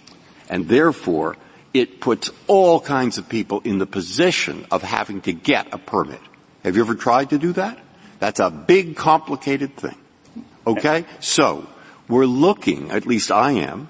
And 0.50 0.68
therefore, 0.68 1.38
it 1.74 2.02
puts 2.02 2.32
all 2.48 2.80
kinds 2.80 3.18
of 3.18 3.30
people 3.30 3.62
in 3.64 3.78
the 3.78 3.86
position 3.86 4.66
of 4.72 4.84
having 4.84 5.22
to 5.22 5.34
get 5.34 5.74
a 5.74 5.78
permit. 5.78 6.22
Have 6.64 6.76
you 6.76 6.82
ever 6.82 6.96
tried 6.96 7.30
to 7.32 7.38
do 7.38 7.54
that? 7.54 7.80
That's 8.20 8.40
a 8.40 8.50
big 8.50 8.96
complicated 8.96 9.76
thing. 9.76 9.96
Okay? 10.68 11.06
So, 11.20 11.68
we're 12.08 12.26
looking, 12.26 12.92
at 12.92 13.06
least 13.06 13.32
I 13.32 13.52
am, 13.52 13.88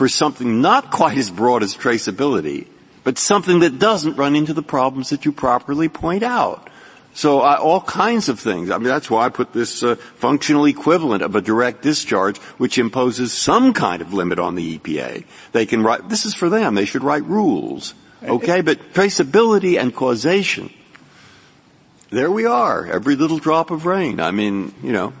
for 0.00 0.08
something 0.08 0.62
not 0.62 0.90
quite 0.90 1.18
as 1.18 1.30
broad 1.30 1.62
as 1.62 1.76
traceability, 1.76 2.66
but 3.04 3.18
something 3.18 3.58
that 3.58 3.78
doesn't 3.78 4.16
run 4.16 4.34
into 4.34 4.54
the 4.54 4.62
problems 4.62 5.10
that 5.10 5.26
you 5.26 5.30
properly 5.30 5.90
point 5.90 6.22
out. 6.22 6.70
So 7.12 7.40
uh, 7.40 7.58
all 7.60 7.82
kinds 7.82 8.30
of 8.30 8.40
things. 8.40 8.70
I 8.70 8.78
mean, 8.78 8.88
that's 8.88 9.10
why 9.10 9.26
I 9.26 9.28
put 9.28 9.52
this 9.52 9.82
uh, 9.82 9.96
functional 9.96 10.64
equivalent 10.64 11.22
of 11.22 11.36
a 11.36 11.42
direct 11.42 11.82
discharge, 11.82 12.38
which 12.56 12.78
imposes 12.78 13.34
some 13.34 13.74
kind 13.74 14.00
of 14.00 14.14
limit 14.14 14.38
on 14.38 14.54
the 14.54 14.78
EPA. 14.78 15.26
They 15.52 15.66
can 15.66 15.82
write. 15.82 16.08
This 16.08 16.24
is 16.24 16.32
for 16.32 16.48
them. 16.48 16.76
They 16.76 16.86
should 16.86 17.04
write 17.04 17.24
rules. 17.24 17.92
Okay, 18.22 18.62
but 18.62 18.94
traceability 18.94 19.78
and 19.78 19.94
causation. 19.94 20.72
There 22.08 22.30
we 22.30 22.46
are. 22.46 22.86
Every 22.86 23.16
little 23.16 23.36
drop 23.36 23.70
of 23.70 23.84
rain. 23.84 24.18
I 24.18 24.30
mean, 24.30 24.72
you 24.82 24.92
know. 24.92 25.12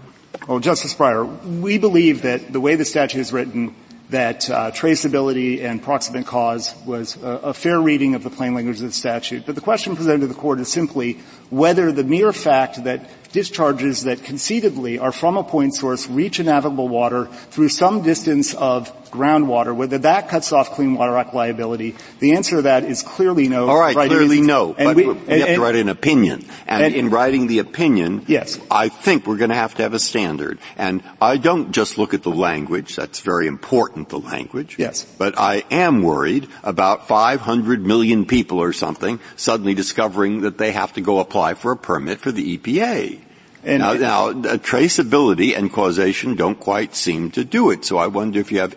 Well, 0.48 0.58
Justice 0.58 0.94
Breyer, 0.94 1.26
we 1.60 1.76
believe 1.76 2.22
that 2.22 2.50
the 2.50 2.60
way 2.60 2.76
the 2.76 2.86
statute 2.86 3.20
is 3.20 3.30
written, 3.30 3.74
that 4.10 4.50
uh, 4.50 4.70
traceability 4.72 5.62
and 5.62 5.82
proximate 5.82 6.26
cause 6.26 6.74
was 6.84 7.16
a, 7.22 7.28
a, 7.28 7.54
fair 7.54 7.80
reading 7.80 8.14
of 8.14 8.24
the 8.24 8.30
plain 8.30 8.54
language 8.54 8.76
of 8.76 8.86
the 8.86 8.92
statute. 8.92 9.46
But 9.46 9.54
the 9.54 9.60
question 9.60 9.94
presented 9.94 10.22
to 10.22 10.26
the 10.26 10.34
court 10.34 10.58
is 10.58 10.70
simply 10.70 11.14
whether 11.48 11.92
the 11.92 12.02
mere 12.02 12.32
fact 12.32 12.82
that 12.84 13.08
discharges 13.32 14.04
that 14.04 14.24
conceitedly 14.24 14.98
are 14.98 15.12
from 15.12 15.36
a 15.36 15.44
point 15.44 15.74
source 15.74 16.08
reach 16.08 16.40
navigable 16.40 16.88
water 16.88 17.26
through 17.26 17.68
some 17.68 18.02
distance 18.02 18.52
of 18.54 18.92
groundwater, 19.10 19.74
whether 19.74 19.98
that 19.98 20.28
cuts 20.28 20.52
off 20.52 20.70
Clean 20.70 20.94
Water 20.94 21.16
Act 21.16 21.34
liability. 21.34 21.96
The 22.18 22.32
answer 22.32 22.56
to 22.56 22.62
that 22.62 22.84
is 22.84 23.02
clearly 23.02 23.48
no. 23.48 23.68
All 23.68 23.78
right, 23.78 23.94
clearly 23.94 24.40
no. 24.40 24.74
And 24.74 24.88
but 24.88 24.96
we, 24.96 25.06
we 25.06 25.12
and, 25.12 25.42
have 25.42 25.54
to 25.56 25.60
write 25.60 25.76
an 25.76 25.88
opinion. 25.88 26.46
And, 26.66 26.82
and, 26.82 26.94
in 26.94 27.10
writing 27.10 27.46
the 27.46 27.58
opinion, 27.58 28.24
yes. 28.26 28.58
I 28.70 28.88
think 28.88 29.26
we're 29.26 29.36
going 29.36 29.50
to 29.50 29.56
have 29.56 29.74
to 29.76 29.82
have 29.82 29.94
a 29.94 29.98
standard. 29.98 30.58
And 30.76 31.02
I 31.20 31.36
don't 31.36 31.72
just 31.72 31.98
look 31.98 32.14
at 32.14 32.22
the 32.22 32.30
language. 32.30 32.96
That's 32.96 33.20
very 33.20 33.46
important, 33.46 34.08
the 34.08 34.18
language. 34.18 34.76
Yes. 34.78 35.04
But 35.04 35.38
I 35.38 35.64
am 35.70 36.02
worried 36.02 36.48
about 36.62 37.08
500 37.08 37.84
million 37.84 38.26
people 38.26 38.58
or 38.58 38.72
something 38.72 39.20
suddenly 39.36 39.74
discovering 39.74 40.42
that 40.42 40.58
they 40.58 40.72
have 40.72 40.92
to 40.94 41.00
go 41.00 41.20
apply 41.20 41.54
for 41.54 41.72
a 41.72 41.76
permit 41.76 42.20
for 42.20 42.32
the 42.32 42.56
EPA. 42.56 43.20
And 43.62 43.80
now, 43.80 43.92
now 43.92 44.32
traceability 44.32 45.56
and 45.56 45.72
causation 45.72 46.34
don't 46.34 46.58
quite 46.58 46.94
seem 46.94 47.30
to 47.32 47.44
do 47.44 47.70
it. 47.70 47.84
So 47.84 47.98
I 47.98 48.06
wonder 48.06 48.40
if 48.40 48.50
you 48.52 48.60
have 48.60 48.76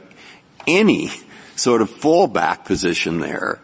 any 0.67 1.09
sort 1.55 1.81
of 1.81 1.89
fallback 1.89 2.65
position 2.65 3.19
there 3.19 3.59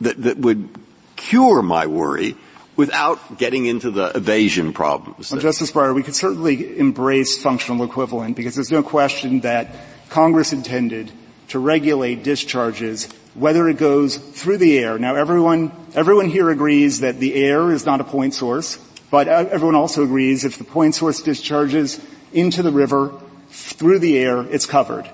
that, 0.00 0.20
that 0.22 0.38
would 0.38 0.68
cure 1.16 1.62
my 1.62 1.86
worry 1.86 2.36
without 2.76 3.38
getting 3.38 3.66
into 3.66 3.90
the 3.90 4.06
evasion 4.14 4.72
problems. 4.72 5.32
Well, 5.32 5.40
Justice 5.40 5.72
Breyer, 5.72 5.94
we 5.94 6.02
could 6.02 6.14
certainly 6.14 6.78
embrace 6.78 7.42
functional 7.42 7.84
equivalent 7.84 8.36
because 8.36 8.54
there's 8.54 8.70
no 8.70 8.82
question 8.82 9.40
that 9.40 9.74
Congress 10.10 10.52
intended 10.52 11.10
to 11.48 11.58
regulate 11.58 12.22
discharges 12.22 13.08
whether 13.34 13.68
it 13.68 13.78
goes 13.78 14.16
through 14.16 14.58
the 14.58 14.78
air. 14.78 14.98
Now 14.98 15.14
everyone, 15.14 15.72
everyone 15.94 16.28
here 16.28 16.50
agrees 16.50 17.00
that 17.00 17.18
the 17.18 17.34
air 17.34 17.72
is 17.72 17.86
not 17.86 18.00
a 18.00 18.04
point 18.04 18.34
source. 18.34 18.78
But 19.10 19.26
everyone 19.26 19.74
also 19.74 20.02
agrees 20.04 20.44
if 20.44 20.58
the 20.58 20.64
point 20.64 20.94
source 20.94 21.22
discharges 21.22 22.00
into 22.32 22.62
the 22.62 22.70
river 22.70 23.12
through 23.48 24.00
the 24.00 24.18
air, 24.18 24.42
it's 24.42 24.66
covered. 24.66 25.10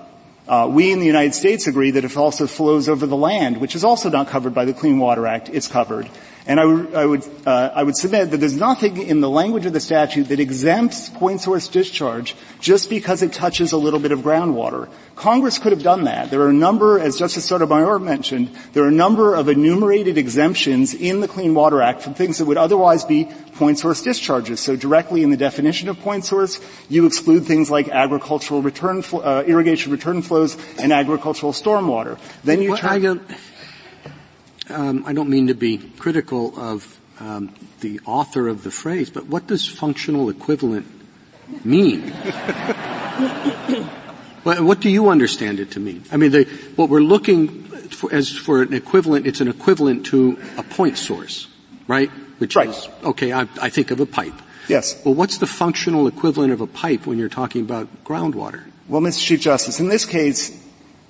Uh, 0.47 0.69
we 0.71 0.91
in 0.91 0.99
the 0.99 1.05
United 1.05 1.33
States 1.33 1.65
agree 1.65 1.91
that 1.91 2.05
if 2.05 2.11
it 2.11 2.17
also 2.17 2.45
flows 2.45 2.87
over 2.87 3.07
the 3.07 3.17
land, 3.17 3.57
which 3.57 3.75
is 3.75 3.83
also 3.83 4.09
not 4.09 4.27
covered 4.27 4.53
by 4.53 4.65
the 4.65 4.73
Clean 4.73 4.97
Water 4.99 5.25
Act, 5.25 5.49
it's 5.49 5.67
covered. 5.67 6.07
And 6.47 6.59
I 6.59 6.65
would, 6.65 6.93
I 6.93 7.05
would, 7.05 7.23
uh, 7.47 7.71
I 7.73 7.81
would 7.81 7.95
submit 7.97 8.29
that 8.29 8.37
there's 8.37 8.55
nothing 8.55 8.97
in 8.97 9.19
the 9.19 9.29
language 9.29 9.65
of 9.65 9.73
the 9.73 9.79
statute 9.79 10.25
that 10.25 10.39
exempts 10.39 11.09
point 11.09 11.41
source 11.41 11.67
discharge 11.67 12.35
just 12.59 12.87
because 12.87 13.23
it 13.23 13.33
touches 13.33 13.71
a 13.71 13.77
little 13.77 13.99
bit 13.99 14.11
of 14.11 14.19
groundwater. 14.19 14.87
Congress 15.15 15.57
could 15.57 15.71
have 15.71 15.81
done 15.81 16.03
that. 16.03 16.29
There 16.29 16.41
are 16.41 16.49
a 16.49 16.53
number, 16.53 16.99
as 16.99 17.17
Justice 17.17 17.45
Sotomayor 17.45 17.97
mentioned, 17.97 18.55
there 18.73 18.83
are 18.83 18.89
a 18.89 18.91
number 18.91 19.33
of 19.33 19.49
enumerated 19.49 20.19
exemptions 20.19 20.93
in 20.93 21.19
the 21.19 21.27
Clean 21.27 21.53
Water 21.53 21.81
Act 21.81 22.03
from 22.03 22.13
things 22.13 22.37
that 22.37 22.45
would 22.45 22.57
otherwise 22.57 23.03
be 23.05 23.27
point 23.55 23.79
source 23.79 24.03
discharges. 24.03 24.59
So 24.59 24.75
directly 24.75 25.23
in 25.23 25.31
the 25.31 25.37
definition 25.37 25.89
of 25.89 25.99
point 25.99 26.25
source, 26.25 26.59
you 26.89 27.07
exclude 27.07 27.45
things 27.45 27.71
like 27.71 27.89
agricultural 27.89 28.61
return, 28.61 29.03
uh, 29.13 29.43
irrigation 29.47 29.91
return 29.91 30.21
flows 30.21 30.57
and 30.77 30.93
agricultural 30.93 31.53
stormwater. 31.53 32.19
Then 32.43 32.61
you 32.61 32.77
turn, 32.77 33.25
um, 34.69 35.03
I 35.05 35.13
don't 35.13 35.29
mean 35.29 35.47
to 35.47 35.53
be 35.53 35.77
critical 35.77 36.53
of 36.59 36.99
um, 37.19 37.53
the 37.81 37.99
author 38.05 38.47
of 38.47 38.63
the 38.63 38.71
phrase, 38.71 39.09
but 39.09 39.27
what 39.27 39.47
does 39.47 39.67
functional 39.67 40.29
equivalent 40.29 40.85
mean? 41.63 42.09
what 44.43 44.79
do 44.79 44.89
you 44.89 45.09
understand 45.09 45.59
it 45.59 45.71
to 45.71 45.79
mean? 45.79 46.03
I 46.11 46.17
mean, 46.17 46.31
the, 46.31 46.43
what 46.75 46.89
we're 46.89 46.99
looking 46.99 47.63
for, 47.63 48.13
as 48.13 48.29
for 48.31 48.61
an 48.61 48.73
equivalent, 48.73 49.27
it's 49.27 49.41
an 49.41 49.47
equivalent 49.47 50.07
to 50.07 50.37
a 50.57 50.63
point 50.63 50.97
source, 50.97 51.47
right? 51.87 52.09
Which 52.39 52.55
right. 52.55 52.69
is 52.69 52.89
okay. 53.03 53.31
I, 53.31 53.41
I 53.61 53.69
think 53.69 53.91
of 53.91 53.99
a 53.99 54.05
pipe. 54.05 54.33
Yes. 54.67 54.99
Well, 55.05 55.13
what's 55.13 55.37
the 55.37 55.47
functional 55.47 56.07
equivalent 56.07 56.51
of 56.51 56.59
a 56.59 56.67
pipe 56.67 57.05
when 57.05 57.19
you're 57.19 57.29
talking 57.29 57.61
about 57.61 58.03
groundwater? 58.03 58.63
Well, 58.87 59.01
Mr. 59.01 59.19
Chief 59.19 59.39
Justice, 59.39 59.79
in 59.79 59.89
this 59.89 60.05
case, 60.05 60.51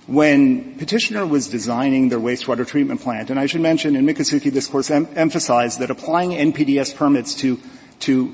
when 0.07 0.77
petitioner 0.77 1.25
was 1.25 1.47
designing 1.47 2.09
their 2.09 2.19
wastewater 2.19 2.67
treatment 2.67 3.01
plant, 3.01 3.29
and 3.29 3.39
I 3.39 3.47
should 3.47 3.61
mention 3.61 3.95
in 3.95 4.05
Miccosukee 4.05 4.51
this 4.51 4.67
course 4.67 4.91
em- 4.91 5.07
emphasized 5.15 5.79
that 5.79 5.89
applying 5.89 6.31
NPDES 6.31 6.95
permits 6.95 7.35
to 7.35 7.59
to 8.01 8.25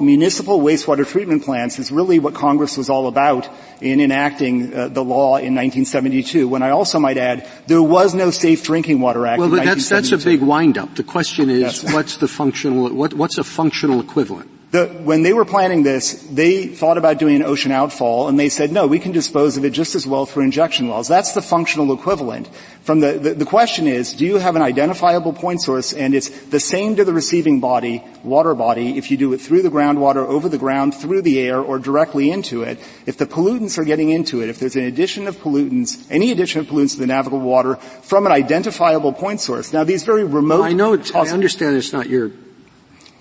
municipal 0.00 0.60
wastewater 0.60 1.06
treatment 1.06 1.44
plants 1.44 1.78
is 1.78 1.90
really 1.90 2.18
what 2.18 2.34
Congress 2.34 2.76
was 2.76 2.88
all 2.88 3.06
about 3.06 3.48
in 3.80 4.00
enacting 4.00 4.72
uh, 4.72 4.88
the 4.88 5.02
law 5.02 5.36
in 5.36 5.54
1972. 5.54 6.46
When 6.46 6.62
I 6.62 6.70
also 6.70 6.98
might 6.98 7.16
add, 7.16 7.48
there 7.66 7.82
was 7.82 8.14
no 8.14 8.30
Safe 8.30 8.62
Drinking 8.62 9.00
Water 9.00 9.26
Act. 9.26 9.40
Well, 9.40 9.50
but 9.50 9.64
that's 9.64 9.88
that's 9.88 10.12
a 10.12 10.18
big 10.18 10.40
windup. 10.40 10.94
The 10.94 11.04
question 11.04 11.50
is, 11.50 11.82
yes. 11.82 11.92
what's 11.92 12.18
the 12.18 12.28
functional? 12.28 12.90
What, 12.90 13.14
what's 13.14 13.38
a 13.38 13.44
functional 13.44 14.00
equivalent? 14.00 14.50
The, 14.72 14.86
when 14.86 15.22
they 15.22 15.34
were 15.34 15.44
planning 15.44 15.82
this, 15.82 16.14
they 16.14 16.66
thought 16.66 16.96
about 16.96 17.18
doing 17.18 17.36
an 17.36 17.42
ocean 17.42 17.72
outfall, 17.72 18.28
and 18.28 18.40
they 18.40 18.48
said, 18.48 18.72
no, 18.72 18.86
we 18.86 18.98
can 18.98 19.12
dispose 19.12 19.58
of 19.58 19.66
it 19.66 19.70
just 19.70 19.94
as 19.94 20.06
well 20.06 20.24
through 20.24 20.44
injection 20.44 20.88
wells. 20.88 21.08
That's 21.08 21.32
the 21.32 21.42
functional 21.42 21.92
equivalent. 21.92 22.48
From 22.80 23.00
the, 23.00 23.12
the, 23.18 23.34
the 23.34 23.44
question 23.44 23.86
is, 23.86 24.14
do 24.14 24.24
you 24.24 24.38
have 24.38 24.56
an 24.56 24.62
identifiable 24.62 25.34
point 25.34 25.60
source, 25.60 25.92
and 25.92 26.14
it's 26.14 26.30
the 26.46 26.58
same 26.58 26.96
to 26.96 27.04
the 27.04 27.12
receiving 27.12 27.60
body, 27.60 28.02
water 28.24 28.54
body, 28.54 28.96
if 28.96 29.10
you 29.10 29.18
do 29.18 29.34
it 29.34 29.42
through 29.42 29.60
the 29.60 29.68
groundwater, 29.68 30.26
over 30.26 30.48
the 30.48 30.56
ground, 30.56 30.94
through 30.94 31.20
the 31.20 31.38
air, 31.38 31.60
or 31.60 31.78
directly 31.78 32.30
into 32.30 32.62
it. 32.62 32.78
If 33.04 33.18
the 33.18 33.26
pollutants 33.26 33.76
are 33.76 33.84
getting 33.84 34.08
into 34.08 34.40
it, 34.40 34.48
if 34.48 34.58
there's 34.58 34.76
an 34.76 34.84
addition 34.84 35.28
of 35.28 35.36
pollutants, 35.36 36.02
any 36.10 36.30
addition 36.30 36.62
of 36.62 36.66
pollutants 36.66 36.94
to 36.94 37.00
the 37.00 37.06
navigable 37.06 37.40
water 37.40 37.76
from 37.76 38.24
an 38.24 38.32
identifiable 38.32 39.12
point 39.12 39.42
source. 39.42 39.70
Now, 39.74 39.84
these 39.84 40.04
very 40.04 40.24
remote. 40.24 40.60
Well, 40.60 40.62
I 40.62 40.72
know. 40.72 40.98
I 41.14 41.28
understand 41.28 41.76
it's 41.76 41.92
not 41.92 42.08
your 42.08 42.32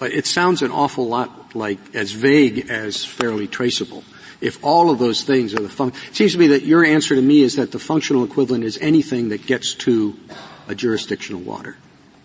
but 0.02 0.12
it 0.12 0.26
sounds 0.26 0.64
an 0.64 0.72
awful 0.72 1.08
lot 1.08 1.41
like 1.56 1.80
as 1.96 2.12
vague 2.12 2.70
as 2.70 3.06
fairly 3.06 3.48
traceable. 3.48 4.04
If 4.40 4.64
all 4.64 4.90
of 4.90 4.98
those 4.98 5.24
things 5.24 5.54
are 5.54 5.62
the 5.62 5.70
fun, 5.70 5.94
it 6.10 6.16
seems 6.16 6.34
to 6.34 6.40
me 6.40 6.48
that 6.48 6.64
your 6.64 6.84
answer 6.84 7.16
to 7.16 7.22
me 7.22 7.42
is 7.42 7.56
that 7.58 7.72
the 7.72 7.80
functional 7.80 8.24
equivalent 8.24 8.64
is 8.64 8.78
anything 8.80 9.30
that 9.30 9.46
gets 9.46 9.74
to 9.76 10.18
a 10.68 10.74
jurisdictional 10.74 11.42
water. 11.42 11.78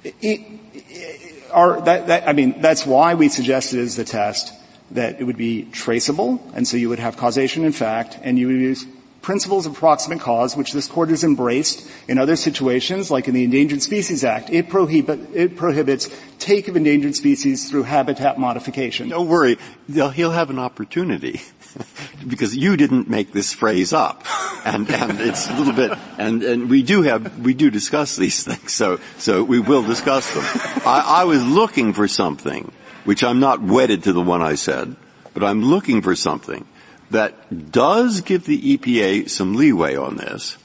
It, 0.03 0.15
it, 0.21 1.51
that, 1.51 2.07
that, 2.07 2.29
I 2.29 2.33
mean, 2.33 2.61
that's 2.61 2.87
why 2.87 3.15
we 3.15 3.29
suggested 3.29 3.81
as 3.81 3.97
the 3.97 4.05
test 4.05 4.53
that 4.93 5.21
it 5.21 5.25
would 5.25 5.37
be 5.37 5.65
traceable, 5.65 6.41
and 6.55 6.67
so 6.67 6.77
you 6.77 6.89
would 6.89 6.99
have 6.99 7.17
causation 7.17 7.65
in 7.65 7.73
fact, 7.73 8.19
and 8.23 8.39
you 8.39 8.47
would 8.47 8.57
use 8.57 8.87
principles 9.27 9.67
of 9.67 9.75
proximate 9.75 10.21
cause, 10.21 10.57
which 10.57 10.73
this 10.73 10.87
court 10.87 11.09
has 11.09 11.25
embraced 11.25 11.91
in 12.07 12.17
other 12.17 12.37
situations, 12.37 13.11
like 13.11 13.27
in 13.27 13.35
the 13.35 13.43
Endangered 13.43 13.83
Species 13.83 14.23
Act. 14.23 14.51
It, 14.51 14.67
it 14.71 15.57
prohibits 15.57 16.09
take 16.39 16.69
of 16.69 16.77
endangered 16.77 17.17
species 17.17 17.69
through 17.69 17.83
habitat 17.83 18.39
modification. 18.39 19.09
Don't 19.09 19.27
worry, 19.27 19.59
he'll 19.93 20.31
have 20.31 20.49
an 20.49 20.61
opportunity. 20.61 21.41
because 22.29 22.55
you 22.55 22.77
didn't 22.77 23.11
make 23.11 23.33
this 23.33 23.53
phrase 23.53 23.93
up. 23.93 24.23
And, 24.65 24.89
and 24.89 25.21
it's 25.21 25.51
a 25.51 25.55
little 25.55 25.75
bit, 25.75 25.99
and, 26.19 26.45
and 26.45 26.71
we 26.71 26.85
do 26.85 27.03
have, 27.03 27.41
we 27.41 27.53
do 27.53 27.69
discuss 27.69 28.15
these 28.15 28.45
things, 28.45 28.73
so, 28.73 29.01
so 29.19 29.43
we 29.43 29.59
will 29.59 29.83
discuss 29.83 30.33
them. 30.33 30.45
I, 30.87 31.23
I 31.23 31.25
was 31.25 31.45
looking 31.45 31.95
for 31.95 32.07
something, 32.07 32.71
which 33.05 33.25
I'm 33.25 33.41
not 33.41 33.61
wedded 33.61 34.05
to 34.05 34.13
the 34.13 34.23
one 34.23 34.41
I 34.41 34.55
said, 34.55 34.95
but 35.35 35.43
I'm 35.43 35.65
looking 35.65 36.01
for 36.01 36.15
something 36.15 36.65
that 37.11 37.71
does 37.71 38.21
give 38.21 38.45
the 38.45 38.77
EPA 38.77 39.29
some 39.31 39.55
leeway 39.55 39.97
on 39.97 40.17
this, 40.17 40.57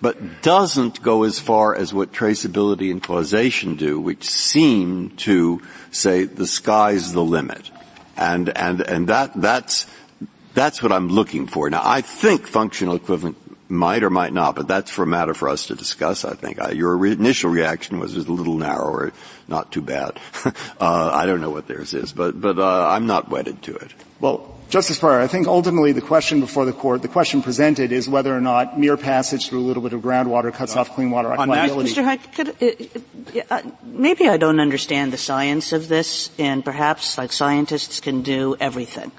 but 0.00 0.42
doesn't 0.42 1.02
go 1.02 1.22
as 1.22 1.38
far 1.38 1.74
as 1.74 1.94
what 1.94 2.12
traceability 2.12 2.90
and 2.90 3.02
causation 3.02 3.76
do, 3.76 4.00
which 4.00 4.28
seem 4.28 5.10
to 5.10 5.62
say 5.90 6.24
the 6.24 6.46
sky's 6.46 7.12
the 7.12 7.22
limit. 7.22 7.70
And, 8.16 8.48
and, 8.56 8.80
and 8.80 9.08
that, 9.08 9.32
that's, 9.40 9.86
that's 10.54 10.82
what 10.82 10.92
I'm 10.92 11.08
looking 11.08 11.46
for. 11.46 11.70
Now 11.70 11.82
I 11.84 12.00
think 12.00 12.46
functional 12.46 12.96
equivalent 12.96 13.36
might 13.72 14.02
or 14.02 14.10
might 14.10 14.32
not, 14.32 14.54
but 14.54 14.68
that's 14.68 14.90
for 14.90 15.04
a 15.04 15.06
matter 15.06 15.32
for 15.32 15.48
us 15.48 15.66
to 15.68 15.74
discuss, 15.74 16.24
I 16.24 16.34
think. 16.34 16.60
I, 16.60 16.72
your 16.72 16.94
re- 16.96 17.12
initial 17.12 17.50
reaction 17.50 17.98
was 17.98 18.14
a 18.14 18.30
little 18.30 18.58
narrower, 18.58 19.12
not 19.48 19.72
too 19.72 19.80
bad. 19.80 20.20
uh, 20.44 21.10
I 21.14 21.24
don't 21.24 21.40
know 21.40 21.50
what 21.50 21.68
theirs 21.68 21.94
is, 21.94 22.12
but, 22.12 22.38
but 22.38 22.58
uh, 22.58 22.88
I'm 22.88 23.06
not 23.06 23.30
wedded 23.30 23.62
to 23.62 23.74
it. 23.76 23.94
Well, 24.20 24.58
Justice 24.72 24.98
Breyer, 24.98 25.20
I 25.20 25.26
think 25.26 25.46
ultimately 25.48 25.92
the 25.92 26.00
question 26.00 26.40
before 26.40 26.64
the 26.64 26.72
court, 26.72 27.02
the 27.02 27.08
question 27.08 27.42
presented 27.42 27.92
is 27.92 28.08
whether 28.08 28.34
or 28.34 28.40
not 28.40 28.80
mere 28.80 28.96
passage 28.96 29.46
through 29.50 29.60
a 29.60 29.66
little 29.68 29.82
bit 29.82 29.92
of 29.92 30.00
groundwater 30.00 30.50
cuts 30.50 30.76
off 30.76 30.94
Clean 30.94 31.10
Water 31.10 31.30
Act 31.30 31.46
liability. 31.46 31.92
Mr. 31.92 32.02
Hyde, 32.02 32.32
could, 32.32 32.56
uh, 32.56 33.42
uh, 33.50 33.62
maybe 33.84 34.30
I 34.30 34.38
don't 34.38 34.60
understand 34.60 35.12
the 35.12 35.18
science 35.18 35.74
of 35.74 35.88
this, 35.88 36.30
and 36.38 36.64
perhaps, 36.64 37.18
like 37.18 37.32
scientists, 37.32 38.00
can 38.00 38.22
do 38.22 38.56
everything. 38.60 39.12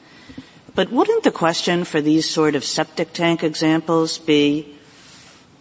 But 0.73 0.91
wouldn't 0.91 1.21
the 1.23 1.29
question 1.29 1.83
for 1.83 2.01
these 2.01 2.27
sort 2.27 2.55
of 2.55 2.63
septic 2.63 3.13
tank 3.13 3.43
examples 3.43 4.17
be 4.17 4.75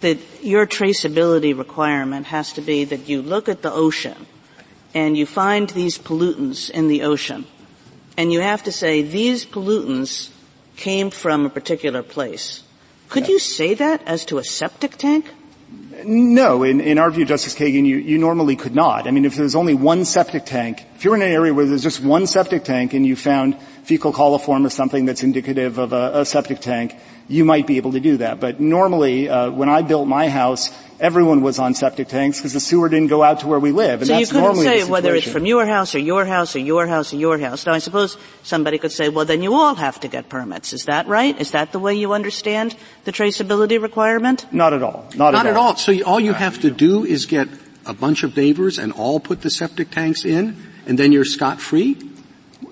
that 0.01 0.17
your 0.43 0.67
traceability 0.67 1.55
requirement 1.55 2.29
has 2.29 2.55
to 2.55 2.63
be 2.63 2.85
that 2.85 3.11
you 3.11 3.21
look 3.21 3.47
at 3.47 3.61
the 3.61 3.71
ocean 3.71 4.25
and 4.95 5.19
you 5.19 5.27
find 5.27 5.69
these 5.69 5.99
pollutants 5.99 6.71
in 6.71 6.89
the 6.89 7.03
ocean 7.03 7.45
and 8.17 8.33
you 8.33 8.41
have 8.41 8.63
to 8.65 8.73
say 8.73 9.03
these 9.03 9.47
pollutants 9.47 10.31
came 10.77 11.11
from 11.11 11.47
a 11.47 11.51
particular 11.51 12.03
place. 12.03 12.63
Could 13.09 13.29
you 13.29 13.39
say 13.39 13.75
that 13.75 14.03
as 14.07 14.25
to 14.27 14.39
a 14.39 14.45
septic 14.45 14.97
tank? 14.97 15.31
No, 16.05 16.63
in, 16.63 16.81
in 16.81 16.99
our 16.99 17.11
view, 17.11 17.25
Justice 17.25 17.55
Kagan, 17.55 17.85
you, 17.87 17.97
you 17.99 18.19
normally 18.19 18.57
could 18.57 18.75
not. 18.75 19.07
I 19.07 19.11
mean, 19.11 19.25
if 19.25 19.37
there's 19.37 19.55
only 19.55 19.75
one 19.75 20.05
septic 20.05 20.45
tank, 20.45 20.85
if 20.97 21.05
you're 21.05 21.15
in 21.15 21.23
an 21.23 21.31
area 21.31 21.55
where 21.55 21.67
there's 21.67 21.83
just 21.83 22.03
one 22.03 22.27
septic 22.27 22.65
tank 22.65 22.95
and 22.95 23.07
you 23.07 23.15
found 23.15 23.61
fecal 23.85 24.13
coliform 24.13 24.67
or 24.67 24.71
something 24.71 25.05
that's 25.05 25.23
indicative 25.23 25.79
of 25.79 25.93
a, 25.93 26.21
a 26.21 26.25
septic 26.25 26.61
tank, 26.61 26.97
you 27.29 27.45
might 27.45 27.67
be 27.67 27.77
able 27.77 27.93
to 27.93 28.01
do 28.01 28.19
that. 28.19 28.41
But 28.41 28.61
normally, 28.61 29.29
uh, 29.29 29.51
when 29.51 29.69
I 29.69 29.83
built 29.83 30.09
my 30.09 30.29
house, 30.29 30.71
everyone 31.01 31.43
was 31.43 31.59
on 31.59 31.75
septic 31.75 32.09
tanks 32.09 32.39
because 32.39 32.53
the 32.53 32.61
sewer 32.61 32.89
didn't 32.89 33.09
go 33.09 33.23
out 33.23 33.41
to 33.41 33.49
where 33.49 33.59
we 33.59 33.73
live. 33.73 34.01
And 34.01 34.09
so 34.09 34.15
that's 34.15 34.33
you 34.33 34.41
couldn't 34.41 34.63
say 34.63 34.85
whether 34.85 35.15
it's 35.15 35.31
from 35.31 35.47
your 35.47 35.67
house 35.67 35.95
or 35.95 35.99
your 35.99 36.25
house 36.25 36.55
or 36.55 36.61
your 36.61 36.87
house 36.87 37.13
or 37.13 37.17
your 37.17 37.39
house. 37.39 37.67
Now 37.67 37.73
I 37.73 37.79
suppose 37.79 38.17
somebody 38.43 38.79
could 38.79 38.93
say, 38.93 39.09
well 39.09 39.25
then 39.25 39.43
you 39.43 39.55
all 39.55 39.75
have 39.75 40.01
to 40.01 40.09
get 40.09 40.29
permits. 40.29 40.73
Is 40.73 40.85
that 40.85 41.09
right? 41.09 41.39
Is 41.41 41.51
that 41.51 41.73
the 41.73 41.79
way 41.79 41.95
you 41.95 42.13
understand 42.13 42.77
the 43.05 43.13
traceability 43.13 43.83
requirement? 43.83 44.47
Not 44.53 44.73
at 44.73 44.83
all. 44.83 45.09
Not, 45.17 45.33
Not 45.33 45.47
at, 45.47 45.53
at 45.53 45.57
all. 45.57 45.77
So 45.77 45.93
all 46.05 46.21
you 46.21 46.33
have 46.33 46.61
to 46.61 46.71
do 46.71 47.05
is 47.05 47.27
get 47.27 47.49
a 47.85 47.93
bunch 47.93 48.23
of 48.23 48.37
neighbors 48.37 48.79
and 48.79 48.93
all 48.93 49.19
put 49.19 49.43
the 49.43 49.51
septic 49.51 49.91
tanks 49.91 50.25
in, 50.25 50.57
and 50.87 50.99
then 50.99 51.11
you're 51.11 51.25
scot 51.25 51.61
free? 51.61 51.97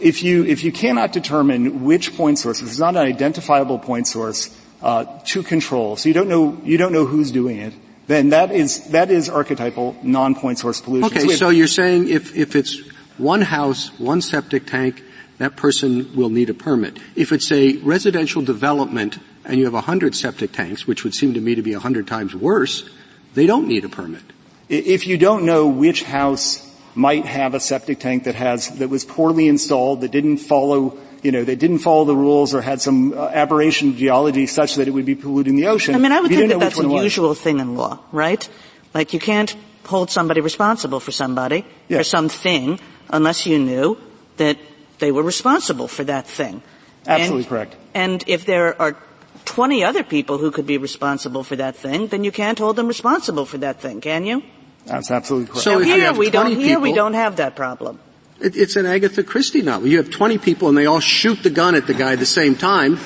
If 0.01 0.23
you, 0.23 0.45
if 0.45 0.65
you 0.65 0.73
cannot 0.73 1.13
determine 1.13 1.85
which 1.85 2.17
point 2.17 2.39
source, 2.39 2.61
if 2.61 2.69
it's 2.69 2.79
not 2.79 2.97
an 2.97 3.03
identifiable 3.03 3.79
point 3.79 4.07
source, 4.07 4.57
uh, 4.83 5.05
to 5.27 5.43
control, 5.43 5.97
so 5.97 6.09
you 6.09 6.15
don't 6.15 6.29
know, 6.29 6.59
you 6.65 6.79
don't 6.79 6.93
know 6.93 7.05
who's 7.05 7.31
doing 7.31 7.59
it, 7.59 7.75
then 8.07 8.31
that 8.31 8.51
is, 8.51 8.89
that 8.89 9.11
is 9.11 9.29
archetypal 9.29 9.95
non-point 10.03 10.59
source 10.59 10.81
pollution. 10.81 11.17
Okay, 11.17 11.29
so, 11.29 11.37
so 11.37 11.49
you're 11.51 11.67
saying 11.67 12.09
if, 12.09 12.35
if 12.35 12.57
it's 12.57 12.81
one 13.19 13.43
house, 13.43 13.97
one 13.99 14.23
septic 14.23 14.67
tank, 14.67 15.05
that 15.39 15.57
person 15.57 16.15
will 16.17 16.29
need 16.29 16.51
a 16.51 16.55
permit. 16.55 16.99
If 17.15 17.33
it's 17.33 17.51
a 17.53 17.77
residential 17.79 18.43
development 18.43 19.19
and 19.45 19.59
you 19.59 19.65
have 19.65 19.75
a 19.75 19.81
hundred 19.81 20.15
septic 20.15 20.53
tanks, 20.53 20.87
which 20.87 21.05
would 21.05 21.15
seem 21.15 21.35
to 21.35 21.41
me 21.41 21.55
to 21.55 21.63
be 21.63 21.73
a 21.73 21.81
hundred 21.81 22.07
times 22.07 22.35
worse, 22.35 22.89
they 23.35 23.47
don't 23.47 23.69
need 23.69 23.85
a 23.85 23.89
permit. 23.89 24.23
If 24.69 25.07
you 25.07 25.17
don't 25.19 25.45
know 25.45 25.67
which 25.69 26.03
house 26.03 26.67
might 26.95 27.25
have 27.25 27.55
a 27.55 27.61
septic 27.61 28.01
tank 28.01 28.25
that 28.25 28.35
has, 28.35 28.69
that 28.79 28.89
was 28.89 29.05
poorly 29.05 29.49
installed, 29.49 30.01
that 30.03 30.11
didn't 30.11 30.39
follow 30.39 30.99
you 31.23 31.33
know, 31.33 31.45
they 31.45 31.57
didn't 31.57 31.79
follow 31.81 32.05
the 32.05 32.17
rules 32.17 32.55
or 32.55 32.63
had 32.63 32.81
some 32.81 33.13
uh, 33.13 33.29
aberration 33.29 33.91
of 33.91 33.97
geology 33.97 34.47
such 34.47 34.77
that 34.77 34.89
it 34.89 34.91
would 34.91 35.05
be 35.05 35.15
polluting 35.15 35.57
the 35.57 35.67
ocean. 35.67 35.95
I 35.95 35.99
mean, 35.99 36.13
I 36.13 36.21
would 36.21 36.31
think 36.31 36.51
that 36.51 36.61
that's 36.61 36.81
a 36.81 36.89
usual 36.89 37.35
thing 37.35 37.61
in 37.61 37.77
law, 37.77 37.99
right? 38.13 38.49
Like 38.95 39.13
you 39.13 39.21
can't 39.21 39.55
hold 39.85 40.11
somebody 40.11 40.41
responsible 40.41 41.01
for 41.01 41.13
somebody, 41.13 41.65
for 41.89 42.05
something, 42.05 42.81
unless 43.11 43.47
you 43.47 43.59
knew 43.59 43.99
that 44.37 44.59
they 44.99 45.13
were 45.13 45.23
responsible 45.23 45.89
for 45.89 46.05
that 46.05 46.27
thing. 46.27 46.63
Absolutely 47.07 47.43
and, 47.43 47.49
correct. 47.49 47.77
And 47.95 48.25
if 48.27 48.47
there 48.47 48.81
are 48.81 48.97
20 49.45 49.85
other 49.85 50.05
people 50.05 50.39
who 50.39 50.51
could 50.51 50.67
be 50.67 50.79
responsible 50.79 51.43
for 51.43 51.57
that 51.57 51.77
thing, 51.77 52.09
then 52.09 52.25
you 52.25 52.33
can't 52.33 52.59
hold 52.59 52.77
them 52.77 52.89
responsible 52.89 53.47
for 53.47 53.59
that 53.59 53.81
thing, 53.81 54.01
can 54.01 54.27
you? 54.27 54.43
That's 54.87 55.11
absolutely 55.11 55.49
correct. 55.49 55.65
So 55.65 55.79
here 55.79 56.13
we 56.13 56.31
don't, 56.31 56.59
here 56.59 56.81
we 56.81 56.93
don't 56.93 57.15
have 57.15 57.37
that 57.37 57.57
problem. 57.57 58.01
It, 58.41 58.57
it's 58.57 58.77
an 58.77 58.87
Agatha 58.87 59.23
Christie 59.23 59.63
novel. 59.63 59.89
You 59.89 59.99
have 59.99 60.11
20 60.11 60.39
people 60.39 60.69
and 60.69 60.77
they 60.77 60.87
all 60.87 61.01
shoot 61.01 61.43
the 61.43 61.51
gun 61.51 61.75
at 61.75 61.87
the 61.87 61.95
guy 61.95 62.13
at 62.13 62.19
the 62.19 62.27
same 62.27 62.55
time. 62.55 62.99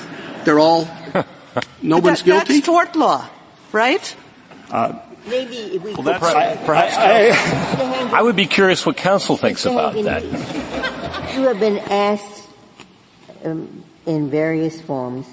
They're 0.45 0.59
all, 0.59 0.87
no 1.81 1.99
one's 1.99 2.19
that, 2.19 2.25
guilty? 2.25 2.53
That's 2.55 2.65
tort 2.65 2.95
law, 2.95 3.27
right? 3.71 4.15
Uh, 4.71 4.99
Maybe 5.27 5.57
if 5.57 5.81
we 5.81 5.93
well, 5.93 6.03
that's, 6.03 6.65
perhaps 6.65 6.95
I, 6.95 8.09
I, 8.11 8.19
I, 8.19 8.21
would 8.21 8.35
be 8.35 8.45
curious 8.45 8.85
what 8.85 8.95
counsel 8.95 9.37
thinks 9.37 9.65
about 9.65 9.95
that. 10.03 10.23
You 11.35 11.41
have 11.47 11.59
been 11.59 11.79
asked 11.79 12.47
um, 13.43 13.83
in 14.05 14.29
various 14.29 14.79
forms 14.79 15.27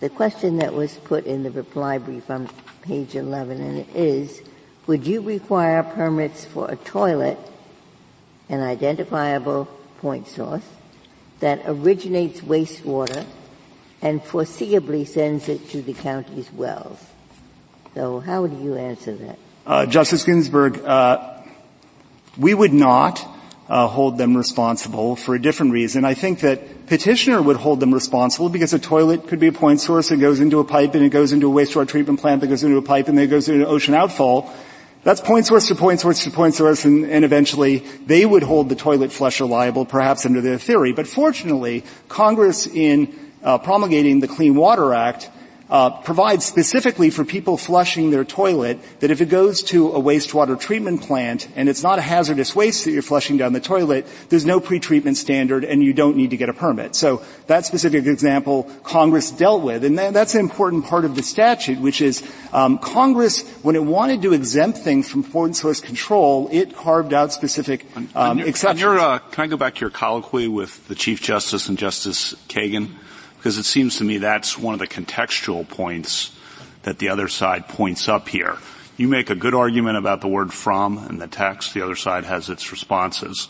the 0.00 0.08
question 0.08 0.56
that 0.58 0.74
was 0.74 0.96
put 0.96 1.24
in 1.24 1.42
the 1.44 1.50
reply 1.50 1.98
brief 1.98 2.30
on 2.30 2.48
page 2.82 3.14
11, 3.14 3.60
and 3.60 3.78
it 3.78 3.88
is, 3.94 4.42
would 4.86 5.06
you 5.06 5.20
require 5.20 5.82
permits 5.82 6.44
for 6.44 6.70
a 6.70 6.76
toilet 6.76 7.38
an 8.48 8.60
identifiable 8.60 9.66
point 9.98 10.28
source 10.28 10.66
that 11.40 11.62
originates 11.66 12.40
wastewater 12.40 13.24
and 14.02 14.22
foreseeably 14.22 15.06
sends 15.06 15.48
it 15.48 15.68
to 15.70 15.80
the 15.80 15.94
county's 15.94 16.52
wells. 16.52 17.02
So 17.94 18.20
how 18.20 18.46
do 18.46 18.62
you 18.62 18.76
answer 18.76 19.14
that? 19.16 19.38
Uh, 19.66 19.86
Justice 19.86 20.24
Ginsburg, 20.24 20.78
uh, 20.84 21.40
we 22.36 22.52
would 22.52 22.72
not 22.72 23.26
uh, 23.68 23.86
hold 23.86 24.18
them 24.18 24.36
responsible 24.36 25.16
for 25.16 25.34
a 25.34 25.40
different 25.40 25.72
reason. 25.72 26.04
I 26.04 26.12
think 26.12 26.40
that 26.40 26.86
petitioner 26.86 27.40
would 27.40 27.56
hold 27.56 27.80
them 27.80 27.94
responsible 27.94 28.50
because 28.50 28.74
a 28.74 28.78
toilet 28.78 29.26
could 29.26 29.40
be 29.40 29.46
a 29.46 29.52
point 29.52 29.80
source 29.80 30.10
that 30.10 30.18
goes 30.18 30.40
into 30.40 30.58
a 30.58 30.64
pipe 30.64 30.94
and 30.94 31.02
it 31.02 31.10
goes 31.10 31.32
into 31.32 31.50
a 31.50 31.54
wastewater 31.54 31.88
treatment 31.88 32.20
plant 32.20 32.42
that 32.42 32.48
goes 32.48 32.62
into 32.62 32.76
a 32.76 32.82
pipe 32.82 33.08
and 33.08 33.16
then 33.16 33.24
it 33.24 33.28
goes 33.28 33.48
into 33.48 33.64
an 33.64 33.70
ocean 33.70 33.94
outfall. 33.94 34.52
That's 35.04 35.20
point 35.20 35.46
source 35.46 35.68
to 35.68 35.74
point 35.74 36.00
source 36.00 36.24
to 36.24 36.30
point 36.30 36.54
source, 36.54 36.86
and, 36.86 37.04
and, 37.04 37.26
eventually 37.26 37.78
they 38.06 38.24
would 38.24 38.42
hold 38.42 38.70
the 38.70 38.74
toilet 38.74 39.12
flusher 39.12 39.44
liable, 39.44 39.84
perhaps 39.84 40.24
under 40.24 40.40
their 40.40 40.58
theory. 40.58 40.92
But 40.92 41.06
fortunately, 41.06 41.84
Congress, 42.08 42.66
in 42.66 43.14
uh, 43.42 43.58
promulgating 43.58 44.20
the 44.20 44.28
Clean 44.28 44.54
Water 44.54 44.94
Act, 44.94 45.28
uh, 45.70 45.90
provides 46.02 46.44
specifically 46.44 47.10
for 47.10 47.24
people 47.24 47.56
flushing 47.56 48.10
their 48.10 48.24
toilet 48.24 48.78
that 49.00 49.10
if 49.10 49.20
it 49.20 49.28
goes 49.28 49.62
to 49.62 49.88
a 49.92 50.00
wastewater 50.00 50.58
treatment 50.58 51.02
plant 51.02 51.48
and 51.56 51.68
it's 51.68 51.82
not 51.82 51.98
a 51.98 52.02
hazardous 52.02 52.54
waste 52.54 52.84
that 52.84 52.92
you're 52.92 53.02
flushing 53.02 53.36
down 53.36 53.52
the 53.52 53.60
toilet, 53.60 54.06
there's 54.28 54.44
no 54.44 54.60
pretreatment 54.60 55.16
standard 55.16 55.64
and 55.64 55.82
you 55.82 55.92
don't 55.92 56.16
need 56.16 56.30
to 56.30 56.36
get 56.36 56.48
a 56.48 56.52
permit. 56.52 56.94
So 56.94 57.22
that 57.46 57.64
specific 57.64 58.06
example 58.06 58.64
Congress 58.82 59.30
dealt 59.30 59.62
with, 59.62 59.84
and 59.84 59.98
that's 59.98 60.34
an 60.34 60.40
important 60.40 60.84
part 60.84 61.04
of 61.04 61.16
the 61.16 61.22
statute, 61.22 61.78
which 61.80 62.00
is 62.00 62.22
um, 62.52 62.78
Congress, 62.78 63.48
when 63.62 63.74
it 63.74 63.84
wanted 63.84 64.22
to 64.22 64.32
exempt 64.32 64.78
things 64.78 65.08
from 65.08 65.24
point 65.24 65.56
source 65.56 65.80
control, 65.80 66.48
it 66.52 66.76
carved 66.76 67.12
out 67.12 67.32
specific 67.32 67.86
um, 67.96 68.08
on 68.14 68.38
your, 68.38 68.48
exceptions. 68.48 68.84
On 68.84 68.96
your, 68.96 69.00
uh, 69.00 69.18
can 69.18 69.44
I 69.44 69.46
go 69.46 69.56
back 69.56 69.74
to 69.76 69.80
your 69.80 69.90
colloquy 69.90 70.48
with 70.48 70.86
the 70.88 70.94
Chief 70.94 71.22
Justice 71.22 71.68
and 71.68 71.78
Justice 71.78 72.34
Kagan? 72.48 72.90
Because 73.44 73.58
it 73.58 73.66
seems 73.66 73.98
to 73.98 74.04
me 74.04 74.16
that's 74.16 74.56
one 74.56 74.72
of 74.72 74.80
the 74.80 74.86
contextual 74.86 75.68
points 75.68 76.34
that 76.84 76.98
the 76.98 77.10
other 77.10 77.28
side 77.28 77.68
points 77.68 78.08
up 78.08 78.26
here. 78.26 78.56
You 78.96 79.06
make 79.06 79.28
a 79.28 79.34
good 79.34 79.52
argument 79.52 79.98
about 79.98 80.22
the 80.22 80.28
word 80.28 80.50
from 80.50 80.96
in 81.10 81.18
the 81.18 81.26
text. 81.26 81.74
The 81.74 81.82
other 81.82 81.94
side 81.94 82.24
has 82.24 82.48
its 82.48 82.72
responses. 82.72 83.48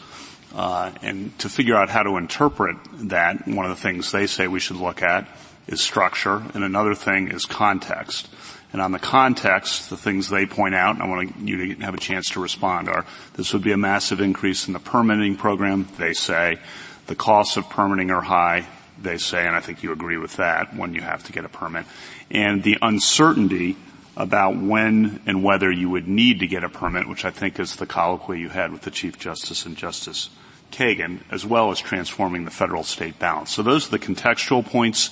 Uh, 0.52 0.90
and 1.00 1.38
to 1.38 1.48
figure 1.48 1.76
out 1.76 1.90
how 1.90 2.02
to 2.02 2.16
interpret 2.16 2.76
that, 3.08 3.46
one 3.46 3.66
of 3.66 3.70
the 3.70 3.80
things 3.80 4.10
they 4.10 4.26
say 4.26 4.48
we 4.48 4.58
should 4.58 4.78
look 4.78 5.00
at 5.00 5.28
is 5.68 5.80
structure, 5.80 6.42
and 6.54 6.64
another 6.64 6.96
thing 6.96 7.28
is 7.28 7.44
context. 7.44 8.28
And 8.72 8.82
on 8.82 8.90
the 8.90 8.98
context, 8.98 9.90
the 9.90 9.96
things 9.96 10.28
they 10.28 10.44
point 10.44 10.74
out, 10.74 10.96
and 10.96 11.04
I 11.04 11.06
want 11.06 11.38
you 11.38 11.76
to 11.76 11.84
have 11.84 11.94
a 11.94 11.98
chance 11.98 12.30
to 12.30 12.40
respond, 12.40 12.88
are 12.88 13.06
this 13.34 13.52
would 13.52 13.62
be 13.62 13.70
a 13.70 13.76
massive 13.76 14.20
increase 14.20 14.66
in 14.66 14.72
the 14.72 14.80
permitting 14.80 15.36
program, 15.36 15.86
they 15.98 16.14
say. 16.14 16.58
The 17.06 17.14
costs 17.14 17.56
of 17.56 17.70
permitting 17.70 18.10
are 18.10 18.22
high 18.22 18.66
they 19.04 19.18
say, 19.18 19.46
and 19.46 19.54
I 19.54 19.60
think 19.60 19.82
you 19.82 19.92
agree 19.92 20.16
with 20.16 20.36
that, 20.36 20.74
when 20.74 20.94
you 20.94 21.00
have 21.00 21.22
to 21.24 21.32
get 21.32 21.44
a 21.44 21.48
permit. 21.48 21.86
And 22.30 22.62
the 22.62 22.78
uncertainty 22.82 23.76
about 24.16 24.56
when 24.56 25.20
and 25.26 25.42
whether 25.42 25.70
you 25.70 25.90
would 25.90 26.08
need 26.08 26.40
to 26.40 26.46
get 26.46 26.64
a 26.64 26.68
permit, 26.68 27.08
which 27.08 27.24
I 27.24 27.30
think 27.30 27.58
is 27.58 27.76
the 27.76 27.86
colloquy 27.86 28.40
you 28.40 28.48
had 28.48 28.72
with 28.72 28.82
the 28.82 28.90
Chief 28.90 29.18
Justice 29.18 29.66
and 29.66 29.76
Justice 29.76 30.30
Kagan, 30.70 31.20
as 31.30 31.44
well 31.44 31.70
as 31.70 31.78
transforming 31.78 32.44
the 32.44 32.50
federal-state 32.50 33.18
balance. 33.18 33.52
So 33.52 33.62
those 33.62 33.88
are 33.88 33.90
the 33.90 33.98
contextual 33.98 34.64
points 34.64 35.10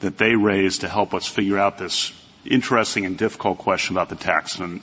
that 0.00 0.18
they 0.18 0.34
raise 0.34 0.78
to 0.78 0.88
help 0.88 1.14
us 1.14 1.26
figure 1.26 1.58
out 1.58 1.78
this 1.78 2.12
interesting 2.44 3.06
and 3.06 3.16
difficult 3.16 3.58
question 3.58 3.94
about 3.96 4.08
the 4.08 4.16
tax. 4.16 4.58
And 4.58 4.80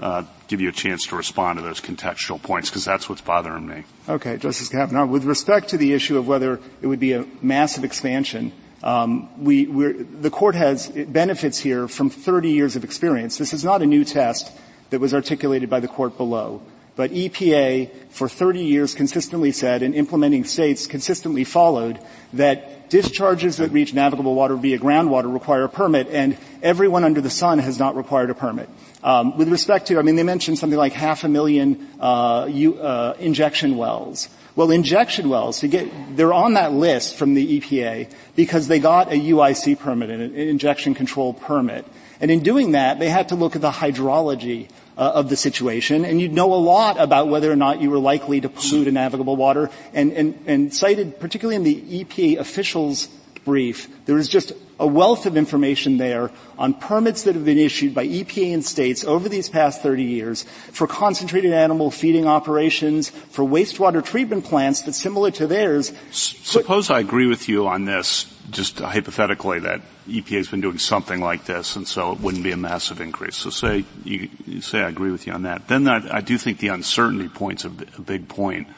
uh, 0.00 0.24
give 0.48 0.60
you 0.60 0.68
a 0.68 0.72
chance 0.72 1.06
to 1.06 1.16
respond 1.16 1.58
to 1.58 1.62
those 1.62 1.80
contextual 1.80 2.42
points 2.42 2.70
because 2.70 2.84
that's 2.84 3.08
what's 3.08 3.20
bothering 3.20 3.66
me. 3.66 3.84
Okay, 4.08 4.38
Justice 4.38 4.68
Kavanaugh. 4.68 5.06
With 5.06 5.24
respect 5.24 5.68
to 5.68 5.76
the 5.76 5.92
issue 5.92 6.16
of 6.18 6.26
whether 6.26 6.58
it 6.80 6.86
would 6.86 7.00
be 7.00 7.12
a 7.12 7.26
massive 7.42 7.84
expansion, 7.84 8.52
um, 8.82 9.28
we, 9.42 9.66
the 9.66 10.30
court 10.30 10.54
has 10.54 10.88
benefits 10.88 11.58
here 11.58 11.86
from 11.86 12.08
30 12.08 12.50
years 12.50 12.76
of 12.76 12.84
experience. 12.84 13.36
This 13.36 13.52
is 13.52 13.62
not 13.62 13.82
a 13.82 13.86
new 13.86 14.04
test 14.04 14.50
that 14.88 15.00
was 15.00 15.12
articulated 15.12 15.68
by 15.68 15.80
the 15.80 15.88
court 15.88 16.16
below. 16.16 16.62
But 17.00 17.12
EPA 17.12 17.88
for 18.10 18.28
30 18.28 18.60
years 18.60 18.94
consistently 18.94 19.52
said 19.52 19.82
and 19.82 19.94
implementing 19.94 20.44
states 20.44 20.86
consistently 20.86 21.44
followed 21.44 21.98
that 22.34 22.90
discharges 22.90 23.56
that 23.56 23.70
reach 23.72 23.94
navigable 23.94 24.34
water 24.34 24.54
via 24.54 24.78
groundwater 24.78 25.32
require 25.32 25.64
a 25.64 25.68
permit 25.70 26.08
and 26.08 26.36
everyone 26.62 27.02
under 27.02 27.22
the 27.22 27.30
sun 27.30 27.58
has 27.58 27.78
not 27.78 27.96
required 27.96 28.28
a 28.28 28.34
permit. 28.34 28.68
Um, 29.02 29.38
with 29.38 29.48
respect 29.48 29.86
to, 29.86 29.98
I 29.98 30.02
mean, 30.02 30.16
they 30.16 30.24
mentioned 30.24 30.58
something 30.58 30.78
like 30.78 30.92
half 30.92 31.24
a 31.24 31.28
million 31.28 31.88
uh, 31.98 32.42
uh, 32.44 33.14
injection 33.18 33.78
wells. 33.78 34.28
Well, 34.54 34.70
injection 34.70 35.30
wells, 35.30 35.60
to 35.60 35.68
get, 35.68 35.88
they're 36.18 36.34
on 36.34 36.52
that 36.52 36.74
list 36.74 37.16
from 37.16 37.32
the 37.32 37.60
EPA 37.60 38.12
because 38.36 38.68
they 38.68 38.78
got 38.78 39.10
a 39.10 39.16
UIC 39.16 39.78
permit, 39.78 40.10
an 40.10 40.34
injection 40.34 40.92
control 40.92 41.32
permit. 41.32 41.86
And 42.20 42.30
in 42.30 42.40
doing 42.40 42.72
that, 42.72 42.98
they 42.98 43.08
had 43.08 43.30
to 43.30 43.36
look 43.36 43.56
at 43.56 43.62
the 43.62 43.70
hydrology 43.70 44.68
uh, 45.00 45.12
of 45.14 45.30
the 45.30 45.36
situation, 45.36 46.04
and 46.04 46.20
you'd 46.20 46.34
know 46.34 46.52
a 46.52 46.60
lot 46.60 47.00
about 47.00 47.28
whether 47.28 47.50
or 47.50 47.56
not 47.56 47.80
you 47.80 47.88
were 47.88 47.98
likely 47.98 48.38
to 48.42 48.50
pollute 48.50 48.86
a 48.86 48.92
navigable 48.92 49.34
water. 49.34 49.70
And, 49.94 50.12
and, 50.12 50.38
and 50.46 50.74
cited, 50.74 51.18
particularly 51.18 51.56
in 51.56 51.64
the 51.64 52.04
EPA 52.04 52.38
officials 52.38 53.06
brief, 53.46 53.88
there 54.04 54.18
is 54.18 54.28
just 54.28 54.52
a 54.78 54.86
wealth 54.86 55.24
of 55.24 55.38
information 55.38 55.96
there 55.96 56.30
on 56.58 56.74
permits 56.74 57.22
that 57.22 57.34
have 57.34 57.46
been 57.46 57.58
issued 57.58 57.94
by 57.94 58.06
EPA 58.06 58.52
and 58.52 58.64
states 58.64 59.02
over 59.02 59.30
these 59.30 59.48
past 59.48 59.82
30 59.82 60.02
years 60.02 60.42
for 60.72 60.86
concentrated 60.86 61.54
animal 61.54 61.90
feeding 61.90 62.26
operations, 62.26 63.08
for 63.08 63.42
wastewater 63.42 64.04
treatment 64.04 64.44
plants 64.44 64.82
that's 64.82 65.00
similar 65.00 65.30
to 65.30 65.46
theirs. 65.46 65.92
Suppose 66.10 66.90
I 66.90 67.00
agree 67.00 67.26
with 67.26 67.48
you 67.48 67.66
on 67.68 67.86
this, 67.86 68.26
just 68.50 68.80
hypothetically, 68.80 69.60
that 69.60 69.80
EPA 70.08 70.36
has 70.38 70.48
been 70.48 70.60
doing 70.60 70.78
something 70.78 71.20
like 71.20 71.44
this, 71.44 71.76
and 71.76 71.86
so 71.86 72.12
it 72.12 72.20
wouldn't 72.20 72.44
be 72.44 72.52
a 72.52 72.56
massive 72.56 73.00
increase. 73.00 73.36
So 73.36 73.50
say 73.50 73.84
you, 74.04 74.28
you 74.46 74.60
say 74.60 74.80
I 74.80 74.88
agree 74.88 75.10
with 75.10 75.26
you 75.26 75.32
on 75.32 75.42
that. 75.42 75.68
Then 75.68 75.88
I, 75.88 76.18
I 76.18 76.20
do 76.20 76.38
think 76.38 76.58
the 76.58 76.68
uncertainty 76.68 77.28
point's 77.28 77.64
a, 77.64 77.68
a 77.68 78.00
big 78.00 78.28
point 78.28 78.68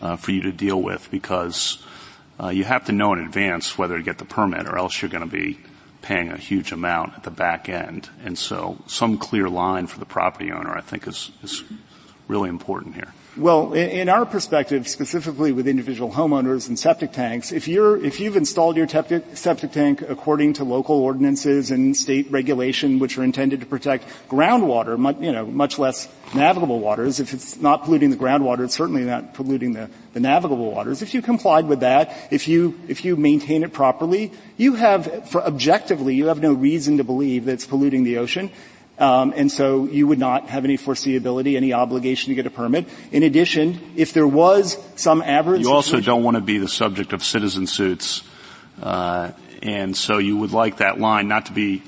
uh, 0.00 0.16
for 0.16 0.32
you 0.32 0.42
to 0.42 0.52
deal 0.52 0.80
with 0.80 1.10
because 1.10 1.82
uh, 2.40 2.48
you 2.48 2.64
have 2.64 2.86
to 2.86 2.92
know 2.92 3.12
in 3.12 3.20
advance 3.20 3.78
whether 3.78 3.96
to 3.96 4.02
get 4.02 4.18
the 4.18 4.24
permit 4.24 4.66
or 4.66 4.76
else 4.76 5.00
you're 5.00 5.10
going 5.10 5.28
to 5.28 5.30
be 5.30 5.58
paying 6.02 6.30
a 6.30 6.36
huge 6.36 6.72
amount 6.72 7.14
at 7.14 7.22
the 7.22 7.30
back 7.30 7.68
end. 7.68 8.08
And 8.24 8.36
so 8.36 8.78
some 8.86 9.16
clear 9.16 9.48
line 9.48 9.86
for 9.86 9.98
the 9.98 10.06
property 10.06 10.52
owner 10.52 10.76
I 10.76 10.82
think 10.82 11.06
is, 11.06 11.30
is 11.42 11.64
really 12.28 12.48
important 12.48 12.94
here. 12.94 13.12
Well, 13.36 13.72
in 13.72 14.08
our 14.08 14.24
perspective, 14.26 14.86
specifically 14.86 15.50
with 15.50 15.66
individual 15.66 16.12
homeowners 16.12 16.68
and 16.68 16.78
septic 16.78 17.10
tanks, 17.10 17.50
if 17.50 17.66
you're, 17.66 17.96
if 17.96 18.20
you've 18.20 18.36
installed 18.36 18.76
your 18.76 18.86
septic 18.86 19.72
tank 19.72 20.02
according 20.08 20.52
to 20.54 20.64
local 20.64 21.02
ordinances 21.02 21.72
and 21.72 21.96
state 21.96 22.30
regulation, 22.30 23.00
which 23.00 23.18
are 23.18 23.24
intended 23.24 23.58
to 23.58 23.66
protect 23.66 24.04
groundwater, 24.28 25.20
you 25.20 25.32
know, 25.32 25.46
much 25.46 25.80
less 25.80 26.06
navigable 26.32 26.78
waters, 26.78 27.18
if 27.18 27.34
it's 27.34 27.60
not 27.60 27.82
polluting 27.82 28.10
the 28.10 28.16
groundwater, 28.16 28.66
it's 28.66 28.76
certainly 28.76 29.02
not 29.02 29.34
polluting 29.34 29.72
the, 29.72 29.90
the 30.12 30.20
navigable 30.20 30.70
waters. 30.70 31.02
If 31.02 31.12
you 31.12 31.20
complied 31.20 31.66
with 31.66 31.80
that, 31.80 32.28
if 32.30 32.46
you, 32.46 32.78
if 32.86 33.04
you 33.04 33.16
maintain 33.16 33.64
it 33.64 33.72
properly, 33.72 34.30
you 34.56 34.76
have, 34.76 35.34
objectively, 35.34 36.14
you 36.14 36.26
have 36.26 36.40
no 36.40 36.52
reason 36.52 36.98
to 36.98 37.04
believe 37.04 37.46
that 37.46 37.54
it's 37.54 37.66
polluting 37.66 38.04
the 38.04 38.18
ocean. 38.18 38.52
Um, 38.98 39.32
and 39.34 39.50
so 39.50 39.86
you 39.86 40.06
would 40.06 40.20
not 40.20 40.48
have 40.48 40.64
any 40.64 40.78
foreseeability, 40.78 41.56
any 41.56 41.72
obligation 41.72 42.28
to 42.28 42.34
get 42.36 42.46
a 42.46 42.50
permit. 42.50 42.86
In 43.10 43.24
addition, 43.24 43.80
if 43.96 44.12
there 44.12 44.26
was 44.26 44.78
some 44.94 45.20
average, 45.20 45.62
you 45.62 45.72
also 45.72 46.00
don't 46.00 46.22
want 46.22 46.36
to 46.36 46.40
be 46.40 46.58
the 46.58 46.68
subject 46.68 47.12
of 47.12 47.24
citizen 47.24 47.66
suits, 47.66 48.22
uh, 48.80 49.32
and 49.62 49.96
so 49.96 50.18
you 50.18 50.36
would 50.36 50.52
like 50.52 50.76
that 50.76 51.00
line 51.00 51.26
not 51.26 51.46
to 51.46 51.52
be 51.52 51.82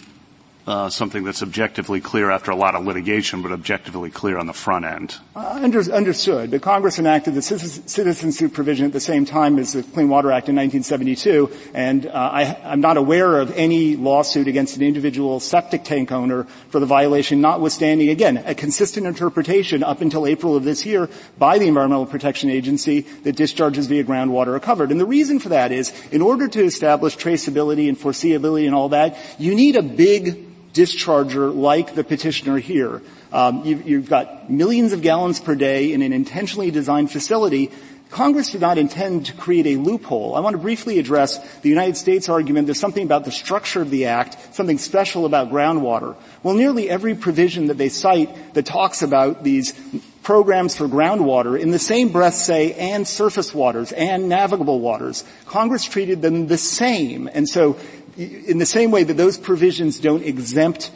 uh, 0.67 0.89
something 0.91 1.23
that's 1.23 1.43
objectively 1.43 2.01
clear 2.01 2.31
after 2.31 2.51
a 2.51 2.57
lot 2.57 2.75
of 2.75 2.85
litigation, 2.85 3.41
but 3.41 3.53
objectively 3.53 4.11
clear 4.11 4.37
on 4.37 4.47
the 4.47 4.53
front 4.53 4.85
end. 4.85 5.17
Uh, 5.37 5.61
under, 5.63 5.81
understood. 5.93 6.51
The 6.51 6.59
Congress 6.59 6.99
enacted 6.99 7.35
the 7.35 7.43
citizen 7.43 8.33
suit 8.33 8.53
provision 8.53 8.85
at 8.85 8.93
the 8.93 9.01
same 9.01 9.25
time 9.25 9.59
as 9.59 9.73
the 9.73 9.85
Clean 9.85 10.09
Water 10.09 10.33
Act 10.33 10.49
in 10.49 10.57
1972, 10.57 11.51
and 11.73 12.07
uh, 12.07 12.11
I, 12.11 12.43
am 12.73 12.81
not 12.81 12.97
aware 12.97 13.39
of 13.39 13.53
any 13.53 13.95
lawsuit 13.95 14.49
against 14.49 14.77
an 14.77 14.83
individual 14.83 15.39
septic 15.39 15.85
tank 15.85 16.11
owner 16.11 16.45
for 16.71 16.81
the 16.81 16.87
violation, 16.87 17.41
notwithstanding, 17.41 18.09
again, 18.09 18.39
a 18.39 18.55
consistent 18.55 19.07
interpretation 19.07 19.85
up 19.85 20.01
until 20.01 20.27
April 20.27 20.57
of 20.57 20.65
this 20.65 20.85
year 20.85 21.09
by 21.39 21.59
the 21.59 21.69
Environmental 21.69 22.07
Protection 22.07 22.51
Agency 22.51 23.03
that 23.23 23.37
discharges 23.37 23.87
via 23.87 24.03
groundwater 24.03 24.49
are 24.49 24.61
covered. 24.61 24.91
And 24.91 24.99
the 24.99 25.07
reason 25.07 25.39
for 25.39 25.51
that 25.51 25.71
is, 25.71 25.93
in 26.11 26.23
order 26.23 26.49
to 26.49 26.65
establish 26.65 27.17
traceability 27.17 27.89
and 27.89 27.97
foreseeability 27.97 28.67
and 28.67 28.75
all 28.75 28.89
that, 28.89 29.17
you 29.39 29.55
need 29.55 29.77
a 29.77 29.83
big 29.83 30.56
discharger 30.77 31.55
like 31.55 31.95
the 31.95 32.05
petitioner 32.05 32.59
here. 32.59 33.03
Um, 33.33 33.65
you've, 33.65 33.89
you've 33.89 34.09
got 34.09 34.51
millions 34.51 34.93
of 34.93 35.03
gallons 35.03 35.41
per 35.41 35.55
day 35.55 35.93
in 35.93 36.03
an 36.03 36.13
intentionally 36.13 36.71
designed 36.71 37.11
facility 37.11 37.73
Congress 38.11 38.51
did 38.51 38.61
not 38.61 38.79
intend 38.79 39.27
to 39.27 39.33
create 39.33 39.67
a 39.67 39.77
loophole. 39.77 40.37
I 40.37 40.41
want 40.41 40.55
to 40.55 40.63
briefly 40.63 40.99
address 40.99 41.39
the 41.59 41.69
United 41.69 41.97
States 41.97 42.29
argument 42.29 42.67
there's 42.67 42.79
something 42.79 43.03
about 43.03 43.25
the 43.25 43.33
structure 43.33 43.83
of 43.83 43.91
the 43.91 44.07
Act, 44.07 44.55
something 44.55 44.79
special 44.79 45.27
about 45.27 45.51
groundwater. 45.51 46.15
Well, 46.43 46.55
nearly 46.55 46.89
every 46.89 47.17
provision 47.17 47.67
that 47.67 47.79
they 47.79 47.89
cite 47.89 48.55
that 48.55 48.65
talks 48.65 49.03
about 49.03 49.43
these 49.43 49.75
programs 50.23 50.77
for 50.77 50.89
groundwater 50.89 51.59
in 51.61 51.71
the 51.71 51.79
same 51.79 52.09
breath 52.09 52.35
say 52.35 52.73
and 52.75 53.07
surface 53.07 53.55
waters 53.55 53.93
and 53.93 54.29
navigable 54.29 54.81
waters. 54.81 55.25
Congress 55.47 55.85
treated 55.85 56.23
them 56.23 56.47
the 56.47 56.59
same. 56.59 57.29
And 57.33 57.49
so 57.49 57.77
in 58.17 58.59
the 58.59 58.67
same 58.67 58.91
way 58.91 59.05
that 59.05 59.17
those 59.17 59.39
provisions 59.39 60.01
don't 60.01 60.23
exempt 60.23 60.91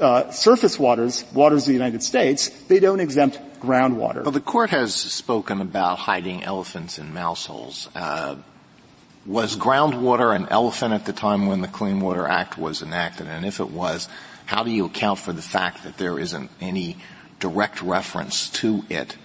uh, 0.00 0.30
surface 0.30 0.78
waters, 0.78 1.24
waters 1.32 1.62
of 1.62 1.68
the 1.68 1.72
United 1.72 2.02
States, 2.02 2.48
they 2.68 2.80
don't 2.80 3.00
exempt 3.00 3.38
groundwater. 3.60 4.22
Well, 4.22 4.32
the 4.32 4.40
court 4.40 4.70
has 4.70 4.94
spoken 4.94 5.60
about 5.60 5.98
hiding 5.98 6.44
elephants 6.44 6.98
in 6.98 7.12
mouse 7.12 7.46
holes. 7.46 7.88
Uh, 7.94 8.36
was 9.26 9.56
groundwater 9.56 10.34
an 10.34 10.46
elephant 10.50 10.94
at 10.94 11.04
the 11.04 11.12
time 11.12 11.46
when 11.46 11.60
the 11.60 11.68
Clean 11.68 12.00
Water 12.00 12.26
Act 12.26 12.56
was 12.56 12.82
enacted? 12.82 13.26
And 13.26 13.44
if 13.44 13.60
it 13.60 13.70
was, 13.70 14.08
how 14.46 14.62
do 14.62 14.70
you 14.70 14.86
account 14.86 15.18
for 15.18 15.32
the 15.32 15.42
fact 15.42 15.84
that 15.84 15.98
there 15.98 16.18
isn't 16.18 16.50
any 16.60 16.96
direct 17.38 17.82
reference 17.82 18.48
to 18.50 18.84
it 18.88 19.16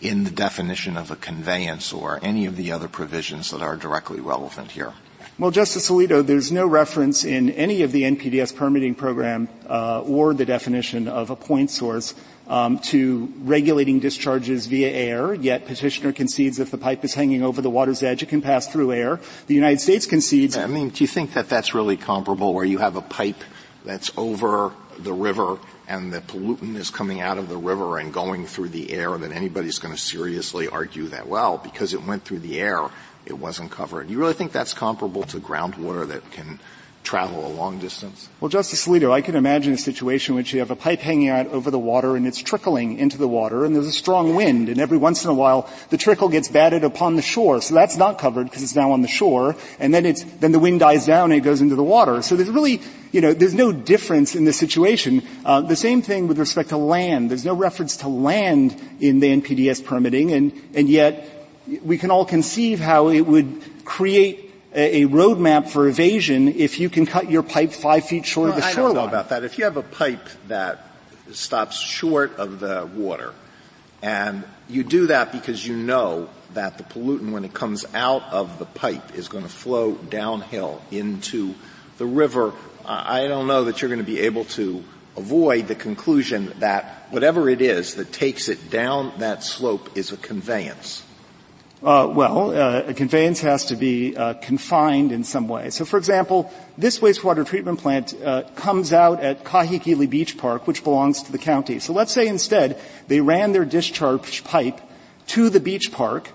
in 0.00 0.24
the 0.24 0.30
definition 0.30 0.96
of 0.96 1.10
a 1.10 1.16
conveyance 1.16 1.92
or 1.92 2.18
any 2.22 2.46
of 2.46 2.56
the 2.56 2.72
other 2.72 2.88
provisions 2.88 3.50
that 3.50 3.62
are 3.62 3.76
directly 3.76 4.20
relevant 4.20 4.72
here? 4.72 4.94
Well, 5.38 5.50
Justice 5.50 5.88
Alito, 5.88 6.24
there's 6.24 6.52
no 6.52 6.66
reference 6.66 7.24
in 7.24 7.48
any 7.50 7.82
of 7.82 7.90
the 7.90 8.02
NPDES 8.02 8.54
permitting 8.54 8.94
program 8.94 9.48
uh, 9.66 10.02
or 10.02 10.34
the 10.34 10.44
definition 10.44 11.08
of 11.08 11.30
a 11.30 11.36
point 11.36 11.70
source 11.70 12.14
um, 12.48 12.78
to 12.80 13.32
regulating 13.38 13.98
discharges 13.98 14.66
via 14.66 14.90
air, 14.90 15.32
yet 15.32 15.64
petitioner 15.64 16.12
concedes 16.12 16.58
if 16.58 16.70
the 16.70 16.76
pipe 16.76 17.02
is 17.02 17.14
hanging 17.14 17.42
over 17.42 17.62
the 17.62 17.70
water's 17.70 18.02
edge, 18.02 18.22
it 18.22 18.28
can 18.28 18.42
pass 18.42 18.68
through 18.68 18.92
air. 18.92 19.20
The 19.46 19.54
United 19.54 19.80
States 19.80 20.04
concedes. 20.04 20.58
I 20.58 20.66
mean, 20.66 20.90
do 20.90 21.02
you 21.02 21.08
think 21.08 21.32
that 21.32 21.48
that's 21.48 21.72
really 21.72 21.96
comparable 21.96 22.52
where 22.52 22.66
you 22.66 22.76
have 22.78 22.96
a 22.96 23.02
pipe 23.02 23.42
that's 23.86 24.10
over 24.18 24.74
the 24.98 25.14
river 25.14 25.58
and 25.88 26.12
the 26.12 26.20
pollutant 26.20 26.76
is 26.76 26.90
coming 26.90 27.20
out 27.20 27.38
of 27.38 27.48
the 27.48 27.56
river 27.56 27.98
and 27.98 28.12
going 28.12 28.46
through 28.46 28.68
the 28.68 28.92
air 28.92 29.16
that 29.16 29.32
anybody's 29.32 29.78
going 29.78 29.94
to 29.94 30.00
seriously 30.00 30.68
argue 30.68 31.08
that, 31.08 31.26
well, 31.26 31.58
because 31.58 31.94
it 31.94 32.02
went 32.04 32.24
through 32.24 32.38
the 32.40 32.60
air, 32.60 32.88
it 33.26 33.38
wasn't 33.38 33.70
covered. 33.70 34.10
You 34.10 34.18
really 34.18 34.34
think 34.34 34.52
that's 34.52 34.74
comparable 34.74 35.22
to 35.24 35.38
groundwater 35.38 36.06
that 36.08 36.30
can 36.32 36.58
travel 37.02 37.46
a 37.46 37.48
long 37.48 37.78
distance? 37.78 38.28
Well, 38.40 38.48
Justice 38.48 38.86
Alito, 38.86 39.10
I 39.10 39.20
can 39.20 39.34
imagine 39.34 39.72
a 39.72 39.78
situation 39.78 40.32
in 40.32 40.36
which 40.36 40.52
you 40.52 40.60
have 40.60 40.70
a 40.70 40.76
pipe 40.76 41.00
hanging 41.00 41.28
out 41.28 41.48
over 41.48 41.70
the 41.70 41.78
water 41.78 42.16
and 42.16 42.26
it's 42.26 42.38
trickling 42.38 42.98
into 42.98 43.18
the 43.18 43.28
water 43.28 43.64
and 43.64 43.74
there's 43.74 43.86
a 43.86 43.92
strong 43.92 44.34
wind 44.34 44.68
and 44.68 44.80
every 44.80 44.98
once 44.98 45.24
in 45.24 45.30
a 45.30 45.34
while 45.34 45.68
the 45.90 45.96
trickle 45.96 46.28
gets 46.28 46.48
batted 46.48 46.84
upon 46.84 47.16
the 47.16 47.22
shore. 47.22 47.60
So 47.60 47.74
that's 47.74 47.96
not 47.96 48.18
covered 48.18 48.44
because 48.44 48.62
it's 48.62 48.76
now 48.76 48.92
on 48.92 49.02
the 49.02 49.08
shore 49.08 49.56
and 49.78 49.92
then 49.92 50.06
it's, 50.06 50.22
then 50.24 50.52
the 50.52 50.58
wind 50.58 50.80
dies 50.80 51.06
down 51.06 51.32
and 51.32 51.40
it 51.40 51.44
goes 51.44 51.60
into 51.60 51.74
the 51.74 51.82
water. 51.82 52.22
So 52.22 52.36
there's 52.36 52.50
really, 52.50 52.80
you 53.10 53.20
know, 53.20 53.34
there's 53.34 53.54
no 53.54 53.72
difference 53.72 54.34
in 54.34 54.44
the 54.44 54.52
situation. 54.52 55.22
Uh, 55.44 55.60
the 55.60 55.76
same 55.76 56.02
thing 56.02 56.28
with 56.28 56.38
respect 56.38 56.68
to 56.70 56.76
land. 56.76 57.30
There's 57.30 57.44
no 57.44 57.54
reference 57.54 57.96
to 57.98 58.08
land 58.08 58.80
in 59.00 59.20
the 59.20 59.28
NPDES 59.40 59.84
permitting 59.84 60.32
and, 60.32 60.52
and 60.74 60.88
yet 60.88 61.41
we 61.82 61.98
can 61.98 62.10
all 62.10 62.24
conceive 62.24 62.80
how 62.80 63.08
it 63.08 63.22
would 63.22 63.84
create 63.84 64.52
a, 64.74 65.02
a 65.02 65.08
roadmap 65.08 65.68
for 65.68 65.88
evasion 65.88 66.48
if 66.48 66.80
you 66.80 66.88
can 66.88 67.06
cut 67.06 67.30
your 67.30 67.42
pipe 67.42 67.72
five 67.72 68.04
feet 68.04 68.26
short 68.26 68.48
well, 68.48 68.58
of 68.58 68.62
the 68.62 68.66
I 68.66 68.72
shoreline. 68.72 68.96
I 68.96 69.00
don't 69.00 69.04
know 69.04 69.08
about 69.08 69.28
that. 69.30 69.44
If 69.44 69.58
you 69.58 69.64
have 69.64 69.76
a 69.76 69.82
pipe 69.82 70.28
that 70.48 70.86
stops 71.32 71.78
short 71.78 72.36
of 72.36 72.60
the 72.60 72.88
water, 72.94 73.32
and 74.02 74.44
you 74.68 74.82
do 74.82 75.06
that 75.08 75.32
because 75.32 75.66
you 75.66 75.76
know 75.76 76.28
that 76.54 76.78
the 76.78 76.84
pollutant, 76.84 77.32
when 77.32 77.44
it 77.44 77.54
comes 77.54 77.84
out 77.94 78.22
of 78.30 78.58
the 78.58 78.66
pipe, 78.66 79.14
is 79.14 79.28
going 79.28 79.44
to 79.44 79.50
flow 79.50 79.94
downhill 79.94 80.82
into 80.90 81.54
the 81.98 82.06
river, 82.06 82.52
I 82.84 83.28
don't 83.28 83.46
know 83.46 83.64
that 83.64 83.80
you're 83.80 83.88
going 83.88 84.04
to 84.04 84.06
be 84.06 84.20
able 84.20 84.44
to 84.46 84.82
avoid 85.16 85.68
the 85.68 85.74
conclusion 85.74 86.52
that 86.58 87.06
whatever 87.10 87.48
it 87.48 87.60
is 87.60 87.94
that 87.94 88.12
takes 88.12 88.48
it 88.48 88.70
down 88.70 89.12
that 89.18 89.44
slope 89.44 89.96
is 89.96 90.10
a 90.10 90.16
conveyance. 90.16 91.04
Uh, 91.82 92.06
well, 92.06 92.52
uh, 92.52 92.82
a 92.86 92.94
conveyance 92.94 93.40
has 93.40 93.64
to 93.64 93.74
be 93.74 94.16
uh, 94.16 94.34
confined 94.34 95.10
in 95.10 95.24
some 95.24 95.48
way. 95.48 95.68
So, 95.70 95.84
for 95.84 95.96
example, 95.98 96.52
this 96.78 97.00
wastewater 97.00 97.44
treatment 97.44 97.80
plant 97.80 98.14
uh, 98.22 98.44
comes 98.54 98.92
out 98.92 99.20
at 99.20 99.42
Kahekili 99.42 100.08
Beach 100.08 100.38
Park, 100.38 100.68
which 100.68 100.84
belongs 100.84 101.24
to 101.24 101.32
the 101.32 101.38
county. 101.38 101.80
So 101.80 101.92
let's 101.92 102.12
say 102.12 102.28
instead 102.28 102.80
they 103.08 103.20
ran 103.20 103.50
their 103.50 103.64
discharge 103.64 104.44
pipe 104.44 104.80
to 105.28 105.50
the 105.50 105.58
beach 105.58 105.90
park. 105.90 106.30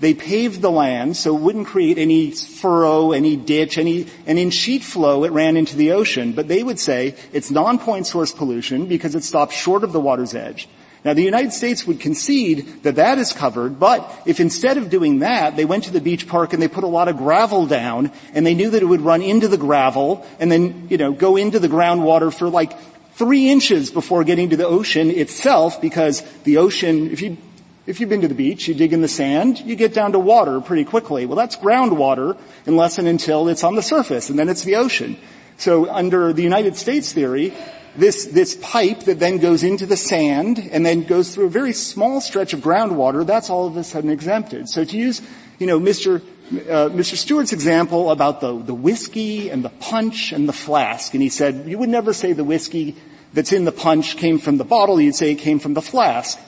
They 0.00 0.14
paved 0.14 0.62
the 0.62 0.70
land 0.70 1.16
so 1.16 1.36
it 1.36 1.42
wouldn't 1.42 1.68
create 1.68 1.98
any 1.98 2.32
furrow, 2.32 3.12
any 3.12 3.36
ditch, 3.36 3.78
any, 3.78 4.06
and 4.26 4.36
in 4.36 4.50
sheet 4.50 4.82
flow 4.82 5.22
it 5.22 5.30
ran 5.30 5.56
into 5.56 5.76
the 5.76 5.92
ocean. 5.92 6.32
But 6.32 6.48
they 6.48 6.64
would 6.64 6.80
say 6.80 7.14
it's 7.32 7.52
non-point 7.52 8.08
source 8.08 8.32
pollution 8.32 8.86
because 8.86 9.14
it 9.14 9.22
stops 9.22 9.54
short 9.54 9.84
of 9.84 9.92
the 9.92 10.00
water's 10.00 10.34
edge. 10.34 10.68
Now 11.08 11.14
the 11.14 11.22
United 11.22 11.54
States 11.54 11.86
would 11.86 12.00
concede 12.00 12.82
that 12.82 12.96
that 12.96 13.16
is 13.16 13.32
covered, 13.32 13.80
but 13.80 14.04
if 14.26 14.40
instead 14.40 14.76
of 14.76 14.90
doing 14.90 15.20
that, 15.20 15.56
they 15.56 15.64
went 15.64 15.84
to 15.84 15.90
the 15.90 16.02
beach 16.02 16.28
park 16.28 16.52
and 16.52 16.60
they 16.60 16.68
put 16.68 16.84
a 16.84 16.86
lot 16.86 17.08
of 17.08 17.16
gravel 17.16 17.64
down, 17.64 18.12
and 18.34 18.44
they 18.44 18.52
knew 18.52 18.68
that 18.68 18.82
it 18.82 18.84
would 18.84 19.00
run 19.00 19.22
into 19.22 19.48
the 19.48 19.56
gravel, 19.56 20.26
and 20.38 20.52
then, 20.52 20.86
you 20.90 20.98
know, 20.98 21.12
go 21.12 21.36
into 21.36 21.58
the 21.60 21.66
groundwater 21.66 22.30
for 22.30 22.50
like 22.50 22.78
three 23.14 23.48
inches 23.48 23.90
before 23.90 24.22
getting 24.22 24.50
to 24.50 24.56
the 24.58 24.66
ocean 24.66 25.10
itself, 25.10 25.80
because 25.80 26.20
the 26.42 26.58
ocean, 26.58 27.10
if 27.10 27.22
you, 27.22 27.38
if 27.86 28.00
you've 28.00 28.10
been 28.10 28.20
to 28.20 28.28
the 28.28 28.34
beach, 28.34 28.68
you 28.68 28.74
dig 28.74 28.92
in 28.92 29.00
the 29.00 29.08
sand, 29.08 29.60
you 29.60 29.76
get 29.76 29.94
down 29.94 30.12
to 30.12 30.18
water 30.18 30.60
pretty 30.60 30.84
quickly. 30.84 31.24
Well 31.24 31.36
that's 31.36 31.56
groundwater 31.56 32.36
unless 32.66 32.98
and 32.98 33.08
until 33.08 33.48
it's 33.48 33.64
on 33.64 33.76
the 33.76 33.82
surface, 33.82 34.28
and 34.28 34.38
then 34.38 34.50
it's 34.50 34.64
the 34.64 34.76
ocean. 34.76 35.16
So 35.56 35.90
under 35.90 36.34
the 36.34 36.42
United 36.42 36.76
States 36.76 37.14
theory, 37.14 37.54
this, 37.98 38.26
this 38.26 38.56
pipe 38.62 39.00
that 39.00 39.18
then 39.18 39.38
goes 39.38 39.64
into 39.64 39.84
the 39.84 39.96
sand 39.96 40.58
and 40.70 40.86
then 40.86 41.02
goes 41.02 41.34
through 41.34 41.46
a 41.46 41.50
very 41.50 41.72
small 41.72 42.20
stretch 42.20 42.52
of 42.52 42.60
groundwater, 42.60 43.26
that's 43.26 43.50
all 43.50 43.66
of 43.66 43.76
a 43.76 43.82
sudden 43.82 44.08
exempted. 44.08 44.68
So 44.68 44.84
to 44.84 44.96
use, 44.96 45.20
you 45.58 45.66
know, 45.66 45.80
Mr. 45.80 46.22
Uh, 46.48 46.88
Mr. 46.88 47.14
Stewart's 47.14 47.52
example 47.52 48.10
about 48.10 48.40
the, 48.40 48.56
the 48.56 48.72
whiskey 48.72 49.50
and 49.50 49.62
the 49.62 49.68
punch 49.68 50.32
and 50.32 50.48
the 50.48 50.52
flask, 50.52 51.12
and 51.12 51.22
he 51.22 51.28
said, 51.28 51.68
you 51.68 51.76
would 51.76 51.90
never 51.90 52.14
say 52.14 52.32
the 52.32 52.44
whiskey 52.44 52.96
that's 53.34 53.52
in 53.52 53.66
the 53.66 53.72
punch 53.72 54.16
came 54.16 54.38
from 54.38 54.56
the 54.56 54.64
bottle, 54.64 54.98
you'd 54.98 55.14
say 55.14 55.32
it 55.32 55.40
came 55.40 55.58
from 55.58 55.74
the 55.74 55.82
flask. 55.82 56.38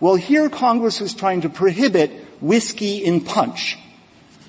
Well, 0.00 0.14
here 0.14 0.48
Congress 0.48 1.00
was 1.00 1.12
trying 1.12 1.42
to 1.42 1.50
prohibit 1.50 2.10
whiskey 2.40 3.04
in 3.04 3.20
punch. 3.20 3.76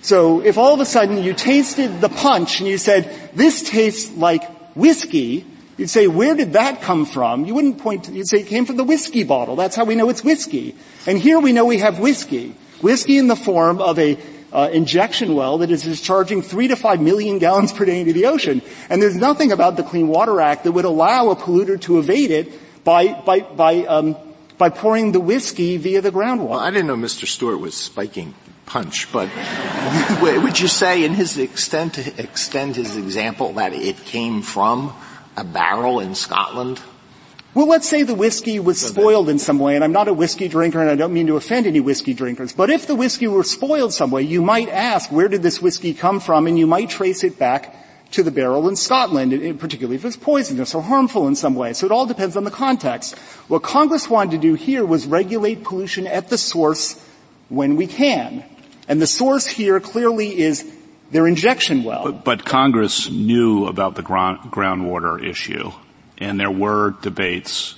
So 0.02 0.42
if 0.42 0.58
all 0.58 0.74
of 0.74 0.80
a 0.80 0.86
sudden 0.86 1.22
you 1.22 1.34
tasted 1.34 2.00
the 2.00 2.10
punch 2.10 2.60
and 2.60 2.70
you 2.70 2.78
said, 2.78 3.32
this 3.34 3.68
tastes 3.70 4.16
like 4.16 4.46
whiskey, 4.76 5.46
You'd 5.78 5.90
say, 5.90 6.08
where 6.08 6.36
did 6.36 6.54
that 6.54 6.82
come 6.82 7.06
from? 7.06 7.46
You 7.46 7.54
wouldn't 7.54 7.80
point 7.80 8.06
to, 8.06 8.14
you'd 8.14 8.28
say 8.28 8.40
it 8.40 8.48
came 8.48 8.66
from 8.66 8.78
the 8.78 8.84
whiskey 8.84 9.24
bottle. 9.24 9.58
That's 9.58 9.76
how 9.76 9.84
we 9.84 9.96
know 9.96 10.10
it's 10.10 10.24
whiskey. 10.24 10.76
And 11.06 11.18
here 11.18 11.40
we 11.40 11.52
know 11.52 11.66
we 11.66 11.80
have 11.80 12.00
whiskey. 12.00 12.56
Whiskey 12.82 13.18
in 13.18 13.28
the 13.28 13.36
form 13.36 13.82
of 13.82 14.00
a 14.00 14.18
uh, 14.54 14.70
injection 14.72 15.36
well 15.36 15.58
that 15.58 15.70
is 15.70 15.84
discharging 15.84 16.42
three 16.42 16.70
to 16.70 16.78
five 16.78 17.02
million 17.02 17.40
gallons 17.40 17.74
per 17.74 17.84
day 17.84 18.00
into 18.00 18.14
the 18.14 18.26
ocean. 18.28 18.62
And 18.90 19.02
there's 19.02 19.18
nothing 19.18 19.52
about 19.52 19.76
the 19.76 19.84
Clean 19.84 20.08
Water 20.08 20.40
Act 20.40 20.64
that 20.64 20.72
would 20.72 20.86
allow 20.86 21.30
a 21.30 21.36
polluter 21.36 21.80
to 21.82 22.00
evade 22.00 22.32
it 22.32 22.54
by, 22.86 23.20
by, 23.22 23.42
by, 23.42 23.86
um, 23.86 24.16
by 24.58 24.70
pouring 24.70 25.12
the 25.12 25.20
whiskey 25.20 25.76
via 25.76 26.00
the 26.00 26.12
groundwater. 26.12 26.50
Well, 26.52 26.60
I 26.60 26.72
didn't 26.72 26.88
know 26.88 26.96
Mr. 26.96 27.28
Stewart 27.28 27.60
was 27.60 27.76
spiking 27.76 28.34
punch, 28.66 29.12
but 29.12 29.30
would 30.22 30.58
you 30.58 30.70
say 30.70 31.04
in 31.04 31.16
his 31.16 31.38
extent 31.38 31.98
extend 32.18 32.78
his 32.78 32.96
example 32.96 33.54
that 33.54 33.74
it 33.74 33.98
came 34.06 34.42
from 34.42 34.94
a 35.38 35.44
barrel 35.44 36.00
in 36.00 36.16
Scotland? 36.16 36.82
Well, 37.54 37.68
let's 37.68 37.88
say 37.88 38.04
the 38.04 38.16
whiskey 38.16 38.60
was 38.60 38.82
spoiled 38.82 39.30
in 39.30 39.40
some 39.40 39.60
way, 39.60 39.76
and 39.76 39.84
I'm 39.84 39.94
not 39.94 40.10
a 40.10 40.14
whiskey 40.14 40.50
drinker 40.50 40.82
and 40.82 40.90
I 40.90 40.96
don't 40.96 41.14
mean 41.14 41.28
to 41.28 41.38
offend 41.38 41.68
any 41.68 41.80
whiskey 41.80 42.14
drinkers, 42.14 42.52
but 42.52 42.70
if 42.70 42.86
the 42.86 42.96
whiskey 42.96 43.28
were 43.28 43.46
spoiled 43.46 43.94
some 43.94 44.12
way, 44.12 44.24
you 44.24 44.42
might 44.42 44.68
ask, 44.68 45.10
where 45.10 45.30
did 45.30 45.42
this 45.42 45.62
whiskey 45.62 45.94
come 45.94 46.20
from? 46.20 46.48
And 46.48 46.60
you 46.60 46.68
might 46.68 46.90
trace 46.90 47.24
it 47.24 47.40
back 47.40 47.74
to 48.12 48.24
the 48.24 48.32
barrel 48.32 48.68
in 48.68 48.76
Scotland, 48.76 49.32
particularly 49.60 49.96
if 49.96 50.04
it's 50.04 50.18
poisonous 50.18 50.76
or 50.76 50.82
harmful 50.82 51.28
in 51.28 51.36
some 51.36 51.56
way. 51.56 51.72
So 51.72 51.86
it 51.86 51.94
all 51.94 52.06
depends 52.06 52.36
on 52.36 52.44
the 52.44 52.52
context. 52.52 53.18
What 53.48 53.64
Congress 53.64 54.10
wanted 54.10 54.32
to 54.32 54.38
do 54.38 54.54
here 54.56 54.86
was 54.86 55.08
regulate 55.08 55.64
pollution 55.64 56.08
at 56.08 56.30
the 56.30 56.38
source 56.38 57.02
when 57.48 57.78
we 57.78 57.88
can. 57.88 58.44
And 58.88 59.02
the 59.02 59.08
source 59.08 59.48
here 59.48 59.80
clearly 59.80 60.38
is 60.38 60.70
their 61.12 61.28
injection 61.28 61.84
well. 61.84 62.04
But, 62.06 62.24
but 62.24 62.46
Congress 62.46 63.10
knew 63.10 63.68
about 63.68 63.96
the 63.96 64.02
ground, 64.02 64.52
groundwater 64.52 65.24
issue, 65.24 65.72
and 66.18 66.40
there 66.40 66.52
were 66.52 66.96
debates 67.02 67.76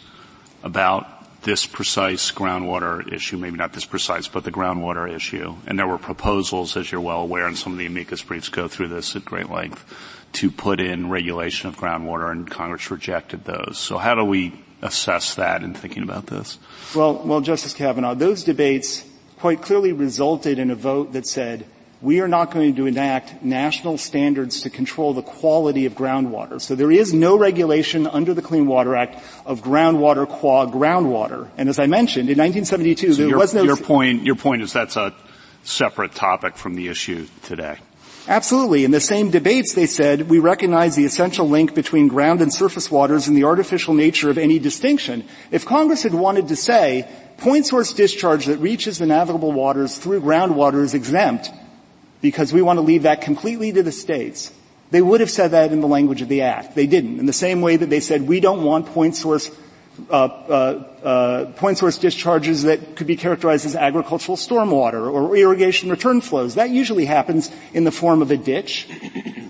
about 0.63 1.41
this 1.43 1.65
precise 1.65 2.31
groundwater 2.31 3.11
issue, 3.11 3.37
maybe 3.37 3.57
not 3.57 3.71
this 3.71 3.85
precise, 3.85 4.27
but 4.27 4.43
the 4.43 4.51
groundwater 4.51 5.09
issue. 5.09 5.55
And 5.65 5.79
there 5.79 5.87
were 5.87 5.97
proposals, 5.97 6.75
as 6.75 6.91
you're 6.91 7.01
well 7.01 7.21
aware, 7.21 7.47
and 7.47 7.57
some 7.57 7.71
of 7.71 7.79
the 7.79 7.85
amicus 7.85 8.21
briefs 8.21 8.49
go 8.49 8.67
through 8.67 8.89
this 8.89 9.15
at 9.15 9.23
great 9.23 9.49
length, 9.49 9.85
to 10.33 10.51
put 10.51 10.79
in 10.79 11.09
regulation 11.09 11.69
of 11.69 11.77
groundwater, 11.77 12.31
and 12.31 12.49
Congress 12.49 12.91
rejected 12.91 13.45
those. 13.45 13.77
So 13.77 13.97
how 13.97 14.15
do 14.15 14.25
we 14.25 14.61
assess 14.81 15.35
that 15.35 15.63
in 15.63 15.73
thinking 15.73 16.03
about 16.03 16.27
this? 16.27 16.59
Well, 16.93 17.21
well, 17.23 17.41
Justice 17.41 17.73
Kavanaugh, 17.73 18.13
those 18.13 18.43
debates 18.43 19.05
quite 19.39 19.61
clearly 19.61 19.93
resulted 19.93 20.59
in 20.59 20.69
a 20.69 20.75
vote 20.75 21.13
that 21.13 21.25
said 21.25 21.65
we 22.01 22.21
are 22.21 22.27
not 22.27 22.51
going 22.51 22.75
to 22.75 22.85
enact 22.85 23.43
national 23.43 23.97
standards 23.97 24.61
to 24.61 24.69
control 24.69 25.13
the 25.13 25.23
quality 25.23 25.85
of 25.85 25.93
groundwater. 25.93 26.61
So 26.61 26.75
there 26.75 26.91
is 26.91 27.13
no 27.13 27.37
regulation 27.37 28.05
under 28.05 28.33
the 28.33 28.41
Clean 28.41 28.67
Water 28.67 28.95
Act 28.95 29.19
of 29.45 29.61
groundwater 29.61 30.27
qua 30.27 30.67
groundwater. 30.67 31.49
And 31.57 31.69
as 31.69 31.79
I 31.79 31.87
mentioned, 31.87 32.29
in 32.29 32.37
1972, 32.37 33.13
so 33.13 33.17
there 33.17 33.29
your, 33.29 33.37
was 33.39 33.53
no... 33.53 33.63
Your 33.63 33.77
point, 33.77 34.23
your 34.23 34.35
point 34.35 34.61
is 34.61 34.73
that's 34.73 34.95
a 34.95 35.13
separate 35.63 36.13
topic 36.13 36.55
from 36.55 36.75
the 36.75 36.87
issue 36.87 37.27
today. 37.43 37.77
Absolutely. 38.27 38.83
In 38.83 38.91
the 38.91 38.99
same 38.99 39.31
debates, 39.31 39.73
they 39.73 39.85
said, 39.85 40.29
we 40.29 40.39
recognize 40.39 40.95
the 40.95 41.05
essential 41.05 41.47
link 41.47 41.73
between 41.73 42.09
ground 42.09 42.41
and 42.41 42.53
surface 42.53 42.91
waters 42.91 43.27
and 43.27 43.37
the 43.37 43.45
artificial 43.45 43.93
nature 43.93 44.29
of 44.29 44.37
any 44.37 44.59
distinction. 44.59 45.23
If 45.49 45.65
Congress 45.65 46.03
had 46.03 46.13
wanted 46.13 46.49
to 46.49 46.57
say, 46.57 47.09
point 47.37 47.65
source 47.65 47.93
discharge 47.93 48.45
that 48.47 48.57
reaches 48.57 48.97
the 48.97 49.05
navigable 49.05 49.53
waters 49.53 49.97
through 49.97 50.21
groundwater 50.21 50.83
is 50.83 50.93
exempt, 50.93 51.51
because 52.21 52.53
we 52.53 52.61
want 52.61 52.77
to 52.77 52.81
leave 52.81 53.03
that 53.03 53.21
completely 53.21 53.71
to 53.71 53.83
the 53.83 53.91
states. 53.91 54.51
They 54.89 55.01
would 55.01 55.19
have 55.19 55.29
said 55.29 55.51
that 55.51 55.71
in 55.71 55.81
the 55.81 55.87
language 55.87 56.21
of 56.21 56.29
the 56.29 56.43
Act. 56.43 56.75
They 56.75 56.87
didn't. 56.87 57.19
In 57.19 57.25
the 57.25 57.33
same 57.33 57.61
way 57.61 57.75
that 57.75 57.89
they 57.89 57.99
said 57.99 58.27
we 58.27 58.39
don't 58.39 58.63
want 58.63 58.87
point 58.87 59.15
source 59.15 59.51
uh, 60.09 60.13
uh, 60.13 60.83
uh, 61.03 61.45
point 61.53 61.77
source 61.77 61.97
discharges 61.97 62.63
that 62.63 62.95
could 62.95 63.07
be 63.07 63.15
characterized 63.15 63.65
as 63.65 63.75
agricultural 63.75 64.37
stormwater 64.37 65.11
or 65.11 65.35
irrigation 65.35 65.89
return 65.89 66.21
flows. 66.21 66.55
That 66.55 66.69
usually 66.69 67.05
happens 67.05 67.51
in 67.73 67.83
the 67.83 67.91
form 67.91 68.21
of 68.21 68.31
a 68.31 68.37
ditch. 68.37 68.87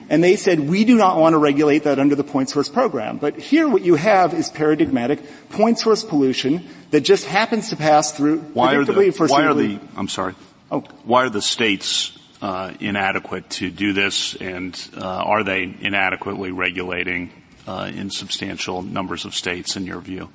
And 0.10 0.24
they 0.24 0.38
said, 0.38 0.62
we 0.62 0.86
do 0.86 0.96
not 0.96 1.20
want 1.20 1.34
to 1.34 1.38
regulate 1.38 1.84
that 1.84 2.00
under 2.00 2.16
the 2.16 2.24
point 2.24 2.50
source 2.50 2.70
program. 2.70 3.18
But 3.18 3.38
here 3.38 3.68
what 3.68 3.82
you 3.82 3.96
have 3.96 4.34
is 4.34 4.50
paradigmatic 4.50 5.20
point 5.50 5.80
source 5.80 6.02
pollution 6.02 6.66
that 6.92 7.02
just 7.02 7.26
happens 7.26 7.70
to 7.70 7.76
pass 7.76 8.14
through 8.14 8.40
why 8.54 8.76
are 8.76 8.86
the, 8.86 8.94
why 9.28 9.46
are 9.46 9.54
the, 9.54 9.80
I'm 9.98 10.08
sorry. 10.08 10.36
Oh. 10.72 10.82
Why 11.04 11.26
are 11.26 11.30
the 11.30 11.42
states 11.42 12.17
uh, 12.48 12.74
inadequate 12.80 13.50
to 13.50 13.70
do 13.70 13.92
this, 13.92 14.34
and 14.36 14.74
uh, 14.96 15.06
are 15.06 15.44
they 15.44 15.64
inadequately 15.64 16.50
regulating 16.50 17.30
uh, 17.68 17.92
in 17.94 18.10
substantial 18.10 18.82
numbers 18.82 19.26
of 19.26 19.36
states, 19.36 19.76
in 19.76 19.86
your 19.86 20.00
view? 20.00 20.30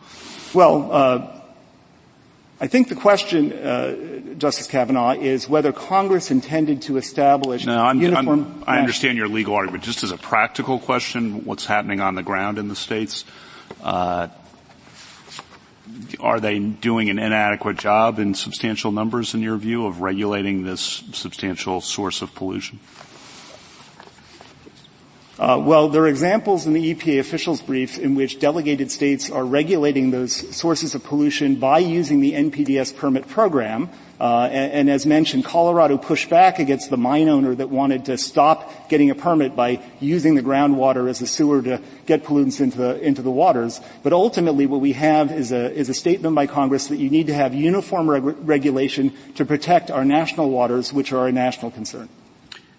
Well, 0.53 0.93
uh, 0.93 1.41
I 2.61 2.67
think 2.67 2.89
the 2.89 2.97
question, 2.97 3.55
uh, 3.55 4.35
Justice 4.37 4.67
Kavanaugh, 4.67 5.13
is 5.13 5.49
whether 5.49 5.73
Congress 5.73 6.31
intended 6.31 6.83
to 6.83 6.99
establish 6.99 7.65
no, 7.65 7.83
I'm, 7.83 7.99
uniform. 7.99 8.63
I'm, 8.67 8.75
i 8.75 8.79
understand 8.79 9.17
your 9.17 9.29
legal 9.29 9.55
argument. 9.55 9.83
Just 9.83 10.05
as 10.05 10.11
a 10.11 10.19
practical 10.19 10.79
question, 10.79 11.47
what's 11.47 11.65
happening 11.65 12.01
on 12.01 12.15
the 12.15 12.23
ground 12.23 12.59
in 12.59 12.69
the 12.69 12.77
states? 12.77 13.25
Are 16.21 16.41
they 16.41 16.59
doing 16.59 17.11
an 17.11 17.19
inadequate 17.19 17.79
job 17.79 18.19
in 18.19 18.35
substantial 18.35 18.93
numbers, 18.93 19.35
in 19.35 19.41
your 19.41 19.57
view, 19.57 19.87
of 19.87 20.01
regulating 20.01 20.65
this 20.65 21.05
substantial 21.13 21.81
source 21.81 22.23
of 22.23 22.35
pollution? 22.35 22.81
Uh, 25.43 25.59
well, 25.59 25.89
there 25.89 26.05
are 26.05 26.09
examples 26.09 26.69
in 26.69 26.73
the 26.73 26.95
EPA 26.95 27.19
officials 27.19 27.61
brief 27.61 27.99
in 27.99 28.15
which 28.15 28.39
delegated 28.39 28.93
states 28.93 29.29
are 29.29 29.45
regulating 29.45 30.13
those 30.13 30.33
sources 30.55 30.95
of 30.95 31.03
pollution 31.03 31.57
by 31.57 31.81
using 31.81 32.21
the 32.21 32.33
NPDES 32.35 32.97
permit 32.97 33.27
program. 33.27 33.91
Uh, 34.21 34.49
and, 34.53 34.73
and, 34.73 34.89
as 34.89 35.05
mentioned, 35.05 35.45
Colorado 35.45 35.99
pushed 35.99 36.31
back 36.31 36.61
against 36.61 36.91
the 36.91 36.97
mine 36.97 37.29
owner 37.29 37.57
that 37.57 37.71
wanted 37.71 38.05
to 38.05 38.17
stop 38.17 38.89
getting 38.89 39.11
a 39.11 39.17
permit 39.17 39.57
by 39.57 39.83
using 39.99 40.37
the 40.37 40.43
groundwater 40.43 41.11
as 41.11 41.21
a 41.21 41.27
sewer 41.27 41.61
to 41.61 41.83
get 42.07 42.23
pollutants 42.23 42.61
into 42.61 42.79
the, 42.79 43.01
into 43.01 43.21
the 43.21 43.33
waters. 43.33 43.81
But 44.05 44.13
ultimately 44.13 44.67
what 44.67 44.81
we 44.81 44.93
have 44.93 45.33
is 45.33 45.51
a, 45.51 45.73
is 45.73 45.89
a 45.89 45.95
statement 45.95 46.37
by 46.37 46.47
Congress 46.47 46.87
that 46.87 46.99
you 46.99 47.11
need 47.11 47.27
to 47.27 47.35
have 47.35 47.53
uniform 47.53 48.09
reg- 48.09 48.37
regulation 48.47 49.13
to 49.35 49.45
protect 49.45 49.91
our 49.91 50.05
national 50.05 50.51
waters, 50.51 50.93
which 50.93 51.13
are 51.13 51.27
a 51.27 51.33
national 51.33 51.73
concern. 51.73 52.09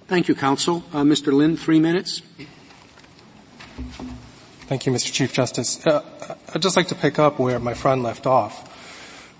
Thank 0.08 0.28
you, 0.28 0.36
counsel. 0.36 0.84
Uh, 0.93 1.04
Mr. 1.04 1.34
Lin, 1.34 1.58
three 1.58 1.80
minutes. 1.80 2.22
Thank 4.68 4.86
you, 4.86 4.91
Mr. 4.91 5.12
Chief 5.12 5.34
Justice. 5.34 5.86
Uh, 5.86 6.04
I'd 6.54 6.62
just 6.62 6.76
like 6.76 6.88
to 6.88 6.95
pick 6.95 7.20
up 7.20 7.39
where 7.39 7.60
my 7.60 7.74
friend 7.74 8.04
left 8.04 8.26
off 8.26 8.70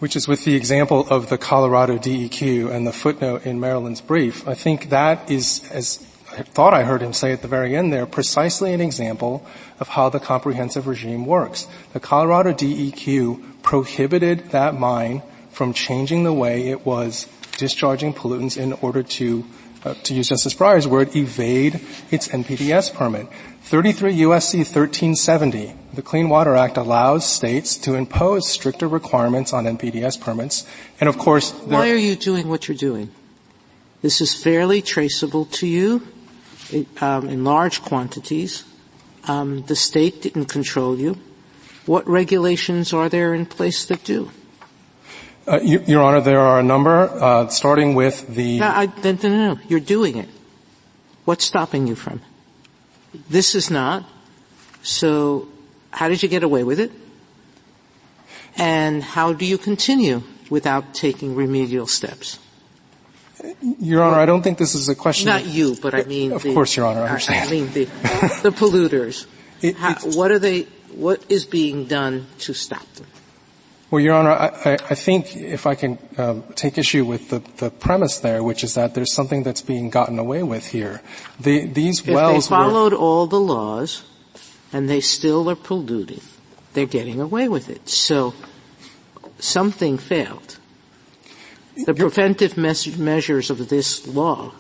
which 0.04 0.18
is 0.18 0.28
with 0.28 0.44
the 0.44 0.54
example 0.54 1.08
of 1.08 1.30
the 1.30 1.38
Colorado 1.38 1.98
DEQ 1.98 2.70
and 2.70 2.86
the 2.86 2.92
footnote 2.92 3.46
in 3.46 3.58
Maryland's 3.58 4.02
brief. 4.02 4.46
I 4.46 4.54
think 4.54 4.90
that 4.90 5.32
is, 5.32 5.66
as 5.72 6.06
I 6.30 6.42
thought 6.42 6.74
I 6.74 6.84
heard 6.84 7.02
him 7.02 7.14
say 7.14 7.32
at 7.32 7.42
the 7.42 7.48
very 7.48 7.74
end 7.74 7.94
there, 7.94 8.06
precisely 8.06 8.74
an 8.74 8.82
example 8.82 9.46
of 9.80 9.88
how 9.88 10.10
the 10.10 10.20
comprehensive 10.20 10.88
regime 10.88 11.26
works. 11.26 11.68
The 11.94 12.02
Colorado 12.02 12.52
DEQ 12.52 13.62
prohibited 13.62 14.50
that 14.50 14.78
mine 14.78 15.22
from 15.52 15.72
changing 15.72 16.26
the 16.26 16.34
way 16.34 16.68
it 16.68 16.86
was 16.86 17.26
discharging 17.56 18.14
pollutants 18.14 18.58
in 18.58 18.74
order 18.74 19.04
to, 19.04 19.46
uh, 19.86 19.94
to 20.04 20.14
use 20.14 20.30
Justice 20.30 20.54
Breyer's 20.54 20.88
word, 20.88 21.16
evade 21.16 21.82
its 22.12 22.28
NPDES 22.28 22.94
permit. 22.94 23.28
33 23.64 24.18
USC 24.18 24.58
1370, 24.58 25.74
the 25.94 26.02
Clean 26.02 26.28
Water 26.28 26.56
Act 26.56 26.78
allows 26.78 27.26
states 27.26 27.78
to 27.78 27.96
impose 27.96 28.48
stricter 28.48 28.88
requirements 28.88 29.54
on 29.54 29.66
NPDES 29.66 30.20
permits. 30.20 30.68
And 31.00 31.08
of 31.08 31.18
course, 31.18 31.52
why 31.52 31.90
are 31.90 31.96
you 31.96 32.16
doing 32.16 32.50
what 32.50 32.68
you're 32.68 32.78
doing? 32.78 33.12
This 34.02 34.20
is 34.20 34.34
fairly 34.36 34.82
traceable 34.82 35.46
to 35.46 35.68
you 35.68 36.06
um, 37.00 37.30
in 37.30 37.44
large 37.44 37.82
quantities. 37.82 38.66
Um, 39.28 39.64
the 39.64 39.76
state 39.76 40.22
didn't 40.22 40.46
control 40.46 41.00
you. 41.00 41.18
What 41.86 42.08
regulations 42.08 42.92
are 42.94 43.08
there 43.08 43.34
in 43.34 43.46
place 43.46 43.86
that 43.86 44.04
do? 44.04 44.32
Uh, 45.46 45.60
Your 45.62 46.02
Honor, 46.02 46.22
there 46.22 46.40
are 46.40 46.60
a 46.60 46.64
number, 46.64 47.10
uh, 47.12 47.48
starting 47.48 47.96
with 47.96 48.34
the. 48.34 48.60
No, 48.60 48.68
I, 48.68 48.86
no, 48.86 49.12
no, 49.12 49.54
no, 49.54 49.60
you're 49.68 49.82
doing 49.82 50.18
it. 50.18 50.30
What's 51.26 51.44
stopping 51.44 51.86
you 51.86 51.96
from? 51.96 52.22
This 53.30 53.54
is 53.54 53.70
not. 53.70 54.06
So, 54.84 55.50
how 55.92 56.08
did 56.08 56.24
you 56.24 56.30
get 56.30 56.44
away 56.44 56.64
with 56.64 56.80
it? 56.80 56.92
And 58.56 59.04
how 59.04 59.34
do 59.34 59.46
you 59.46 59.58
continue 59.58 60.24
without 60.50 60.94
taking 60.94 61.36
remedial 61.36 61.88
steps? 61.88 62.40
Your 63.80 64.04
Honor, 64.04 64.20
I 64.20 64.26
don't 64.26 64.44
think 64.44 64.58
this 64.58 64.76
is 64.76 64.88
a 64.88 64.96
question. 64.96 65.28
Not 65.28 65.42
of, 65.42 65.48
you, 65.48 65.76
but 65.82 65.94
I 65.94 66.04
mean. 66.04 66.32
Of 66.32 66.44
the, 66.44 66.54
course, 66.54 66.78
Your 66.78 66.86
Honor, 66.86 67.02
I 67.02 67.08
understand. 67.08 67.50
I 67.50 67.52
mean 67.52 67.72
the, 67.74 67.86
the 68.44 68.52
polluters. 68.52 69.26
It, 69.62 69.76
how, 69.76 69.96
what 70.12 70.32
are 70.32 70.40
they? 70.40 70.64
What 70.96 71.26
is 71.30 71.46
being 71.46 71.86
done 71.86 72.28
to 72.40 72.54
stop 72.54 72.86
them? 72.94 73.08
Well, 73.94 74.02
Your 74.02 74.16
Honor, 74.16 74.32
I, 74.32 74.80
I 74.90 74.96
think 74.96 75.36
if 75.36 75.68
I 75.68 75.76
can 75.76 76.00
um, 76.18 76.44
take 76.56 76.80
issue 76.80 77.06
with 77.06 77.30
the, 77.30 77.44
the, 77.58 77.70
premise 77.70 78.18
there, 78.18 78.42
which 78.42 78.64
is 78.64 78.74
that 78.74 78.96
there's 78.96 79.14
something 79.14 79.44
that's 79.44 79.62
being 79.62 79.92
gotten 79.92 80.18
away 80.18 80.42
with 80.42 80.66
here. 80.66 81.04
The, 81.40 81.68
these 81.68 82.00
if 82.00 82.08
wells 82.08 82.48
they 82.48 82.56
followed 82.56 82.94
were, 82.94 82.98
all 82.98 83.28
the 83.28 83.40
laws 83.40 84.04
and 84.72 84.90
they 84.90 85.00
still 85.00 85.48
are 85.48 85.56
polluting, 85.56 86.22
they're 86.74 86.88
getting 86.88 87.22
away 87.22 87.48
with 87.48 87.70
it. 87.70 87.88
So 87.88 88.34
something 89.38 90.00
failed. 90.00 90.58
The 91.86 91.94
preventive 91.94 92.58
mes- 92.58 92.98
measures 92.98 93.52
of 93.52 93.70
this 93.70 94.08
law 94.08 94.54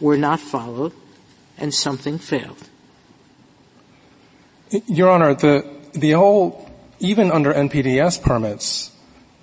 were 0.00 0.16
not 0.16 0.40
followed, 0.40 0.94
and 1.58 1.74
something 1.74 2.16
failed. 2.16 2.70
Your 4.86 5.10
Honor, 5.10 5.34
the 5.34 5.76
the 5.92 6.12
whole 6.12 6.65
even 6.98 7.30
under 7.30 7.52
NPDES 7.52 8.22
permits, 8.22 8.90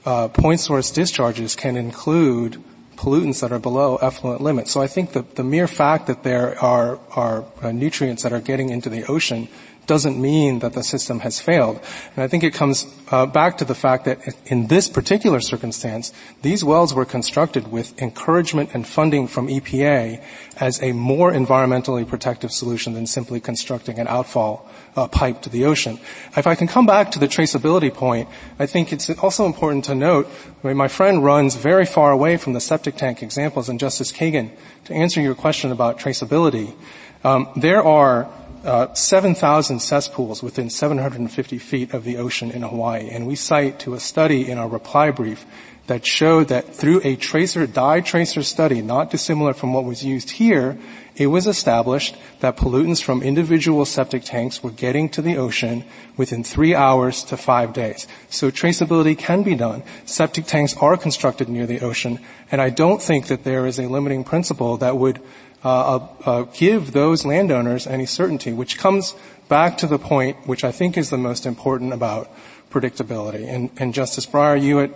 uh, 0.05 0.27
point 0.27 0.59
source 0.59 0.91
discharges 0.91 1.55
can 1.55 1.77
include 1.77 2.61
pollutants 2.95 3.41
that 3.41 3.51
are 3.51 3.59
below 3.59 3.97
effluent 3.97 4.41
limits. 4.41 4.71
So 4.71 4.81
I 4.81 4.87
think 4.87 5.13
that 5.13 5.35
the 5.35 5.43
mere 5.43 5.67
fact 5.67 6.07
that 6.07 6.23
there 6.23 6.59
are, 6.59 6.99
are 7.15 7.45
uh, 7.61 7.71
nutrients 7.71 8.23
that 8.23 8.33
are 8.33 8.39
getting 8.39 8.69
into 8.69 8.89
the 8.89 9.05
ocean 9.05 9.47
doesn't 9.85 10.19
mean 10.19 10.59
that 10.59 10.73
the 10.73 10.83
system 10.83 11.19
has 11.19 11.39
failed. 11.39 11.79
And 12.15 12.23
I 12.23 12.27
think 12.27 12.43
it 12.43 12.53
comes 12.53 12.87
uh, 13.11 13.25
back 13.25 13.57
to 13.57 13.65
the 13.65 13.75
fact 13.75 14.05
that 14.05 14.19
in 14.45 14.67
this 14.67 14.89
particular 14.89 15.39
circumstance, 15.39 16.13
these 16.41 16.63
wells 16.63 16.93
were 16.93 17.05
constructed 17.05 17.71
with 17.71 17.99
encouragement 18.01 18.71
and 18.73 18.87
funding 18.87 19.27
from 19.27 19.47
EPA 19.47 20.23
as 20.59 20.81
a 20.81 20.91
more 20.93 21.31
environmentally 21.31 22.07
protective 22.07 22.51
solution 22.51 22.93
than 22.93 23.07
simply 23.07 23.39
constructing 23.39 23.99
an 23.99 24.07
outfall 24.07 24.69
uh, 24.95 25.07
pipe 25.07 25.41
to 25.41 25.49
the 25.49 25.65
ocean. 25.65 25.99
If 26.37 26.47
I 26.47 26.55
can 26.55 26.67
come 26.67 26.85
back 26.85 27.11
to 27.11 27.19
the 27.19 27.27
traceability 27.27 27.93
point, 27.93 28.29
I 28.59 28.65
think 28.65 28.93
it's 28.93 29.09
also 29.19 29.45
important 29.45 29.85
to 29.85 29.95
note, 29.95 30.29
I 30.63 30.67
mean, 30.67 30.77
my 30.77 30.87
friend 30.87 31.23
runs 31.23 31.55
very 31.55 31.85
far 31.85 32.11
away 32.11 32.37
from 32.37 32.53
the 32.53 32.61
septic 32.61 32.95
tank 32.95 33.23
examples, 33.23 33.69
and 33.69 33.79
Justice 33.79 34.11
Kagan, 34.11 34.51
to 34.85 34.93
answer 34.93 35.21
your 35.21 35.35
question 35.35 35.71
about 35.71 35.99
traceability, 35.99 36.75
um, 37.23 37.47
there 37.55 37.83
are 37.83 38.29
uh, 38.63 38.93
7,000 38.93 39.79
cesspools 39.79 40.41
within 40.41 40.69
750 40.69 41.57
feet 41.57 41.93
of 41.93 42.03
the 42.03 42.17
ocean 42.17 42.51
in 42.51 42.61
Hawaii, 42.61 43.09
and 43.09 43.27
we 43.27 43.35
cite 43.35 43.79
to 43.79 43.93
a 43.93 43.99
study 43.99 44.49
in 44.49 44.57
our 44.57 44.67
reply 44.67 45.11
brief 45.11 45.45
that 45.87 46.05
showed 46.05 46.47
that 46.47 46.73
through 46.73 47.01
a 47.03 47.17
tracer, 47.17 47.67
dye 47.67 47.99
tracer 47.99 48.41
study, 48.41 48.81
not 48.81 49.09
dissimilar 49.09 49.53
from 49.53 49.73
what 49.73 49.83
was 49.83 50.03
used 50.03 50.29
here, 50.31 50.77
it 51.15 51.27
was 51.27 51.45
established 51.45 52.15
that 52.39 52.57
pollutants 52.57 53.03
from 53.03 53.21
individual 53.21 53.85
septic 53.85 54.23
tanks 54.23 54.63
were 54.63 54.71
getting 54.71 55.09
to 55.09 55.21
the 55.21 55.37
ocean 55.37 55.83
within 56.15 56.43
three 56.43 56.73
hours 56.73 57.23
to 57.25 57.37
five 57.37 57.73
days. 57.73 58.07
So 58.29 58.49
traceability 58.49 59.17
can 59.17 59.43
be 59.43 59.55
done. 59.55 59.83
Septic 60.05 60.45
tanks 60.45 60.75
are 60.77 60.97
constructed 60.97 61.49
near 61.49 61.67
the 61.67 61.81
ocean, 61.81 62.19
and 62.49 62.61
I 62.61 62.69
don't 62.69 63.01
think 63.01 63.27
that 63.27 63.43
there 63.43 63.67
is 63.67 63.77
a 63.77 63.89
limiting 63.89 64.23
principle 64.23 64.77
that 64.77 64.97
would 64.97 65.21
Uh, 65.63 66.07
uh, 66.25 66.41
give 66.53 66.91
those 66.91 67.25
landowners 67.25 67.87
any 67.87 68.05
certainty, 68.05 68.51
which 68.51 68.77
comes 68.77 69.15
back 69.47 69.77
to 69.77 69.87
the 69.87 69.99
point 69.99 70.47
which 70.47 70.63
I 70.63 70.71
think 70.71 70.97
is 70.97 71.09
the 71.09 71.17
most 71.17 71.45
important 71.45 71.93
about 71.93 72.29
predictability. 72.69 73.47
And, 73.47 73.69
and 73.77 73.93
Justice 73.93 74.25
Breyer, 74.25 74.61
you 74.61 74.77
had 74.77 74.93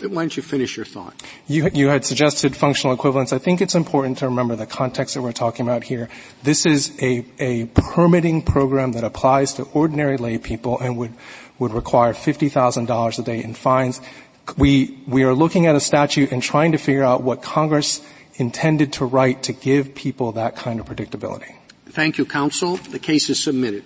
why 0.00 0.22
don't 0.22 0.34
you 0.34 0.42
finish 0.42 0.78
your 0.78 0.86
thought? 0.86 1.14
You, 1.46 1.68
you, 1.74 1.88
had 1.88 2.06
suggested 2.06 2.56
functional 2.56 2.94
equivalence. 2.94 3.34
I 3.34 3.38
think 3.38 3.60
it's 3.60 3.74
important 3.74 4.16
to 4.18 4.26
remember 4.26 4.56
the 4.56 4.66
context 4.66 5.14
that 5.14 5.20
we're 5.20 5.32
talking 5.32 5.66
about 5.66 5.84
here. 5.84 6.08
This 6.42 6.64
is 6.64 6.96
a, 7.02 7.24
a 7.38 7.66
permitting 7.66 8.40
program 8.40 8.92
that 8.92 9.04
applies 9.04 9.52
to 9.54 9.64
ordinary 9.74 10.16
lay 10.16 10.38
people 10.38 10.78
and 10.78 10.96
would, 10.96 11.12
would 11.58 11.72
require 11.72 12.14
$50,000 12.14 13.18
a 13.18 13.22
day 13.22 13.44
in 13.44 13.52
fines. 13.52 14.00
We, 14.56 14.98
we 15.06 15.22
are 15.24 15.34
looking 15.34 15.66
at 15.66 15.76
a 15.76 15.80
statute 15.80 16.32
and 16.32 16.42
trying 16.42 16.72
to 16.72 16.78
figure 16.78 17.04
out 17.04 17.22
what 17.22 17.42
Congress 17.42 18.00
intended 18.40 18.92
to 18.94 19.04
write 19.04 19.42
to 19.44 19.52
give 19.52 19.94
people 19.94 20.32
that 20.32 20.56
kind 20.56 20.80
of 20.80 20.86
predictability. 20.86 21.54
Thank 21.86 22.18
you, 22.18 22.24
counsel. 22.24 22.76
The 22.76 22.98
case 22.98 23.28
is 23.28 23.42
submitted. 23.42 23.84